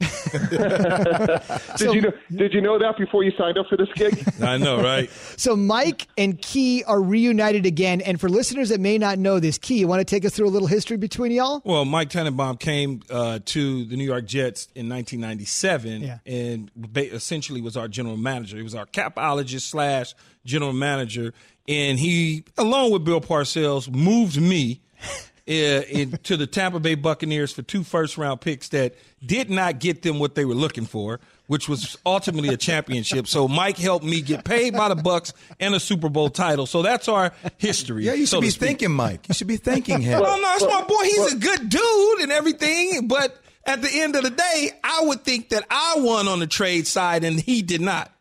Did 1.76 1.94
you 1.94 2.00
know? 2.00 2.12
Did 2.34 2.52
you 2.54 2.60
know 2.60 2.78
that 2.78 2.96
before 2.98 3.22
you 3.24 3.32
signed 3.36 3.58
up 3.58 3.66
for 3.68 3.76
this 3.76 3.88
gig? 3.94 4.24
I 4.42 4.56
know, 4.56 4.80
right? 4.82 5.10
So 5.38 5.54
Mike 5.54 6.08
and 6.16 6.40
Key 6.40 6.82
are 6.84 7.00
reunited 7.00 7.66
again. 7.66 8.00
And 8.00 8.18
for 8.20 8.28
listeners 8.28 8.70
that 8.70 8.80
may 8.80 8.96
not 8.98 9.18
know 9.18 9.38
this, 9.38 9.58
Key, 9.58 9.78
you 9.78 9.86
want 9.86 10.00
to 10.00 10.04
take 10.04 10.24
us 10.24 10.34
through 10.34 10.48
a 10.48 10.50
little 10.50 10.66
history 10.68 10.96
between 10.96 11.30
y'all? 11.32 11.60
Well, 11.64 11.84
Mike 11.84 12.08
Tannenbaum 12.08 12.56
came 12.56 13.02
uh, 13.10 13.40
to 13.44 13.84
the 13.84 13.96
New 13.96 14.04
York 14.04 14.24
Jets 14.24 14.66
in 14.74 14.88
1997 14.88 16.00
Yeah. 16.02 16.18
and 16.26 16.70
ba- 16.74 17.12
essentially 17.12 17.60
was 17.60 17.76
our 17.76 17.86
general 17.86 18.16
manager. 18.16 18.56
He 18.56 18.62
was 18.62 18.74
our 18.74 18.86
capologist 18.86 19.62
slash 19.68 20.14
general 20.44 20.72
manager. 20.72 21.34
And 21.68 21.98
he, 21.98 22.44
along 22.56 22.92
with 22.92 23.04
Bill 23.04 23.20
Parcells, 23.20 23.92
moved 23.92 24.40
me 24.40 24.80
uh, 25.48 25.52
into 25.52 26.36
the 26.36 26.46
Tampa 26.46 26.80
Bay 26.80 26.94
Buccaneers 26.94 27.52
for 27.52 27.62
two 27.62 27.82
first 27.82 28.16
round 28.18 28.40
picks 28.40 28.68
that 28.70 28.94
did 29.24 29.50
not 29.50 29.78
get 29.80 30.02
them 30.02 30.18
what 30.18 30.34
they 30.34 30.44
were 30.44 30.54
looking 30.54 30.86
for, 30.86 31.18
which 31.46 31.68
was 31.68 31.96
ultimately 32.06 32.50
a 32.50 32.56
championship. 32.56 33.26
So 33.26 33.48
Mike 33.48 33.78
helped 33.78 34.04
me 34.04 34.20
get 34.20 34.44
paid 34.44 34.74
by 34.74 34.88
the 34.88 34.94
Bucs 34.96 35.32
and 35.58 35.74
a 35.74 35.80
Super 35.80 36.08
Bowl 36.08 36.28
title. 36.30 36.66
So 36.66 36.82
that's 36.82 37.08
our 37.08 37.32
history. 37.58 38.04
Yeah, 38.04 38.14
you 38.14 38.26
should 38.26 38.36
to 38.36 38.40
be 38.42 38.50
speak. 38.50 38.68
thanking 38.68 38.92
Mike. 38.92 39.26
You 39.28 39.34
should 39.34 39.46
be 39.48 39.56
thanking 39.56 40.00
him. 40.00 40.20
Well, 40.26 40.40
no, 40.40 40.54
it's 40.54 40.64
my 40.64 40.82
boy. 40.84 41.02
He's 41.04 41.32
a 41.34 41.36
good 41.36 41.68
dude 41.68 42.20
and 42.20 42.30
everything, 42.32 43.08
but 43.08 43.36
at 43.64 43.82
the 43.82 43.88
end 43.92 44.14
of 44.16 44.22
the 44.22 44.30
day, 44.30 44.70
I 44.84 45.02
would 45.04 45.24
think 45.24 45.48
that 45.50 45.64
I 45.70 45.94
won 45.98 46.28
on 46.28 46.38
the 46.38 46.46
trade 46.46 46.86
side 46.86 47.24
and 47.24 47.40
he 47.40 47.62
did 47.62 47.80
not. 47.80 48.12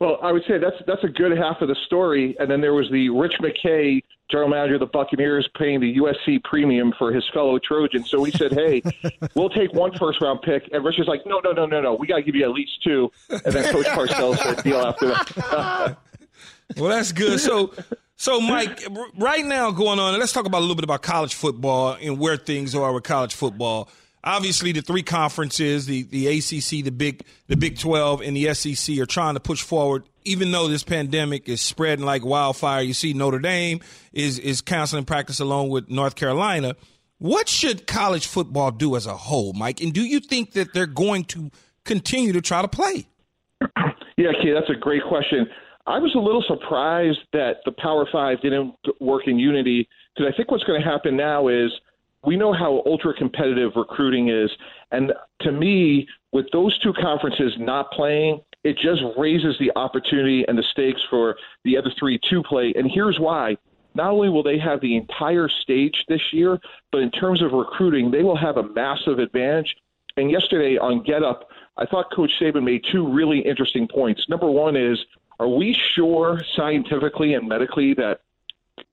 Well, 0.00 0.18
I 0.22 0.32
would 0.32 0.42
say 0.48 0.56
that's 0.56 0.76
that's 0.86 1.04
a 1.04 1.08
good 1.08 1.36
half 1.36 1.60
of 1.60 1.68
the 1.68 1.76
story. 1.86 2.34
And 2.40 2.50
then 2.50 2.62
there 2.62 2.72
was 2.72 2.90
the 2.90 3.10
Rich 3.10 3.34
McKay, 3.40 4.02
general 4.30 4.48
manager 4.48 4.74
of 4.74 4.80
the 4.80 4.86
Buccaneers, 4.86 5.46
paying 5.58 5.78
the 5.80 5.96
USC 5.98 6.42
premium 6.42 6.94
for 6.98 7.12
his 7.12 7.22
fellow 7.34 7.58
Trojan. 7.58 8.04
So 8.04 8.18
we 8.18 8.30
said, 8.30 8.52
"Hey, 8.52 8.82
we'll 9.34 9.50
take 9.50 9.74
one 9.74 9.92
first 9.98 10.22
round 10.22 10.40
pick." 10.40 10.68
And 10.72 10.82
Rich 10.82 10.96
was 10.98 11.06
like, 11.06 11.26
"No, 11.26 11.40
no, 11.44 11.52
no, 11.52 11.66
no, 11.66 11.82
no. 11.82 11.94
We 11.94 12.06
got 12.06 12.16
to 12.16 12.22
give 12.22 12.34
you 12.34 12.44
at 12.44 12.50
least 12.52 12.82
two. 12.82 13.12
And 13.28 13.52
then 13.52 13.70
Coach 13.70 13.86
Parcells 13.86 14.38
said, 14.38 14.62
"Deal 14.62 14.80
after 14.80 15.08
that." 15.08 15.96
Well, 16.76 16.90
that's 16.90 17.10
good. 17.10 17.40
So, 17.40 17.74
so 18.14 18.40
Mike, 18.40 18.84
r- 18.96 19.06
right 19.18 19.44
now 19.44 19.72
going 19.72 19.98
on, 19.98 20.16
let's 20.20 20.32
talk 20.32 20.46
about 20.46 20.58
a 20.58 20.60
little 20.60 20.76
bit 20.76 20.84
about 20.84 21.02
college 21.02 21.34
football 21.34 21.96
and 22.00 22.16
where 22.16 22.36
things 22.36 22.76
are 22.76 22.92
with 22.92 23.02
college 23.02 23.34
football. 23.34 23.88
Obviously, 24.22 24.72
the 24.72 24.82
three 24.82 25.02
conferences, 25.02 25.86
the, 25.86 26.02
the 26.02 26.26
ACC, 26.26 26.84
the 26.84 26.90
Big 26.90 27.24
the 27.46 27.56
Big 27.56 27.78
Twelve, 27.78 28.20
and 28.20 28.36
the 28.36 28.52
SEC 28.54 28.98
are 28.98 29.06
trying 29.06 29.34
to 29.34 29.40
push 29.40 29.62
forward. 29.62 30.04
Even 30.24 30.50
though 30.50 30.68
this 30.68 30.82
pandemic 30.82 31.48
is 31.48 31.62
spreading 31.62 32.04
like 32.04 32.24
wildfire, 32.24 32.82
you 32.82 32.92
see 32.92 33.14
Notre 33.14 33.38
Dame 33.38 33.80
is 34.12 34.38
is 34.38 34.60
canceling 34.60 35.04
practice 35.04 35.40
along 35.40 35.70
with 35.70 35.88
North 35.88 36.16
Carolina. 36.16 36.76
What 37.18 37.48
should 37.48 37.86
college 37.86 38.26
football 38.26 38.70
do 38.70 38.96
as 38.96 39.06
a 39.06 39.16
whole, 39.16 39.52
Mike? 39.52 39.80
And 39.80 39.92
do 39.92 40.02
you 40.02 40.20
think 40.20 40.52
that 40.52 40.72
they're 40.72 40.86
going 40.86 41.24
to 41.26 41.50
continue 41.84 42.32
to 42.32 42.40
try 42.40 42.62
to 42.62 42.68
play? 42.68 43.06
Yeah, 44.16 44.32
Key, 44.42 44.52
that's 44.52 44.70
a 44.70 44.78
great 44.78 45.02
question. 45.08 45.46
I 45.86 45.98
was 45.98 46.14
a 46.14 46.18
little 46.18 46.44
surprised 46.46 47.20
that 47.32 47.56
the 47.64 47.72
Power 47.72 48.06
Five 48.12 48.42
didn't 48.42 48.74
work 49.00 49.22
in 49.26 49.38
unity 49.38 49.88
because 50.14 50.30
I 50.32 50.36
think 50.36 50.50
what's 50.50 50.64
going 50.64 50.80
to 50.80 50.86
happen 50.86 51.16
now 51.16 51.48
is 51.48 51.70
we 52.24 52.36
know 52.36 52.52
how 52.52 52.82
ultra 52.86 53.14
competitive 53.14 53.72
recruiting 53.76 54.28
is. 54.28 54.50
And 54.90 55.12
to 55.40 55.52
me, 55.52 56.06
with 56.32 56.46
those 56.52 56.78
two 56.78 56.92
conferences 56.92 57.54
not 57.58 57.90
playing, 57.92 58.40
it 58.62 58.76
just 58.76 59.02
raises 59.16 59.56
the 59.58 59.72
opportunity 59.76 60.44
and 60.46 60.58
the 60.58 60.64
stakes 60.70 61.00
for 61.08 61.36
the 61.64 61.78
other 61.78 61.90
three 61.98 62.18
to 62.30 62.42
play. 62.42 62.72
And 62.76 62.90
here's 62.90 63.18
why. 63.18 63.56
Not 63.94 64.12
only 64.12 64.28
will 64.28 64.42
they 64.42 64.58
have 64.58 64.80
the 64.80 64.96
entire 64.96 65.48
stage 65.48 66.04
this 66.08 66.20
year, 66.32 66.60
but 66.92 67.00
in 67.00 67.10
terms 67.10 67.42
of 67.42 67.52
recruiting, 67.52 68.10
they 68.10 68.22
will 68.22 68.36
have 68.36 68.56
a 68.56 68.62
massive 68.62 69.18
advantage. 69.18 69.74
And 70.16 70.30
yesterday 70.30 70.76
on 70.76 71.02
Get 71.02 71.24
Up, 71.24 71.48
I 71.76 71.86
thought 71.86 72.12
Coach 72.12 72.32
Saban 72.40 72.62
made 72.62 72.84
two 72.92 73.10
really 73.10 73.40
interesting 73.40 73.88
points. 73.88 74.28
Number 74.28 74.50
one 74.50 74.76
is, 74.76 74.98
are 75.40 75.48
we 75.48 75.76
sure 75.94 76.40
scientifically 76.54 77.34
and 77.34 77.48
medically 77.48 77.94
that 77.94 78.20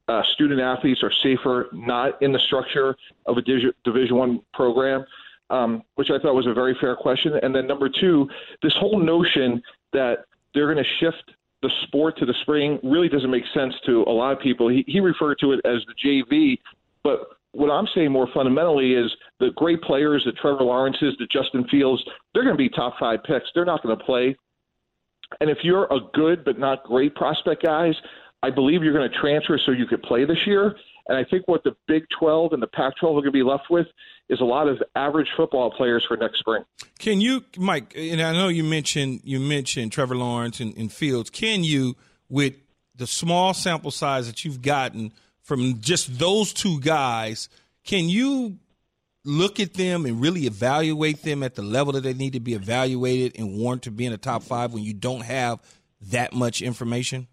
uh, 0.07 0.21
student 0.33 0.61
athletes 0.61 1.01
are 1.03 1.11
safer 1.23 1.67
not 1.73 2.21
in 2.21 2.31
the 2.31 2.39
structure 2.47 2.95
of 3.25 3.37
a 3.37 3.41
Division 3.41 4.15
One 4.15 4.41
program? 4.53 5.05
Um, 5.49 5.83
which 5.95 6.09
I 6.09 6.19
thought 6.19 6.35
was 6.35 6.45
a 6.45 6.53
very 6.53 6.75
fair 6.81 6.93
question. 6.97 7.31
And 7.41 7.55
then 7.55 7.67
number 7.67 7.87
two, 7.87 8.27
this 8.61 8.73
whole 8.77 8.99
notion 8.99 9.61
that 9.93 10.25
they're 10.53 10.71
going 10.73 10.83
to 10.83 10.89
shift 10.99 11.31
the 11.61 11.69
sport 11.83 12.17
to 12.17 12.25
the 12.25 12.33
spring 12.41 12.79
really 12.83 13.07
doesn't 13.07 13.31
make 13.31 13.45
sense 13.53 13.73
to 13.85 14.03
a 14.07 14.11
lot 14.11 14.33
of 14.33 14.41
people. 14.41 14.67
He, 14.67 14.83
he 14.87 14.99
referred 14.99 15.37
to 15.39 15.53
it 15.53 15.61
as 15.63 15.81
the 15.87 15.93
JV, 16.05 16.59
but 17.01 17.37
what 17.57 17.71
I'm 17.71 17.87
saying 17.95 18.11
more 18.11 18.27
fundamentally 18.33 18.93
is 18.93 19.11
the 19.39 19.49
great 19.55 19.81
players, 19.81 20.23
the 20.25 20.31
Trevor 20.33 20.63
Lawrences, 20.63 21.15
the 21.17 21.27
Justin 21.31 21.65
Fields, 21.69 22.03
they're 22.33 22.43
going 22.43 22.55
to 22.55 22.57
be 22.57 22.69
top 22.69 22.95
five 22.99 23.23
picks. 23.23 23.45
They're 23.55 23.65
not 23.65 23.81
going 23.81 23.97
to 23.97 24.03
play. 24.03 24.35
And 25.41 25.49
if 25.49 25.59
you're 25.63 25.85
a 25.85 25.99
good 26.13 26.45
but 26.45 26.59
not 26.59 26.83
great 26.83 27.15
prospect, 27.15 27.63
guys, 27.63 27.95
I 28.43 28.49
believe 28.51 28.83
you're 28.83 28.93
going 28.93 29.09
to 29.09 29.17
transfer 29.17 29.57
so 29.57 29.71
you 29.71 29.85
could 29.85 30.03
play 30.03 30.25
this 30.25 30.45
year. 30.45 30.75
And 31.07 31.17
I 31.17 31.23
think 31.23 31.47
what 31.47 31.63
the 31.63 31.75
Big 31.87 32.03
12 32.19 32.53
and 32.53 32.61
the 32.61 32.67
Pac 32.67 32.97
12 32.99 33.17
are 33.17 33.21
going 33.21 33.25
to 33.25 33.31
be 33.31 33.43
left 33.43 33.69
with 33.69 33.87
is 34.29 34.41
a 34.41 34.45
lot 34.45 34.67
of 34.67 34.81
average 34.95 35.27
football 35.37 35.71
players 35.71 36.03
for 36.07 36.17
next 36.17 36.39
spring. 36.39 36.63
Can 36.99 37.21
you, 37.21 37.45
Mike? 37.57 37.93
And 37.95 38.21
I 38.21 38.33
know 38.33 38.49
you 38.49 38.63
mentioned 38.63 39.21
you 39.23 39.39
mentioned 39.39 39.91
Trevor 39.91 40.15
Lawrence 40.15 40.59
and, 40.59 40.75
and 40.77 40.91
Fields. 40.91 41.29
Can 41.29 41.63
you, 41.63 41.95
with 42.29 42.55
the 42.95 43.07
small 43.07 43.53
sample 43.53 43.91
size 43.91 44.27
that 44.27 44.43
you've 44.43 44.61
gotten 44.61 45.13
from 45.41 45.79
just 45.79 46.19
those 46.19 46.51
two 46.51 46.79
guys, 46.81 47.47
can 47.85 48.09
you 48.09 48.57
look 49.23 49.59
at 49.59 49.73
them 49.75 50.05
and 50.05 50.21
really 50.21 50.45
evaluate 50.45 51.21
them 51.23 51.43
at 51.43 51.55
the 51.55 51.61
level 51.61 51.93
that 51.93 52.01
they 52.01 52.13
need 52.13 52.33
to 52.33 52.39
be 52.39 52.53
evaluated 52.53 53.37
and 53.37 53.57
warrant 53.57 53.83
to 53.83 53.91
be 53.91 54.05
in 54.05 54.11
the 54.11 54.17
top 54.17 54.43
five 54.43 54.73
when 54.73 54.83
you 54.83 54.93
don't 54.93 55.21
have 55.21 55.59
that 56.01 56.33
much 56.33 56.61
information? 56.61 57.27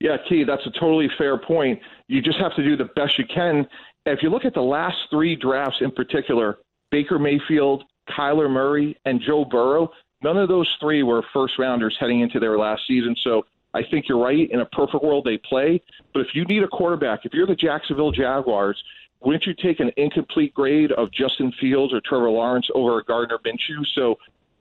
Yeah, 0.00 0.16
Key, 0.28 0.44
that's 0.44 0.64
a 0.66 0.70
totally 0.78 1.08
fair 1.18 1.36
point. 1.36 1.80
You 2.06 2.22
just 2.22 2.38
have 2.38 2.54
to 2.56 2.62
do 2.62 2.76
the 2.76 2.88
best 2.96 3.18
you 3.18 3.24
can. 3.32 3.66
If 4.06 4.22
you 4.22 4.30
look 4.30 4.44
at 4.44 4.54
the 4.54 4.60
last 4.60 4.96
three 5.10 5.34
drafts 5.34 5.78
in 5.80 5.90
particular, 5.90 6.58
Baker 6.90 7.18
Mayfield, 7.18 7.84
Kyler 8.16 8.48
Murray, 8.48 8.96
and 9.04 9.20
Joe 9.20 9.44
Burrow, 9.44 9.90
none 10.22 10.36
of 10.36 10.48
those 10.48 10.68
three 10.80 11.02
were 11.02 11.22
first 11.32 11.58
rounders 11.58 11.96
heading 11.98 12.20
into 12.20 12.38
their 12.38 12.58
last 12.58 12.82
season. 12.86 13.14
So 13.22 13.44
I 13.74 13.82
think 13.90 14.08
you're 14.08 14.22
right. 14.22 14.50
In 14.50 14.60
a 14.60 14.66
perfect 14.66 15.02
world, 15.02 15.24
they 15.24 15.38
play. 15.38 15.82
But 16.14 16.20
if 16.20 16.28
you 16.34 16.44
need 16.44 16.62
a 16.62 16.68
quarterback, 16.68 17.20
if 17.24 17.34
you're 17.34 17.46
the 17.46 17.56
Jacksonville 17.56 18.12
Jaguars, 18.12 18.82
wouldn't 19.20 19.46
you 19.46 19.54
take 19.54 19.80
an 19.80 19.90
incomplete 19.96 20.54
grade 20.54 20.92
of 20.92 21.10
Justin 21.10 21.52
Fields 21.60 21.92
or 21.92 22.00
Trevor 22.00 22.30
Lawrence 22.30 22.68
over 22.74 23.02
Gardner 23.02 23.38
Minshew? 23.44 23.84
So 23.94 24.16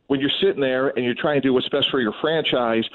when 0.07 0.19
you're 0.19 0.31
sitting 0.41 0.61
there 0.61 0.89
and 0.89 1.05
you're 1.05 1.13
trying 1.13 1.35
to 1.35 1.47
do 1.47 1.53
what's 1.53 1.69
best 1.69 1.89
for 1.91 2.01
your 2.01 2.13
franchise, 2.21 2.85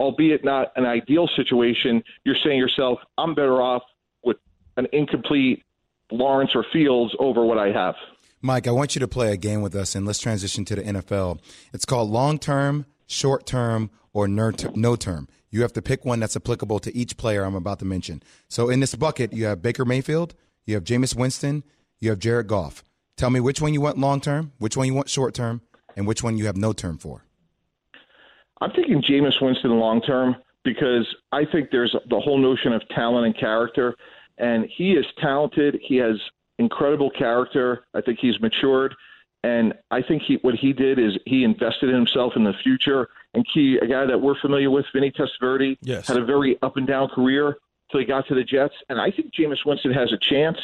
albeit 0.00 0.44
not 0.44 0.72
an 0.74 0.86
ideal 0.86 1.28
situation, 1.36 2.02
you're 2.24 2.36
saying 2.42 2.58
yourself, 2.58 2.98
I'm 3.18 3.34
better 3.34 3.60
off 3.62 3.82
with 4.24 4.38
an 4.76 4.88
incomplete 4.92 5.62
Lawrence 6.10 6.52
or 6.54 6.64
Fields 6.72 7.14
over 7.20 7.44
what 7.44 7.58
I 7.58 7.70
have. 7.70 7.94
Mike, 8.40 8.66
I 8.66 8.70
want 8.70 8.96
you 8.96 9.00
to 9.00 9.06
play 9.06 9.32
a 9.32 9.36
game 9.36 9.60
with 9.60 9.76
us, 9.76 9.94
and 9.94 10.06
let's 10.06 10.18
transition 10.18 10.64
to 10.64 10.74
the 10.74 10.82
NFL. 10.82 11.40
It's 11.74 11.84
called 11.84 12.08
long 12.10 12.38
term, 12.38 12.86
short 13.06 13.44
term, 13.44 13.90
or 14.14 14.26
no 14.26 14.50
term. 14.50 15.28
You 15.50 15.62
have 15.62 15.72
to 15.74 15.82
pick 15.82 16.04
one 16.04 16.20
that's 16.20 16.36
applicable 16.36 16.78
to 16.80 16.96
each 16.96 17.16
player 17.16 17.44
I'm 17.44 17.54
about 17.54 17.78
to 17.80 17.84
mention. 17.84 18.22
So 18.48 18.70
in 18.70 18.80
this 18.80 18.94
bucket, 18.94 19.32
you 19.34 19.44
have 19.44 19.60
Baker 19.60 19.84
Mayfield, 19.84 20.34
you 20.64 20.74
have 20.74 20.84
Jameis 20.84 21.14
Winston, 21.14 21.62
you 22.00 22.08
have 22.10 22.18
Jared 22.18 22.46
Goff. 22.46 22.82
Tell 23.16 23.28
me 23.30 23.40
which 23.40 23.60
one 23.60 23.74
you 23.74 23.82
want 23.82 23.98
long 23.98 24.20
term, 24.22 24.52
which 24.58 24.76
one 24.76 24.86
you 24.86 24.94
want 24.94 25.10
short 25.10 25.34
term, 25.34 25.60
and 25.94 26.06
which 26.06 26.22
one 26.22 26.38
you 26.38 26.46
have 26.46 26.56
no 26.56 26.72
term 26.72 26.96
for. 26.96 27.26
I'm 28.60 28.70
thinking 28.72 29.02
Jameis 29.02 29.40
Winston 29.40 29.78
long 29.78 30.00
term 30.02 30.36
because 30.64 31.06
I 31.32 31.44
think 31.44 31.70
there's 31.70 31.94
the 32.08 32.20
whole 32.20 32.38
notion 32.38 32.72
of 32.72 32.86
talent 32.88 33.26
and 33.26 33.36
character, 33.36 33.94
and 34.38 34.66
he 34.76 34.92
is 34.92 35.06
talented. 35.20 35.78
He 35.82 35.96
has 35.96 36.16
incredible 36.58 37.10
character. 37.10 37.86
I 37.94 38.02
think 38.02 38.18
he's 38.20 38.38
matured, 38.40 38.94
and 39.42 39.72
I 39.90 40.02
think 40.02 40.22
he 40.22 40.34
what 40.42 40.54
he 40.54 40.72
did 40.72 40.98
is 40.98 41.12
he 41.26 41.44
invested 41.44 41.88
in 41.88 41.94
himself 41.94 42.34
in 42.36 42.44
the 42.44 42.52
future. 42.62 43.08
And 43.32 43.46
Key, 43.54 43.78
a 43.80 43.86
guy 43.86 44.04
that 44.06 44.20
we're 44.20 44.38
familiar 44.40 44.70
with, 44.70 44.84
Vinny 44.92 45.12
Testaverde, 45.12 45.78
Yes. 45.82 46.08
had 46.08 46.16
a 46.16 46.24
very 46.24 46.58
up 46.62 46.76
and 46.76 46.86
down 46.86 47.08
career 47.08 47.56
till 47.90 48.00
he 48.00 48.06
got 48.06 48.26
to 48.28 48.34
the 48.34 48.44
Jets, 48.44 48.74
and 48.88 49.00
I 49.00 49.10
think 49.10 49.32
Jameis 49.34 49.64
Winston 49.64 49.92
has 49.92 50.12
a 50.12 50.18
chance. 50.18 50.58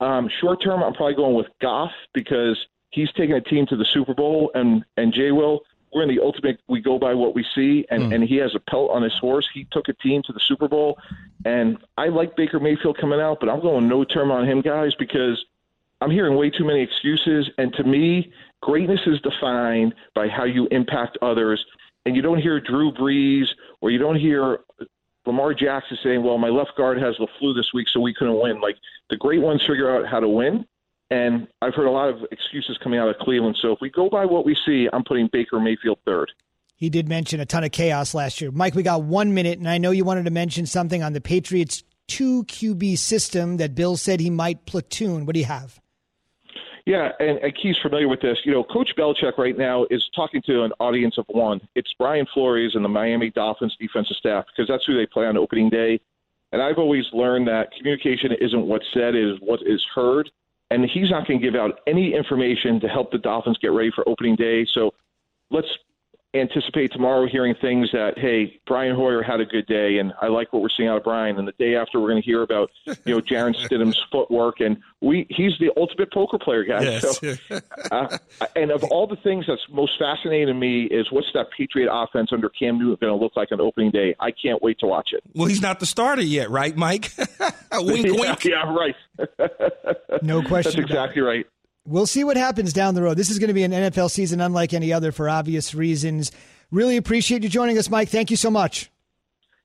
Um, 0.00 0.28
short 0.40 0.62
term, 0.62 0.82
I'm 0.82 0.94
probably 0.94 1.14
going 1.14 1.34
with 1.36 1.46
Goff 1.60 1.92
because 2.14 2.58
he's 2.90 3.12
taking 3.12 3.36
a 3.36 3.40
team 3.40 3.66
to 3.66 3.76
the 3.76 3.84
Super 3.84 4.14
Bowl, 4.14 4.50
and 4.54 4.84
and 4.96 5.12
Jay 5.12 5.30
will. 5.30 5.60
We're 5.92 6.02
in 6.02 6.08
the 6.08 6.20
ultimate. 6.22 6.60
We 6.68 6.80
go 6.80 6.98
by 6.98 7.14
what 7.14 7.34
we 7.34 7.44
see, 7.54 7.84
and 7.90 8.04
hmm. 8.04 8.12
and 8.12 8.24
he 8.24 8.36
has 8.36 8.54
a 8.54 8.60
pelt 8.60 8.90
on 8.90 9.02
his 9.02 9.14
horse. 9.20 9.48
He 9.52 9.66
took 9.72 9.88
a 9.88 9.92
team 9.94 10.22
to 10.26 10.32
the 10.32 10.40
Super 10.40 10.68
Bowl, 10.68 10.98
and 11.44 11.78
I 11.96 12.08
like 12.08 12.36
Baker 12.36 12.60
Mayfield 12.60 12.98
coming 12.98 13.20
out, 13.20 13.38
but 13.40 13.48
I'm 13.48 13.60
going 13.60 13.88
no 13.88 14.04
term 14.04 14.30
on 14.30 14.48
him, 14.48 14.60
guys, 14.60 14.94
because 14.94 15.44
I'm 16.00 16.10
hearing 16.10 16.36
way 16.36 16.50
too 16.50 16.64
many 16.64 16.82
excuses. 16.82 17.50
And 17.58 17.72
to 17.74 17.84
me, 17.84 18.32
greatness 18.62 19.00
is 19.06 19.20
defined 19.20 19.94
by 20.14 20.28
how 20.28 20.44
you 20.44 20.66
impact 20.70 21.18
others. 21.22 21.64
And 22.06 22.16
you 22.16 22.22
don't 22.22 22.40
hear 22.40 22.60
Drew 22.60 22.92
Brees 22.92 23.46
or 23.80 23.90
you 23.90 23.98
don't 23.98 24.16
hear 24.16 24.60
Lamar 25.26 25.52
Jackson 25.52 25.98
saying, 26.02 26.22
"Well, 26.22 26.38
my 26.38 26.48
left 26.48 26.76
guard 26.76 26.98
has 26.98 27.16
the 27.18 27.26
flu 27.38 27.52
this 27.52 27.72
week, 27.74 27.88
so 27.88 28.00
we 28.00 28.14
couldn't 28.14 28.40
win." 28.40 28.60
Like 28.60 28.76
the 29.10 29.16
great 29.16 29.40
ones 29.40 29.60
figure 29.66 29.94
out 29.94 30.06
how 30.06 30.20
to 30.20 30.28
win, 30.28 30.64
and 31.10 31.48
I've 31.60 31.74
heard 31.74 31.86
a 31.86 31.90
lot 31.90 32.08
of 32.08 32.22
excuses 32.30 32.78
coming 32.82 32.98
out 32.98 33.08
of 33.08 33.16
Cleveland. 33.18 33.56
So 33.60 33.72
if 33.72 33.80
we 33.80 33.90
go 33.90 34.08
by 34.08 34.24
what 34.24 34.44
we 34.44 34.56
see, 34.66 34.88
I'm 34.92 35.04
putting 35.04 35.28
Baker 35.32 35.58
Mayfield 35.58 35.98
third. 36.04 36.30
He 36.76 36.88
did 36.88 37.08
mention 37.08 37.40
a 37.40 37.46
ton 37.46 37.64
of 37.64 37.72
chaos 37.72 38.14
last 38.14 38.40
year. 38.40 38.50
Mike, 38.50 38.74
we 38.74 38.82
got 38.82 39.02
one 39.02 39.34
minute, 39.34 39.58
and 39.58 39.68
I 39.68 39.78
know 39.78 39.90
you 39.90 40.04
wanted 40.04 40.24
to 40.24 40.30
mention 40.30 40.64
something 40.64 41.02
on 41.02 41.12
the 41.12 41.20
Patriots 41.20 41.84
two 42.06 42.44
QB 42.44 42.98
system 42.98 43.58
that 43.58 43.74
Bill 43.74 43.96
said 43.96 44.18
he 44.18 44.30
might 44.30 44.66
platoon. 44.66 45.26
What 45.26 45.34
do 45.34 45.40
you 45.40 45.46
have? 45.46 45.78
Yeah, 46.86 47.10
and, 47.20 47.38
and 47.38 47.54
Key's 47.54 47.76
familiar 47.80 48.08
with 48.08 48.20
this. 48.20 48.38
You 48.44 48.52
know, 48.52 48.64
Coach 48.64 48.90
Belichick 48.98 49.38
right 49.38 49.56
now 49.56 49.86
is 49.90 50.08
talking 50.16 50.42
to 50.46 50.64
an 50.64 50.72
audience 50.80 51.18
of 51.18 51.26
one. 51.28 51.60
It's 51.74 51.92
Brian 51.98 52.26
Flores 52.32 52.72
and 52.74 52.84
the 52.84 52.88
Miami 52.88 53.30
Dolphins 53.30 53.76
defensive 53.78 54.16
staff 54.16 54.46
because 54.46 54.66
that's 54.66 54.84
who 54.86 54.96
they 54.96 55.06
play 55.06 55.26
on 55.26 55.36
opening 55.36 55.68
day. 55.68 56.00
And 56.52 56.60
I've 56.60 56.78
always 56.78 57.04
learned 57.12 57.46
that 57.46 57.70
communication 57.76 58.32
isn't 58.40 58.66
what's 58.66 58.86
said, 58.92 59.14
it 59.14 59.34
is 59.34 59.38
what 59.40 59.60
is 59.64 59.84
heard. 59.94 60.30
And 60.70 60.88
he's 60.88 61.10
not 61.10 61.26
going 61.26 61.40
to 61.40 61.44
give 61.44 61.54
out 61.54 61.80
any 61.86 62.14
information 62.14 62.80
to 62.80 62.88
help 62.88 63.10
the 63.10 63.18
Dolphins 63.18 63.58
get 63.58 63.72
ready 63.72 63.90
for 63.94 64.08
opening 64.08 64.36
day. 64.36 64.66
So 64.72 64.92
let's 65.50 65.66
anticipate 66.32 66.92
tomorrow 66.92 67.26
hearing 67.26 67.56
things 67.60 67.88
that 67.92 68.16
hey 68.16 68.60
Brian 68.64 68.94
Hoyer 68.94 69.20
had 69.20 69.40
a 69.40 69.44
good 69.44 69.66
day 69.66 69.98
and 69.98 70.12
I 70.22 70.28
like 70.28 70.52
what 70.52 70.62
we're 70.62 70.68
seeing 70.76 70.88
out 70.88 70.98
of 70.98 71.02
Brian 71.02 71.36
and 71.38 71.48
the 71.48 71.52
day 71.58 71.74
after 71.74 71.98
we're 71.98 72.08
going 72.10 72.22
to 72.22 72.24
hear 72.26 72.42
about 72.42 72.70
you 73.04 73.14
know 73.16 73.20
Jarrett 73.20 73.56
Stidham's 73.68 73.98
footwork 74.12 74.60
and 74.60 74.76
we 75.00 75.26
he's 75.28 75.52
the 75.58 75.72
ultimate 75.76 76.12
poker 76.12 76.38
player 76.38 76.62
guy 76.62 76.82
Yes. 76.82 77.18
so 77.18 77.34
uh, 77.90 78.16
and 78.54 78.70
of 78.70 78.84
all 78.84 79.08
the 79.08 79.16
things 79.16 79.46
that's 79.48 79.60
most 79.72 79.98
fascinating 79.98 80.46
to 80.46 80.54
me 80.54 80.84
is 80.84 81.10
what's 81.10 81.26
that 81.34 81.46
Patriot 81.56 81.88
offense 81.92 82.30
under 82.32 82.48
Cam 82.48 82.78
Newton 82.78 82.96
going 83.00 83.18
to 83.18 83.20
look 83.20 83.34
like 83.34 83.50
on 83.50 83.60
opening 83.60 83.90
day 83.90 84.14
I 84.20 84.30
can't 84.30 84.62
wait 84.62 84.78
to 84.80 84.86
watch 84.86 85.08
it 85.12 85.24
Well, 85.34 85.48
he's 85.48 85.60
not 85.62 85.80
the 85.80 85.86
starter 85.86 86.22
yet, 86.22 86.48
right, 86.48 86.76
Mike? 86.76 87.10
wink, 87.72 88.06
yeah, 88.06 88.12
wink. 88.12 88.44
yeah 88.44 88.72
right 88.72 88.94
No 90.22 90.42
question. 90.42 90.80
that's 90.82 90.90
about 90.92 91.08
exactly 91.10 91.22
right 91.22 91.46
We'll 91.90 92.06
see 92.06 92.22
what 92.22 92.36
happens 92.36 92.72
down 92.72 92.94
the 92.94 93.02
road. 93.02 93.16
This 93.16 93.30
is 93.30 93.38
going 93.40 93.48
to 93.48 93.54
be 93.54 93.64
an 93.64 93.72
NFL 93.72 94.10
season 94.10 94.40
unlike 94.40 94.72
any 94.72 94.92
other 94.92 95.10
for 95.10 95.28
obvious 95.28 95.74
reasons. 95.74 96.30
Really 96.70 96.96
appreciate 96.96 97.42
you 97.42 97.48
joining 97.48 97.76
us, 97.78 97.90
Mike. 97.90 98.08
Thank 98.08 98.30
you 98.30 98.36
so 98.36 98.48
much. 98.50 98.90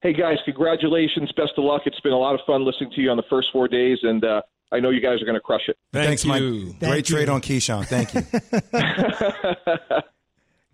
Hey 0.02 0.14
guys, 0.14 0.38
congratulations! 0.46 1.32
Best 1.38 1.52
of 1.58 1.64
luck. 1.64 1.84
It's 1.86 2.00
been 2.00 2.14
a 2.14 2.18
lot 2.18 2.34
of 2.36 2.42
fun 2.46 2.64
listening 2.66 2.92
to 2.96 3.02
you 3.02 3.10
on 3.12 3.18
the 3.18 3.24
first 3.30 3.48
four 3.52 3.68
days, 3.68 3.98
and 4.04 4.24
uh, 4.24 4.42
I 4.72 4.80
know 4.80 4.90
you 4.92 5.02
guys 5.02 5.20
are 5.22 5.26
going 5.26 5.36
to 5.36 5.42
crush 5.42 5.68
it. 5.68 5.78
Thank 5.94 6.08
Thanks, 6.20 6.26
you. 6.26 6.30
Mike. 6.30 6.42
Thank 6.80 6.92
Great 6.92 7.10
you. 7.10 7.16
trade 7.16 7.30
on 7.30 7.42
Keyshawn. 7.42 7.86
Thank 7.86 8.14
you. 8.14 8.22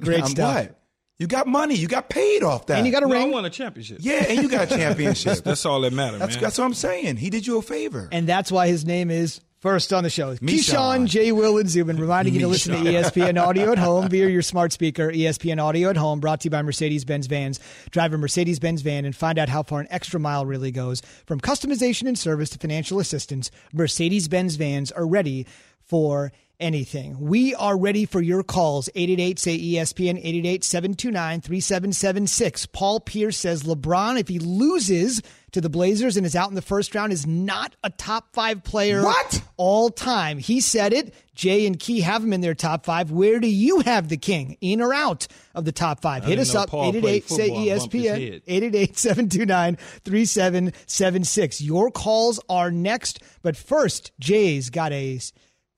Great 0.01 0.23
I'm 0.23 0.29
stuff. 0.29 0.55
what? 0.55 0.77
You 1.19 1.27
got 1.27 1.47
money. 1.47 1.75
You 1.75 1.87
got 1.87 2.09
paid 2.09 2.43
off 2.43 2.65
that. 2.67 2.77
And 2.77 2.87
you 2.87 2.91
got 2.91 3.03
a 3.03 3.07
No, 3.07 3.15
I 3.15 3.19
ring. 3.19 3.31
won 3.31 3.45
a 3.45 3.49
championship. 3.49 3.97
yeah, 4.01 4.25
and 4.27 4.41
you 4.41 4.49
got 4.49 4.71
a 4.71 4.75
championship. 4.77 5.43
That's 5.43 5.65
all 5.65 5.81
that 5.81 5.93
matters, 5.93 6.19
That's, 6.19 6.35
man. 6.35 6.43
that's 6.43 6.57
what 6.57 6.65
I'm 6.65 6.73
saying. 6.73 7.17
He 7.17 7.29
did 7.29 7.45
you 7.45 7.59
a 7.59 7.61
favor. 7.61 8.09
And 8.11 8.27
that's 8.27 8.51
why 8.51 8.67
his 8.67 8.85
name 8.85 9.11
is 9.11 9.39
first 9.61 9.93
on 9.93 10.03
the 10.03 10.09
show. 10.09 10.35
Keyshawn 10.35 11.07
J. 11.07 11.31
Will 11.31 11.57
and 11.59 11.69
Zubin, 11.69 11.97
reminding 11.97 12.33
you 12.33 12.41
to 12.41 12.47
listen 12.47 12.73
to 12.73 12.79
ESPN 12.79 13.41
Audio 13.41 13.71
at 13.71 13.77
home 13.77 14.09
via 14.09 14.27
your 14.27 14.41
smart 14.41 14.73
speaker. 14.73 15.11
ESPN 15.11 15.63
Audio 15.63 15.89
at 15.89 15.97
home, 15.97 16.19
brought 16.19 16.41
to 16.41 16.45
you 16.47 16.49
by 16.49 16.61
Mercedes 16.63 17.05
Benz 17.05 17.27
Vans. 17.27 17.59
Drive 17.91 18.13
a 18.13 18.17
Mercedes 18.17 18.59
Benz 18.59 18.81
van 18.81 19.05
and 19.05 19.15
find 19.15 19.37
out 19.37 19.49
how 19.49 19.63
far 19.63 19.79
an 19.79 19.87
extra 19.91 20.19
mile 20.19 20.45
really 20.45 20.71
goes. 20.71 21.01
From 21.25 21.39
customization 21.39 22.07
and 22.07 22.17
service 22.17 22.49
to 22.49 22.59
financial 22.59 22.99
assistance, 22.99 23.51
Mercedes 23.71 24.27
Benz 24.27 24.55
Vans 24.55 24.91
are 24.91 25.07
ready 25.07 25.45
for 25.85 26.31
anything. 26.59 27.19
We 27.19 27.53
are 27.55 27.77
ready 27.77 28.05
for 28.05 28.21
your 28.21 28.43
calls. 28.43 28.89
888 28.95 29.39
say 29.39 29.57
ESPN 29.57 30.17
888 30.17 30.63
729 30.63 31.41
3776. 31.41 32.65
Paul 32.67 32.99
Pierce 32.99 33.37
says 33.37 33.63
LeBron, 33.63 34.19
if 34.19 34.27
he 34.27 34.39
loses 34.39 35.21
to 35.51 35.61
the 35.61 35.69
Blazers 35.69 36.17
and 36.17 36.25
is 36.25 36.35
out 36.35 36.49
in 36.49 36.55
the 36.55 36.61
first 36.61 36.95
round, 36.95 37.11
is 37.11 37.27
not 37.27 37.75
a 37.83 37.89
top 37.89 38.33
five 38.33 38.63
player 38.63 39.03
What? 39.03 39.43
all 39.57 39.89
time. 39.89 40.37
He 40.37 40.61
said 40.61 40.93
it. 40.93 41.13
Jay 41.35 41.65
and 41.65 41.79
Key 41.79 42.01
have 42.01 42.23
him 42.23 42.33
in 42.33 42.41
their 42.41 42.53
top 42.53 42.85
five. 42.85 43.11
Where 43.11 43.39
do 43.39 43.47
you 43.47 43.79
have 43.81 44.09
the 44.09 44.17
king? 44.17 44.57
In 44.61 44.81
or 44.81 44.93
out 44.93 45.27
of 45.55 45.65
the 45.65 45.71
top 45.71 46.01
five? 46.01 46.23
Hit 46.23 46.39
us 46.39 46.53
up. 46.55 46.69
888 46.73 47.29
say 47.29 47.47
football 47.49 47.57
and 47.57 47.79
bumped 47.79 47.93
his 47.93 48.03
ESPN. 48.05 48.09
head. 48.33 48.41
888 48.47 48.97
729 48.97 49.77
3776. 50.05 51.61
Your 51.61 51.91
calls 51.91 52.39
are 52.49 52.71
next. 52.71 53.19
But 53.41 53.57
first, 53.57 54.11
Jay's 54.19 54.69
got 54.69 54.91
a 54.91 55.19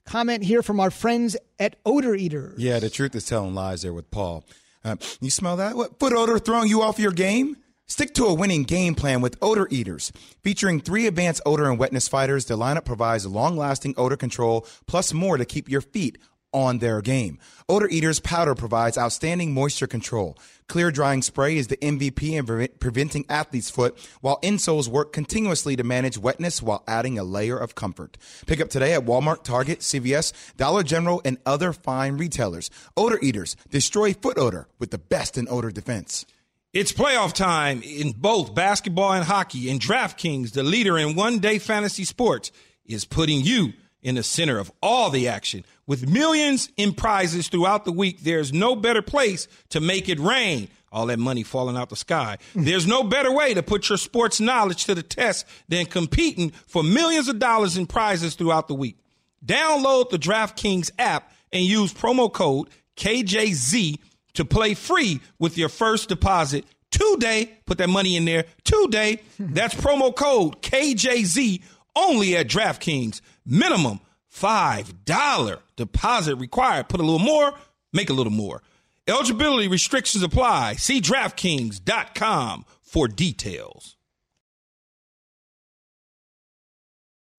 comment 0.05 0.43
here 0.43 0.61
from 0.61 0.79
our 0.79 0.91
friends 0.91 1.37
at 1.59 1.75
Odor 1.85 2.15
Eater. 2.15 2.53
Yeah, 2.57 2.79
the 2.79 2.89
truth 2.89 3.15
is 3.15 3.25
telling 3.25 3.53
lies 3.55 3.83
there 3.83 3.93
with 3.93 4.11
Paul. 4.11 4.43
Uh, 4.83 4.97
you 5.21 5.29
smell 5.29 5.55
that? 5.57 5.75
What 5.77 5.97
foot 5.99 6.11
odor 6.13 6.37
throwing 6.39 6.67
you 6.69 6.81
off 6.81 6.99
your 6.99 7.11
game? 7.13 7.55
Stick 7.85 8.13
to 8.13 8.25
a 8.25 8.33
winning 8.33 8.63
game 8.63 8.95
plan 8.95 9.21
with 9.21 9.37
Odor 9.41 9.67
Eaters. 9.69 10.11
Featuring 10.41 10.79
three 10.79 11.05
advanced 11.05 11.41
odor 11.45 11.69
and 11.69 11.77
wetness 11.77 12.07
fighters, 12.07 12.45
the 12.45 12.57
lineup 12.57 12.85
provides 12.85 13.25
long 13.25 13.57
lasting 13.57 13.93
odor 13.97 14.15
control 14.15 14.65
plus 14.87 15.13
more 15.13 15.37
to 15.37 15.45
keep 15.45 15.69
your 15.69 15.81
feet 15.81 16.17
on 16.53 16.77
their 16.77 17.01
game. 17.01 17.39
Odor 17.67 17.89
Eaters 17.89 18.19
powder 18.19 18.55
provides 18.55 18.97
outstanding 18.97 19.53
moisture 19.53 19.87
control. 19.87 20.37
Clear 20.67 20.91
drying 20.91 21.21
spray 21.21 21.57
is 21.57 21.67
the 21.67 21.77
MVP 21.77 22.31
in 22.31 22.45
pre- 22.45 22.67
preventing 22.69 23.25
athlete's 23.27 23.69
foot, 23.69 23.97
while 24.21 24.39
insoles 24.41 24.87
work 24.87 25.11
continuously 25.11 25.75
to 25.75 25.83
manage 25.83 26.17
wetness 26.17 26.61
while 26.61 26.83
adding 26.87 27.19
a 27.19 27.23
layer 27.23 27.57
of 27.57 27.75
comfort. 27.75 28.17
Pick 28.45 28.61
up 28.61 28.69
today 28.69 28.93
at 28.93 29.05
Walmart, 29.05 29.43
Target, 29.43 29.79
CVS, 29.79 30.31
Dollar 30.55 30.83
General, 30.83 31.21
and 31.25 31.37
other 31.45 31.73
fine 31.73 32.17
retailers. 32.17 32.69
Odor 32.95 33.19
Eaters 33.21 33.57
destroy 33.69 34.13
foot 34.13 34.37
odor 34.37 34.67
with 34.79 34.91
the 34.91 34.97
best 34.99 35.37
in 35.37 35.47
odor 35.49 35.71
defense. 35.71 36.25
It's 36.73 36.91
playoff 36.91 37.33
time 37.33 37.83
in 37.83 38.13
both 38.13 38.55
basketball 38.55 39.13
and 39.13 39.23
hockey, 39.23 39.69
and 39.69 39.79
DraftKings, 39.79 40.53
the 40.53 40.63
leader 40.63 40.97
in 40.97 41.15
one 41.15 41.37
day 41.37 41.59
fantasy 41.59 42.03
sports, 42.03 42.51
is 42.83 43.05
putting 43.05 43.41
you 43.41 43.73
in 44.01 44.15
the 44.15 44.23
center 44.23 44.57
of 44.57 44.71
all 44.81 45.11
the 45.11 45.27
action. 45.27 45.65
With 45.85 46.09
millions 46.09 46.69
in 46.75 46.95
prizes 46.95 47.47
throughout 47.47 47.85
the 47.85 47.91
week, 47.91 48.21
there's 48.21 48.51
no 48.51 48.75
better 48.75 49.03
place 49.03 49.47
to 49.69 49.81
make 49.81 50.09
it 50.09 50.19
rain. 50.19 50.67
All 50.91 51.05
that 51.05 51.19
money 51.19 51.43
falling 51.43 51.77
out 51.77 51.91
the 51.91 51.95
sky. 51.95 52.39
Hmm. 52.53 52.63
There's 52.63 52.87
no 52.87 53.03
better 53.03 53.31
way 53.31 53.53
to 53.53 53.61
put 53.61 53.87
your 53.89 53.99
sports 53.99 54.39
knowledge 54.39 54.85
to 54.85 54.95
the 54.95 55.03
test 55.03 55.45
than 55.69 55.85
competing 55.85 56.49
for 56.65 56.81
millions 56.81 57.27
of 57.27 57.37
dollars 57.37 57.77
in 57.77 57.85
prizes 57.85 58.33
throughout 58.33 58.67
the 58.67 58.73
week. 58.73 58.97
Download 59.45 60.09
the 60.09 60.17
DraftKings 60.17 60.89
app 60.97 61.31
and 61.51 61.63
use 61.63 61.93
promo 61.93 62.33
code 62.33 62.69
KJZ 62.97 63.99
to 64.33 64.45
play 64.45 64.73
free 64.73 65.21
with 65.39 65.57
your 65.57 65.69
first 65.69 66.09
deposit 66.09 66.65
today. 66.91 67.57
Put 67.65 67.77
that 67.79 67.89
money 67.89 68.15
in 68.15 68.25
there 68.25 68.45
today. 68.63 69.21
That's 69.39 69.75
promo 69.75 70.15
code 70.15 70.61
KJZ 70.61 71.61
only 71.95 72.35
at 72.35 72.47
DraftKings. 72.47 73.21
Minimum 73.45 73.99
$5 74.33 75.59
deposit 75.75 76.35
required. 76.35 76.89
Put 76.89 76.99
a 76.99 77.03
little 77.03 77.19
more, 77.19 77.53
make 77.91 78.09
a 78.09 78.13
little 78.13 78.31
more. 78.31 78.61
Eligibility 79.07 79.67
restrictions 79.67 80.23
apply. 80.23 80.75
See 80.75 81.01
DraftKings.com 81.01 82.65
for 82.81 83.07
details. 83.07 83.97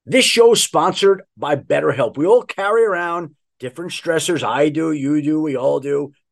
This 0.06 0.26
show 0.26 0.52
is 0.52 0.62
sponsored 0.62 1.22
by 1.36 1.56
BetterHelp. 1.56 2.18
We 2.18 2.26
all 2.26 2.42
carry 2.42 2.84
around 2.84 3.36
different 3.58 3.92
stressors. 3.92 4.42
I 4.42 4.68
do, 4.68 4.92
you 4.92 5.22
do, 5.22 5.40
we 5.40 5.56
all 5.56 5.80
do, 5.80 6.12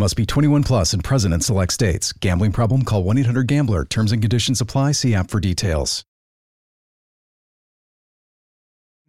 Must 0.00 0.14
be 0.14 0.24
21 0.24 0.62
plus 0.62 0.92
and 0.92 1.02
present 1.02 1.34
in 1.34 1.40
select 1.40 1.72
states. 1.72 2.12
Gambling 2.12 2.52
problem? 2.52 2.84
Call 2.84 3.02
1 3.02 3.18
800 3.18 3.48
Gambler. 3.48 3.84
Terms 3.84 4.12
and 4.12 4.22
conditions 4.22 4.60
apply. 4.60 4.92
See 4.92 5.12
app 5.12 5.28
for 5.28 5.40
details. 5.40 6.04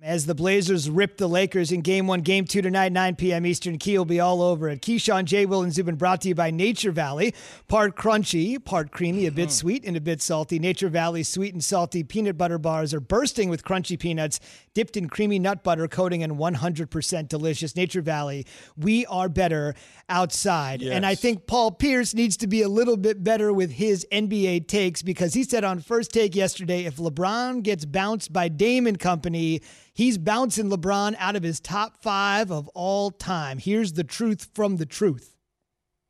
As 0.01 0.25
the 0.25 0.33
Blazers 0.33 0.89
rip 0.89 1.17
the 1.17 1.27
Lakers 1.27 1.73
in 1.73 1.81
game 1.81 2.07
one, 2.07 2.21
game 2.21 2.45
two 2.45 2.61
tonight, 2.61 2.93
9 2.93 3.17
p.m. 3.17 3.45
Eastern. 3.45 3.77
Key 3.77 3.97
will 3.97 4.05
be 4.05 4.21
all 4.21 4.41
over 4.41 4.69
it. 4.69 4.81
Keyshawn, 4.81 5.25
J. 5.25 5.45
Will, 5.45 5.61
and 5.61 5.73
Zubin 5.73 5.95
brought 5.95 6.21
to 6.21 6.29
you 6.29 6.35
by 6.35 6.51
Nature 6.51 6.93
Valley. 6.93 7.35
Part 7.67 7.97
crunchy, 7.97 8.63
part 8.63 8.91
creamy, 8.91 9.25
a 9.25 9.31
bit 9.31 9.49
hmm. 9.49 9.49
sweet, 9.49 9.83
and 9.83 9.97
a 9.97 10.01
bit 10.01 10.21
salty. 10.21 10.57
Nature 10.57 10.87
Valley 10.87 11.21
sweet 11.21 11.53
and 11.53 11.61
salty 11.61 12.03
peanut 12.03 12.37
butter 12.37 12.57
bars 12.57 12.93
are 12.93 13.01
bursting 13.01 13.49
with 13.49 13.65
crunchy 13.65 13.99
peanuts, 13.99 14.39
dipped 14.79 14.95
in 14.95 15.09
creamy 15.09 15.37
nut 15.39 15.61
butter 15.61 15.89
coating, 15.89 16.23
and 16.23 16.37
100% 16.37 17.27
delicious. 17.27 17.75
Nature 17.75 18.01
Valley, 18.01 18.45
we 18.77 19.05
are 19.07 19.27
better 19.27 19.75
outside. 20.07 20.81
And 20.81 21.05
I 21.05 21.15
think 21.15 21.47
Paul 21.47 21.71
Pierce 21.71 22.13
needs 22.13 22.37
to 22.37 22.47
be 22.47 22.61
a 22.61 22.69
little 22.69 22.95
bit 22.95 23.21
better 23.21 23.51
with 23.51 23.71
his 23.71 24.07
NBA 24.09 24.69
takes 24.69 25.01
because 25.01 25.33
he 25.33 25.43
said 25.43 25.65
on 25.65 25.81
first 25.81 26.13
take 26.13 26.33
yesterday 26.33 26.85
if 26.85 26.95
LeBron 26.95 27.61
gets 27.61 27.83
bounced 27.83 28.31
by 28.31 28.47
Dame 28.47 28.87
and 28.87 28.97
company, 28.97 29.59
he's 29.91 30.17
bouncing 30.17 30.69
LeBron 30.69 31.13
out 31.19 31.35
of 31.35 31.43
his 31.43 31.59
top 31.59 32.01
five 32.01 32.49
of 32.49 32.69
all 32.69 33.11
time. 33.11 33.57
Here's 33.57 33.91
the 33.91 34.05
truth 34.05 34.47
from 34.53 34.77
the 34.77 34.85
truth. 34.85 35.35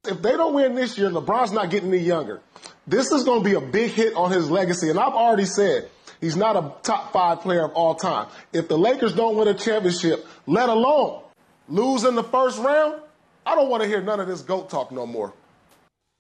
If 0.08 0.22
they 0.22 0.34
don't 0.34 0.54
win 0.54 0.76
this 0.76 0.96
year, 0.96 1.10
LeBron's 1.10 1.54
not 1.54 1.72
getting 1.72 1.90
any 1.90 2.04
younger. 2.04 2.42
This 2.86 3.12
is 3.12 3.24
going 3.24 3.44
to 3.44 3.50
be 3.50 3.56
a 3.56 3.62
big 3.62 3.90
hit 3.90 4.14
on 4.14 4.32
his 4.32 4.52
legacy. 4.52 4.92
And 4.92 5.00
I've 5.00 5.14
already 5.14 5.46
said 5.46 5.90
he's 6.22 6.36
not 6.36 6.56
a 6.56 6.74
top 6.84 7.12
five 7.14 7.42
player 7.42 7.66
of 7.66 7.72
all 7.72 7.96
time. 7.96 8.28
If 8.54 8.68
the 8.68 8.78
Lakers 8.78 9.14
don't 9.14 9.36
win 9.36 9.48
a 9.48 9.54
championship, 9.54 10.26
let 10.46 10.70
alone 10.70 11.24
lose 11.68 12.04
in 12.04 12.16
the 12.16 12.24
first 12.24 12.60
round, 12.60 13.02
I 13.46 13.56
don't 13.56 13.70
want 13.70 13.84
to 13.84 13.90
hear 13.90 14.02
none 14.02 14.20
of 14.20 14.28
this 14.28 14.42
GOAT 14.42 14.70
talk 14.70 14.92
no 14.92 15.06
more. 15.06 15.34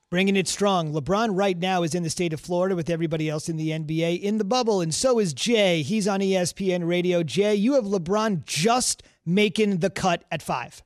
Bringing 0.10 0.36
it 0.36 0.47
strong. 0.47 0.91
LeBron 0.91 1.38
right 1.38 1.58
now 1.58 1.84
is 1.84 1.93
in 1.93 2.02
the 2.02 2.10
state 2.10 2.34
of 2.34 2.39
Florida 2.39 2.76
with 2.76 2.89
everybody 2.89 3.30
else 3.30 3.47
in 3.47 3.58
the 3.58 3.70
NBA 3.70 4.20
in 4.20 4.39
the 4.39 4.43
bubble, 4.43 4.82
and 4.82 4.93
so 4.93 5.20
is 5.20 5.34
Jay. 5.34 5.84
He's 5.84 6.08
on 6.08 6.20
ESPN 6.20 6.88
Radio. 6.88 7.22
Jay, 7.22 7.54
you 7.54 7.74
have 7.74 7.84
LeBron 7.84 8.43
just 8.43 9.04
making 9.24 9.78
the 9.78 9.91
cut 9.91 10.24
at 10.32 10.41
five. 10.41 10.82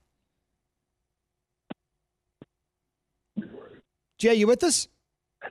Jay, 4.18 4.34
you 4.36 4.48
with 4.48 4.64
us? 4.64 4.90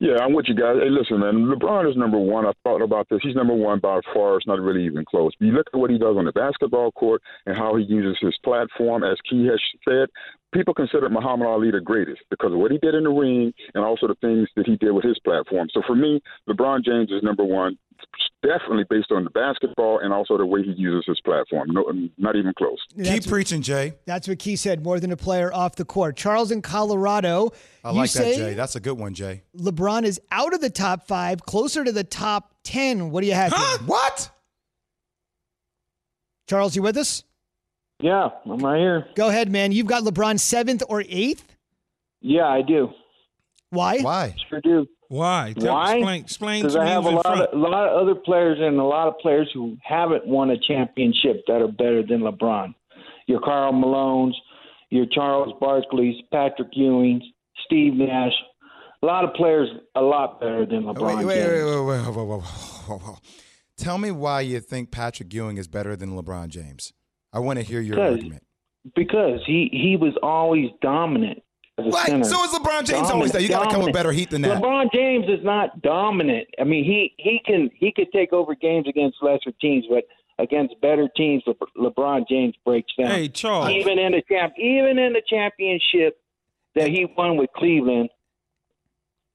Yeah, 0.00 0.16
I'm 0.20 0.32
with 0.32 0.46
you 0.48 0.54
guys. 0.54 0.76
Hey, 0.82 0.88
listen, 0.90 1.20
man. 1.20 1.46
LeBron 1.46 1.90
is 1.90 1.96
number 1.96 2.18
one. 2.18 2.46
I 2.46 2.52
thought 2.64 2.82
about 2.82 3.08
this. 3.10 3.20
He's 3.22 3.34
number 3.34 3.54
one 3.54 3.78
by 3.78 4.00
far. 4.14 4.36
It's 4.36 4.46
not 4.46 4.58
really 4.60 4.84
even 4.84 5.04
close. 5.04 5.32
But 5.38 5.46
you 5.46 5.52
look 5.52 5.66
at 5.72 5.78
what 5.78 5.90
he 5.90 5.98
does 5.98 6.16
on 6.16 6.24
the 6.24 6.32
basketball 6.32 6.92
court 6.92 7.22
and 7.46 7.56
how 7.56 7.76
he 7.76 7.84
uses 7.84 8.18
his 8.20 8.36
platform, 8.42 9.04
as 9.04 9.18
Key 9.28 9.46
has 9.46 9.60
said. 9.86 10.08
People 10.52 10.74
consider 10.74 11.08
Muhammad 11.08 11.48
Ali 11.48 11.70
the 11.70 11.80
greatest 11.80 12.20
because 12.30 12.52
of 12.52 12.58
what 12.58 12.70
he 12.70 12.78
did 12.78 12.94
in 12.94 13.04
the 13.04 13.10
ring 13.10 13.52
and 13.74 13.84
also 13.84 14.06
the 14.06 14.16
things 14.20 14.48
that 14.56 14.66
he 14.66 14.76
did 14.76 14.92
with 14.92 15.04
his 15.04 15.18
platform. 15.20 15.68
So 15.72 15.82
for 15.86 15.96
me, 15.96 16.20
LeBron 16.48 16.84
James 16.84 17.10
is 17.10 17.22
number 17.22 17.44
one, 17.44 17.78
definitely 18.42 18.84
based 18.90 19.10
on 19.12 19.24
the 19.24 19.30
basketball 19.30 20.00
and 20.00 20.12
also 20.12 20.36
the 20.36 20.44
way 20.44 20.62
he 20.62 20.72
uses 20.72 21.04
his 21.06 21.20
platform. 21.20 21.70
No, 21.70 21.90
not 22.18 22.36
even 22.36 22.52
close. 22.58 22.78
Keep 23.02 23.28
preaching, 23.28 23.62
Jay. 23.62 23.94
That's 24.04 24.28
what 24.28 24.38
Key 24.38 24.56
said, 24.56 24.84
more 24.84 25.00
than 25.00 25.12
a 25.12 25.16
player 25.16 25.52
off 25.52 25.76
the 25.76 25.84
court. 25.84 26.16
Charles 26.16 26.50
in 26.50 26.60
Colorado. 26.60 27.52
I 27.84 27.90
you 27.90 27.96
like 27.96 28.12
that, 28.12 28.34
Jay. 28.34 28.54
That's 28.54 28.76
a 28.76 28.80
good 28.80 28.98
one, 28.98 29.14
Jay. 29.14 29.44
LeBron 29.56 30.04
is 30.04 30.20
out 30.30 30.52
of 30.52 30.60
the 30.60 30.70
top 30.70 31.06
five, 31.06 31.42
closer 31.46 31.82
to 31.84 31.92
the 31.92 32.04
top 32.04 32.54
10. 32.64 33.10
What 33.10 33.22
do 33.22 33.26
you 33.26 33.34
have? 33.34 33.52
Huh? 33.54 33.78
What? 33.86 34.30
Charles, 36.48 36.76
you 36.76 36.82
with 36.82 36.96
us? 36.96 37.24
Yeah, 38.02 38.30
I'm 38.44 38.58
right 38.58 38.78
here. 38.78 39.06
Go 39.14 39.28
ahead, 39.28 39.50
man. 39.50 39.72
You've 39.72 39.86
got 39.86 40.02
LeBron 40.02 40.38
seventh 40.40 40.82
or 40.88 41.04
eighth? 41.08 41.56
Yeah, 42.20 42.46
I 42.46 42.62
do. 42.62 42.90
Why? 43.70 44.00
Why? 44.00 44.34
Sure 44.50 44.60
do. 44.60 44.86
Why? 45.08 45.54
Tell- 45.58 45.72
Why? 45.72 45.94
Explain, 45.96 46.20
explain 46.22 46.62
Because 46.62 46.76
I 46.76 46.86
have 46.86 47.04
a 47.04 47.10
lot 47.10 47.26
of 47.26 47.52
a 47.52 47.56
lot 47.56 47.88
of 47.88 48.02
other 48.02 48.14
players 48.14 48.58
and 48.60 48.78
a 48.78 48.84
lot 48.84 49.08
of 49.08 49.18
players 49.18 49.48
who 49.54 49.76
haven't 49.82 50.26
won 50.26 50.50
a 50.50 50.58
championship 50.58 51.42
that 51.46 51.62
are 51.62 51.68
better 51.68 52.02
than 52.02 52.20
LeBron. 52.20 52.74
Your 53.28 53.40
Karl 53.40 53.72
Malones, 53.72 54.32
your 54.90 55.06
Charles 55.06 55.54
Barkley's, 55.60 56.16
Patrick 56.32 56.68
Ewing's, 56.72 57.22
Steve 57.66 57.94
Nash. 57.94 58.32
A 59.02 59.06
lot 59.06 59.24
of 59.24 59.34
players 59.34 59.68
a 59.94 60.00
lot 60.00 60.40
better 60.40 60.66
than 60.66 60.84
LeBron 60.84 61.18
Wait, 61.18 61.26
wait, 61.26 61.34
James. 61.34 61.64
wait, 61.64 61.64
wait, 61.64 61.86
wait, 61.86 62.06
wait, 62.06 62.16
wait, 62.16 62.26
wait, 62.26 62.40
wait, 62.88 63.00
wait. 63.06 63.18
Tell 63.76 63.98
me 63.98 64.10
why 64.10 64.42
you 64.42 64.60
think 64.60 64.90
Patrick 64.90 65.32
Ewing 65.32 65.56
is 65.56 65.66
better 65.68 65.96
than 65.96 66.16
LeBron 66.16 66.48
James. 66.48 66.92
I 67.32 67.38
want 67.38 67.58
to 67.58 67.64
hear 67.64 67.80
your 67.80 67.96
Because- 67.96 68.12
argument. 68.16 68.42
Because 68.96 69.40
he 69.46 69.68
he 69.72 69.96
was 69.96 70.12
always 70.24 70.70
dominant 70.80 71.40
as 71.78 71.86
a 71.86 71.88
What? 71.88 72.06
center. 72.08 72.24
So 72.24 72.42
is 72.44 72.50
LeBron 72.50 72.84
James 72.84 73.08
always 73.10 73.30
that? 73.30 73.40
You 73.42 73.48
gotta 73.48 73.66
come 73.70 73.74
with 73.84 73.92
dominant. 73.92 73.94
better 73.94 74.10
heat 74.12 74.30
than 74.30 74.42
that. 74.42 74.60
LeBron 74.60 74.92
James 74.92 75.26
is 75.28 75.44
not 75.44 75.80
dominant. 75.82 76.48
I 76.58 76.64
mean, 76.64 76.82
he 76.84 77.14
he 77.18 77.40
can 77.46 77.70
he 77.76 77.92
could 77.92 78.10
take 78.12 78.32
over 78.32 78.56
games 78.56 78.88
against 78.88 79.18
lesser 79.22 79.52
teams, 79.60 79.84
but 79.88 80.02
against 80.40 80.74
better 80.80 81.08
teams, 81.16 81.44
Le- 81.46 81.54
LeBron 81.90 82.26
James 82.28 82.54
breaks 82.64 82.92
down. 82.98 83.12
Hey, 83.12 83.28
Charles. 83.28 83.70
Even 83.70 84.00
in 84.00 84.10
the 84.12 84.22
champ, 84.28 84.52
even 84.58 84.98
in 84.98 85.12
the 85.12 85.22
championship 85.28 86.18
that 86.74 86.88
he 86.88 87.04
won 87.16 87.36
with 87.36 87.50
Cleveland, 87.54 88.08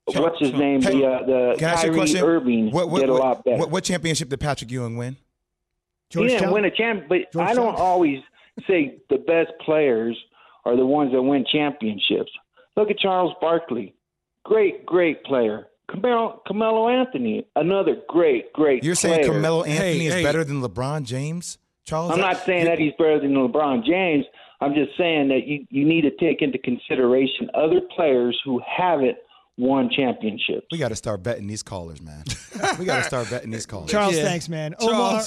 what's 0.07 0.39
his 0.39 0.51
name? 0.51 0.81
Hey, 0.81 0.99
the 0.99 1.07
uh, 1.07 1.25
the 1.25 1.55
Can 1.57 1.69
I 1.69 1.71
ask 1.71 1.83
you 1.85 1.91
a 1.91 1.93
Kyrie 1.93 1.97
question? 1.99 2.23
Irving 2.25 2.71
What, 2.71 2.89
what, 2.89 2.99
did 2.99 3.09
a 3.09 3.13
what, 3.13 3.21
lot 3.21 3.45
better. 3.45 3.57
what, 3.59 3.71
what 3.71 3.83
championship 3.85 4.27
did 4.27 4.41
Patrick 4.41 4.71
Ewing 4.71 4.97
win? 4.97 5.15
He 6.09 6.27
didn't 6.27 6.51
win 6.51 6.65
a 6.65 6.71
champ, 6.71 7.05
but 7.09 7.21
I 7.39 7.53
don't 7.53 7.75
always 7.75 8.19
say 8.67 8.97
the 9.09 9.17
best 9.17 9.51
players 9.63 10.17
are 10.65 10.75
the 10.75 10.85
ones 10.85 11.11
that 11.11 11.21
win 11.21 11.45
championships. 11.51 12.31
Look 12.75 12.91
at 12.91 12.99
Charles 12.99 13.33
Barkley, 13.41 13.95
great, 14.43 14.85
great 14.85 15.23
player. 15.23 15.67
Carmelo, 15.89 16.41
Carmelo 16.45 16.89
Anthony, 16.89 17.47
another 17.55 17.97
great, 18.09 18.51
great. 18.51 18.83
You're 18.83 18.95
saying 18.95 19.19
player. 19.19 19.31
Carmelo 19.31 19.63
Anthony 19.63 20.07
is 20.07 20.21
better 20.21 20.43
than 20.43 20.61
LeBron 20.61 21.03
James? 21.03 21.57
Charles, 21.85 22.11
I'm 22.11 22.19
not 22.19 22.43
saying 22.45 22.65
that 22.65 22.79
he's 22.79 22.91
better 22.97 23.19
than 23.19 23.33
LeBron 23.33 23.85
James. 23.85 24.25
I'm 24.59 24.73
just 24.73 24.97
saying 24.97 25.29
that 25.29 25.47
you, 25.47 25.65
you 25.69 25.85
need 25.85 26.01
to 26.01 26.11
take 26.11 26.41
into 26.41 26.57
consideration 26.57 27.49
other 27.53 27.79
players 27.95 28.37
who 28.43 28.61
haven't 28.67 29.17
won 29.57 29.89
championships. 29.89 30.67
We 30.71 30.77
got 30.77 30.89
to 30.89 30.95
start 30.95 31.23
betting 31.23 31.47
these 31.47 31.63
callers, 31.63 32.01
man. 32.01 32.23
we 32.79 32.85
got 32.85 32.97
to 32.97 33.03
start 33.03 33.29
betting 33.29 33.51
these 33.51 33.65
callers. 33.65 33.91
Charles, 33.91 34.15
thanks, 34.15 34.47
man. 34.47 34.75
Omar, 34.79 35.23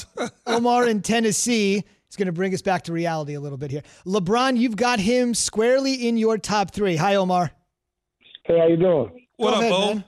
Omar 0.46 0.88
in 0.88 1.02
Tennessee 1.02 1.84
is 2.08 2.16
going 2.16 2.26
to 2.26 2.32
bring 2.32 2.54
us 2.54 2.62
back 2.62 2.82
to 2.84 2.92
reality 2.92 3.34
a 3.34 3.40
little 3.40 3.58
bit 3.58 3.70
here. 3.70 3.82
LeBron, 4.06 4.56
you've 4.56 4.76
got 4.76 5.00
him 5.00 5.34
squarely 5.34 6.08
in 6.08 6.16
your 6.16 6.38
top 6.38 6.72
three. 6.72 6.96
Hi, 6.96 7.16
Omar. 7.16 7.50
Hey, 8.44 8.58
how 8.58 8.66
you 8.66 8.76
doing? 8.76 9.26
What 9.36 9.50
Go 9.50 9.56
up, 9.56 9.60
ahead, 9.60 9.70
Bo? 9.70 9.94
man. 9.94 10.04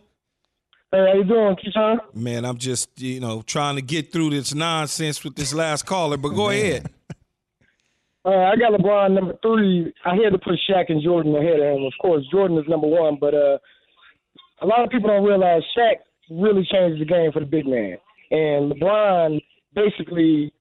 Hey, 0.92 0.98
how 0.98 1.14
you 1.14 1.24
doing, 1.24 1.56
Keyshawn? 1.56 1.98
Man, 2.14 2.44
I'm 2.44 2.58
just, 2.58 3.00
you 3.00 3.18
know, 3.18 3.42
trying 3.42 3.76
to 3.76 3.82
get 3.82 4.12
through 4.12 4.30
this 4.30 4.54
nonsense 4.54 5.24
with 5.24 5.36
this 5.36 5.54
last 5.54 5.86
caller, 5.86 6.16
but 6.16 6.30
go 6.30 6.50
ahead. 6.50 6.86
Uh, 8.24 8.30
I 8.30 8.54
got 8.54 8.72
LeBron 8.72 9.12
number 9.14 9.34
three. 9.42 9.92
I 10.04 10.14
had 10.14 10.30
to 10.30 10.38
put 10.38 10.54
Shaq 10.70 10.84
and 10.90 11.02
Jordan 11.02 11.34
ahead 11.34 11.58
of 11.58 11.76
him. 11.76 11.84
Of 11.84 11.92
course, 12.00 12.24
Jordan 12.30 12.56
is 12.56 12.68
number 12.68 12.86
one, 12.86 13.16
but 13.20 13.34
uh, 13.34 13.58
a 14.62 14.66
lot 14.66 14.84
of 14.84 14.90
people 14.90 15.08
don't 15.08 15.24
realize 15.24 15.62
Shaq 15.76 15.96
really 16.30 16.66
changed 16.70 17.00
the 17.00 17.04
game 17.04 17.32
for 17.32 17.40
the 17.40 17.46
big 17.46 17.66
man, 17.66 17.96
and 18.30 18.72
LeBron 18.72 19.40
basically 19.74 20.52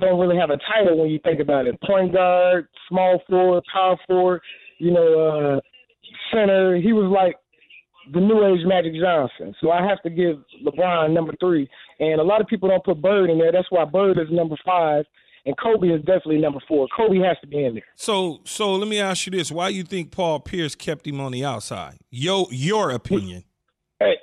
don't 0.00 0.18
really 0.18 0.36
have 0.36 0.50
a 0.50 0.58
title 0.72 0.98
when 0.98 1.10
you 1.10 1.18
think 1.24 1.40
about 1.40 1.66
it. 1.66 1.80
Point 1.82 2.12
guard, 2.12 2.68
small 2.88 3.20
forward, 3.28 3.62
power 3.72 3.96
forward, 4.06 4.40
you 4.78 4.92
know, 4.92 5.58
uh, 5.58 5.60
center. 6.32 6.76
He 6.76 6.92
was 6.92 7.10
like 7.10 7.36
the 8.12 8.20
new 8.20 8.44
age 8.46 8.66
Magic 8.66 8.94
Johnson. 8.94 9.54
So 9.60 9.70
I 9.70 9.86
have 9.86 10.02
to 10.02 10.10
give 10.10 10.36
LeBron 10.64 11.12
number 11.12 11.34
three. 11.40 11.68
And 12.00 12.20
a 12.20 12.24
lot 12.24 12.40
of 12.40 12.46
people 12.46 12.68
don't 12.68 12.84
put 12.84 13.00
Bird 13.00 13.30
in 13.30 13.38
there. 13.38 13.52
That's 13.52 13.70
why 13.70 13.84
Bird 13.84 14.18
is 14.18 14.28
number 14.30 14.56
five. 14.64 15.04
And 15.46 15.54
Kobe 15.58 15.88
is 15.88 16.00
definitely 16.00 16.38
number 16.38 16.60
four. 16.66 16.88
Kobe 16.96 17.18
has 17.18 17.36
to 17.42 17.46
be 17.46 17.64
in 17.64 17.74
there. 17.74 17.82
So, 17.96 18.40
so 18.44 18.74
let 18.74 18.88
me 18.88 18.98
ask 18.98 19.26
you 19.26 19.32
this: 19.32 19.52
Why 19.52 19.68
you 19.68 19.82
think 19.84 20.10
Paul 20.10 20.40
Pierce 20.40 20.74
kept 20.74 21.06
him 21.06 21.20
on 21.20 21.32
the 21.32 21.44
outside? 21.44 21.98
Yo, 22.10 22.46
your 22.50 22.90
opinion. 22.90 23.44
Hey, 24.00 24.14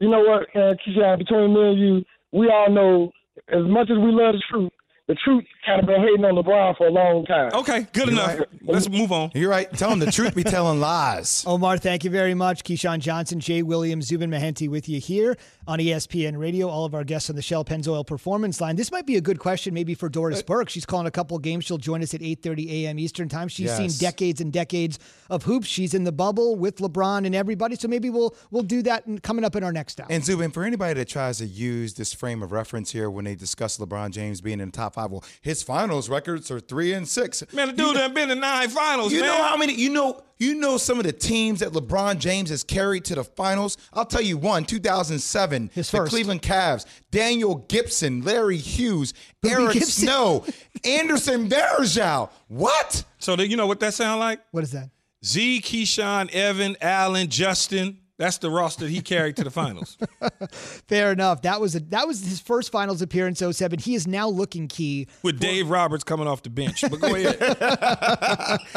you 0.00 0.08
know 0.08 0.20
what, 0.20 0.42
uh, 0.54 0.74
between 1.16 1.54
me 1.54 1.60
and 1.70 1.78
you, 1.80 2.04
we 2.32 2.48
all 2.48 2.70
know 2.70 3.10
as 3.48 3.64
much 3.64 3.90
as 3.90 3.98
we 3.98 4.10
love 4.12 4.34
the 4.34 4.42
truth, 4.50 4.72
the 5.08 5.14
truth 5.24 5.44
kind 5.66 5.80
of 5.80 5.86
been 5.86 6.00
hating 6.00 6.24
on 6.24 6.34
LeBron 6.34 6.76
for 6.76 6.86
a 6.86 6.90
long 6.90 7.24
time. 7.24 7.50
Okay, 7.54 7.86
good 7.92 8.10
enough. 8.10 8.40
Let's 8.62 8.88
move 8.88 9.10
on. 9.10 9.30
You're 9.34 9.50
right. 9.50 9.70
Tell 9.72 9.90
him 9.90 9.98
the 9.98 10.12
truth 10.12 10.34
be 10.34 10.44
telling 10.44 10.80
lies. 10.80 11.44
Omar, 11.46 11.78
thank 11.78 12.04
you 12.04 12.10
very 12.10 12.34
much. 12.34 12.62
Keyshawn 12.62 13.00
Johnson, 13.00 13.40
Jay 13.40 13.62
Williams, 13.62 14.06
Zubin 14.06 14.30
Mehenti 14.30 14.68
with 14.68 14.88
you 14.88 15.00
here 15.00 15.36
on 15.66 15.78
ESPN 15.78 16.38
Radio. 16.38 16.68
All 16.68 16.84
of 16.84 16.94
our 16.94 17.04
guests 17.04 17.30
on 17.30 17.36
the 17.36 17.42
Shell 17.42 17.64
Pennzoil 17.64 18.06
Performance 18.06 18.60
Line. 18.60 18.76
This 18.76 18.92
might 18.92 19.06
be 19.06 19.16
a 19.16 19.20
good 19.20 19.38
question 19.38 19.72
maybe 19.74 19.94
for 19.94 20.06
Uh, 20.06 20.10
Doris 20.10 20.42
Burke. 20.42 20.68
She's 20.68 20.84
calling 20.86 21.06
a 21.06 21.10
couple 21.10 21.38
games. 21.38 21.64
She'll 21.64 21.78
join 21.78 22.02
us 22.02 22.12
at 22.12 22.20
8.30 22.20 22.70
a.m. 22.70 22.98
Eastern 22.98 23.28
Time. 23.30 23.48
She's 23.48 23.66
Yes. 23.66 23.76
seen 23.78 23.90
decades 24.06 24.40
and 24.42 24.52
decades 24.52 24.98
of 25.30 25.44
hoops. 25.44 25.66
She's 25.66 25.94
in 25.94 26.04
the 26.04 26.12
bubble 26.12 26.54
with 26.56 26.76
LeBron 26.76 27.24
and 27.24 27.34
everybody. 27.34 27.76
So 27.76 27.88
maybe 27.88 28.10
we'll 28.10 28.34
we'll 28.50 28.62
do 28.62 28.82
that 28.82 29.06
in, 29.06 29.18
coming 29.20 29.44
up 29.44 29.56
in 29.56 29.64
our 29.64 29.72
next 29.72 30.00
hour. 30.00 30.06
And 30.10 30.22
Zubin, 30.24 30.50
for 30.50 30.64
anybody 30.64 30.94
that 30.94 31.08
tries 31.08 31.38
to 31.38 31.46
use 31.46 31.94
this 31.94 32.12
frame 32.12 32.42
of 32.42 32.52
reference 32.52 32.92
here 32.92 33.08
when 33.10 33.24
they 33.24 33.34
discuss 33.34 33.78
LeBron 33.78 34.10
James 34.10 34.40
being 34.42 34.60
in 34.60 34.70
the 34.70 34.76
top 34.76 34.97
five, 34.98 35.10
well, 35.12 35.24
his 35.42 35.62
finals 35.62 36.08
records 36.08 36.50
are 36.50 36.58
three 36.60 36.92
and 36.92 37.06
six. 37.06 37.44
Man, 37.52 37.68
the 37.68 37.72
dude 37.74 37.94
done 37.94 38.14
been 38.14 38.30
in 38.30 38.40
nine 38.40 38.68
finals, 38.68 39.12
You 39.12 39.20
man. 39.20 39.30
know 39.30 39.42
how 39.44 39.56
many? 39.56 39.74
You 39.74 39.90
know, 39.90 40.22
you 40.38 40.54
know 40.54 40.76
some 40.76 40.98
of 40.98 41.04
the 41.04 41.12
teams 41.12 41.60
that 41.60 41.70
LeBron 41.72 42.18
James 42.18 42.50
has 42.50 42.64
carried 42.64 43.04
to 43.06 43.14
the 43.14 43.24
finals. 43.24 43.76
I'll 43.92 44.04
tell 44.04 44.22
you 44.22 44.36
one: 44.38 44.64
2007, 44.64 45.70
His 45.72 45.90
the. 45.90 46.08
Cleveland 46.10 46.42
Cavs, 46.42 46.84
Daniel 47.10 47.56
Gibson, 47.68 48.22
Larry 48.22 48.56
Hughes, 48.56 49.14
Eric 49.44 49.74
Gibson. 49.74 50.04
Snow, 50.06 50.44
Anderson 50.84 51.48
Varejao. 51.48 52.30
What? 52.48 53.04
So 53.18 53.36
that 53.36 53.48
you 53.48 53.56
know 53.56 53.66
what 53.66 53.80
that 53.80 53.94
sound 53.94 54.20
like? 54.20 54.40
What 54.50 54.64
is 54.64 54.72
that? 54.72 54.90
Z, 55.24 55.60
Keyshawn, 55.62 56.30
Evan, 56.32 56.76
Allen, 56.80 57.28
Justin. 57.28 57.98
That's 58.18 58.38
the 58.38 58.50
roster 58.50 58.88
he 58.88 59.00
carried 59.00 59.36
to 59.36 59.44
the 59.44 59.50
finals. 59.50 59.96
Fair 60.50 61.12
enough. 61.12 61.42
That 61.42 61.60
was 61.60 61.76
a, 61.76 61.80
that 61.80 62.08
was 62.08 62.20
his 62.24 62.40
first 62.40 62.72
finals 62.72 63.00
appearance 63.00 63.40
07. 63.40 63.78
He 63.78 63.94
is 63.94 64.08
now 64.08 64.28
looking 64.28 64.66
key. 64.66 65.06
With 65.22 65.38
Dave 65.38 65.70
Roberts 65.70 66.02
coming 66.02 66.26
off 66.26 66.42
the 66.42 66.50
bench. 66.50 66.82
But 66.82 67.00
go 67.00 67.14
ahead. 67.14 67.38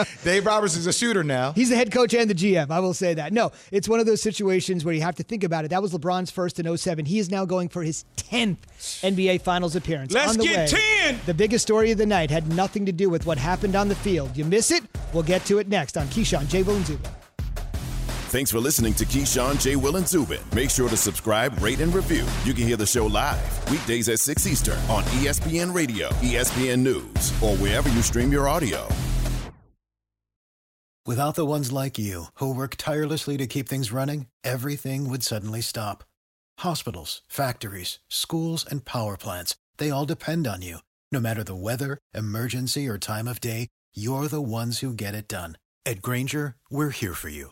Dave 0.24 0.46
Roberts 0.46 0.78
is 0.78 0.86
a 0.86 0.94
shooter 0.94 1.24
now. 1.24 1.54
He's 1.54 1.70
the 1.70 1.76
head 1.76 1.92
coach 1.92 2.14
and 2.14 2.30
the 2.30 2.36
GM. 2.36 2.70
I 2.70 2.80
will 2.80 2.94
say 2.94 3.16
that. 3.16 3.34
No, 3.34 3.52
it's 3.72 3.90
one 3.90 4.00
of 4.00 4.06
those 4.06 4.22
situations 4.22 4.86
where 4.86 4.94
you 4.94 5.02
have 5.02 5.16
to 5.16 5.24
think 5.24 5.44
about 5.44 5.66
it. 5.66 5.70
That 5.70 5.82
was 5.82 5.92
LeBron's 5.92 6.30
first 6.30 6.60
in 6.60 6.78
07. 6.78 7.06
He 7.06 7.18
is 7.18 7.32
now 7.32 7.44
going 7.44 7.70
for 7.70 7.82
his 7.82 8.06
10th 8.18 8.58
NBA 9.02 9.42
Finals 9.42 9.76
appearance. 9.76 10.14
Let's 10.14 10.34
on 10.34 10.38
the 10.38 10.44
get 10.44 10.72
way. 10.72 10.80
10. 11.00 11.20
The 11.26 11.34
biggest 11.34 11.64
story 11.64 11.90
of 11.90 11.98
the 11.98 12.06
night 12.06 12.30
had 12.30 12.48
nothing 12.54 12.86
to 12.86 12.92
do 12.92 13.10
with 13.10 13.26
what 13.26 13.40
happened 13.40 13.76
on 13.76 13.88
the 13.88 13.96
field. 13.96 14.38
You 14.38 14.46
miss 14.46 14.70
it? 14.70 14.84
We'll 15.14 15.24
get 15.24 15.44
to 15.46 15.58
it 15.58 15.68
next 15.68 15.98
on 15.98 16.06
Keyshawn, 16.08 16.48
J. 16.48 16.62
Will, 16.62 16.76
and 16.76 16.86
Zubin. 16.86 17.12
Thanks 18.32 18.50
for 18.50 18.60
listening 18.60 18.94
to 18.94 19.06
Keyshawn, 19.06 19.60
J. 19.60 19.76
Will, 19.76 19.98
and 19.98 20.08
Zubin. 20.08 20.40
Make 20.56 20.70
sure 20.70 20.88
to 20.88 20.96
subscribe, 20.96 21.62
rate, 21.62 21.82
and 21.82 21.94
review. 21.94 22.26
You 22.46 22.54
can 22.54 22.66
hear 22.66 22.78
the 22.78 22.86
show 22.86 23.06
live 23.06 23.70
weekdays 23.70 24.08
at 24.08 24.20
6 24.20 24.48
Eastern 24.48 24.80
on 24.88 25.04
ESPN 25.20 25.74
Radio, 25.74 26.08
ESPN 26.22 26.80
News, 26.80 27.34
or 27.42 27.58
wherever 27.58 27.90
you 27.90 28.02
stream 28.02 28.32
your 28.32 28.48
audio. 28.48 28.88
Without 31.06 31.36
the 31.36 31.46
ones 31.46 31.74
like 31.74 32.00
you, 32.00 32.28
who 32.36 32.56
work 32.56 32.78
tirelessly 32.78 33.36
to 33.36 33.48
keep 33.48 33.68
things 33.68 33.92
running, 33.92 34.28
everything 34.46 35.10
would 35.10 35.24
suddenly 35.24 35.60
stop. 35.60 36.06
Hospitals, 36.60 37.24
factories, 37.28 38.00
schools, 38.08 38.66
and 38.66 38.86
power 38.86 39.18
plants, 39.18 39.58
they 39.76 39.90
all 39.90 40.06
depend 40.06 40.48
on 40.48 40.62
you. 40.62 40.78
No 41.12 41.20
matter 41.20 41.44
the 41.44 41.54
weather, 41.54 41.98
emergency, 42.14 42.88
or 42.88 42.98
time 42.98 43.28
of 43.28 43.42
day, 43.42 43.68
you're 43.94 44.30
the 44.30 44.42
ones 44.42 44.80
who 44.80 44.94
get 44.94 45.16
it 45.16 45.28
done. 45.28 45.58
At 45.86 46.02
Grainger, 46.02 46.56
we're 46.70 46.92
here 46.92 47.14
for 47.14 47.28
you 47.28 47.52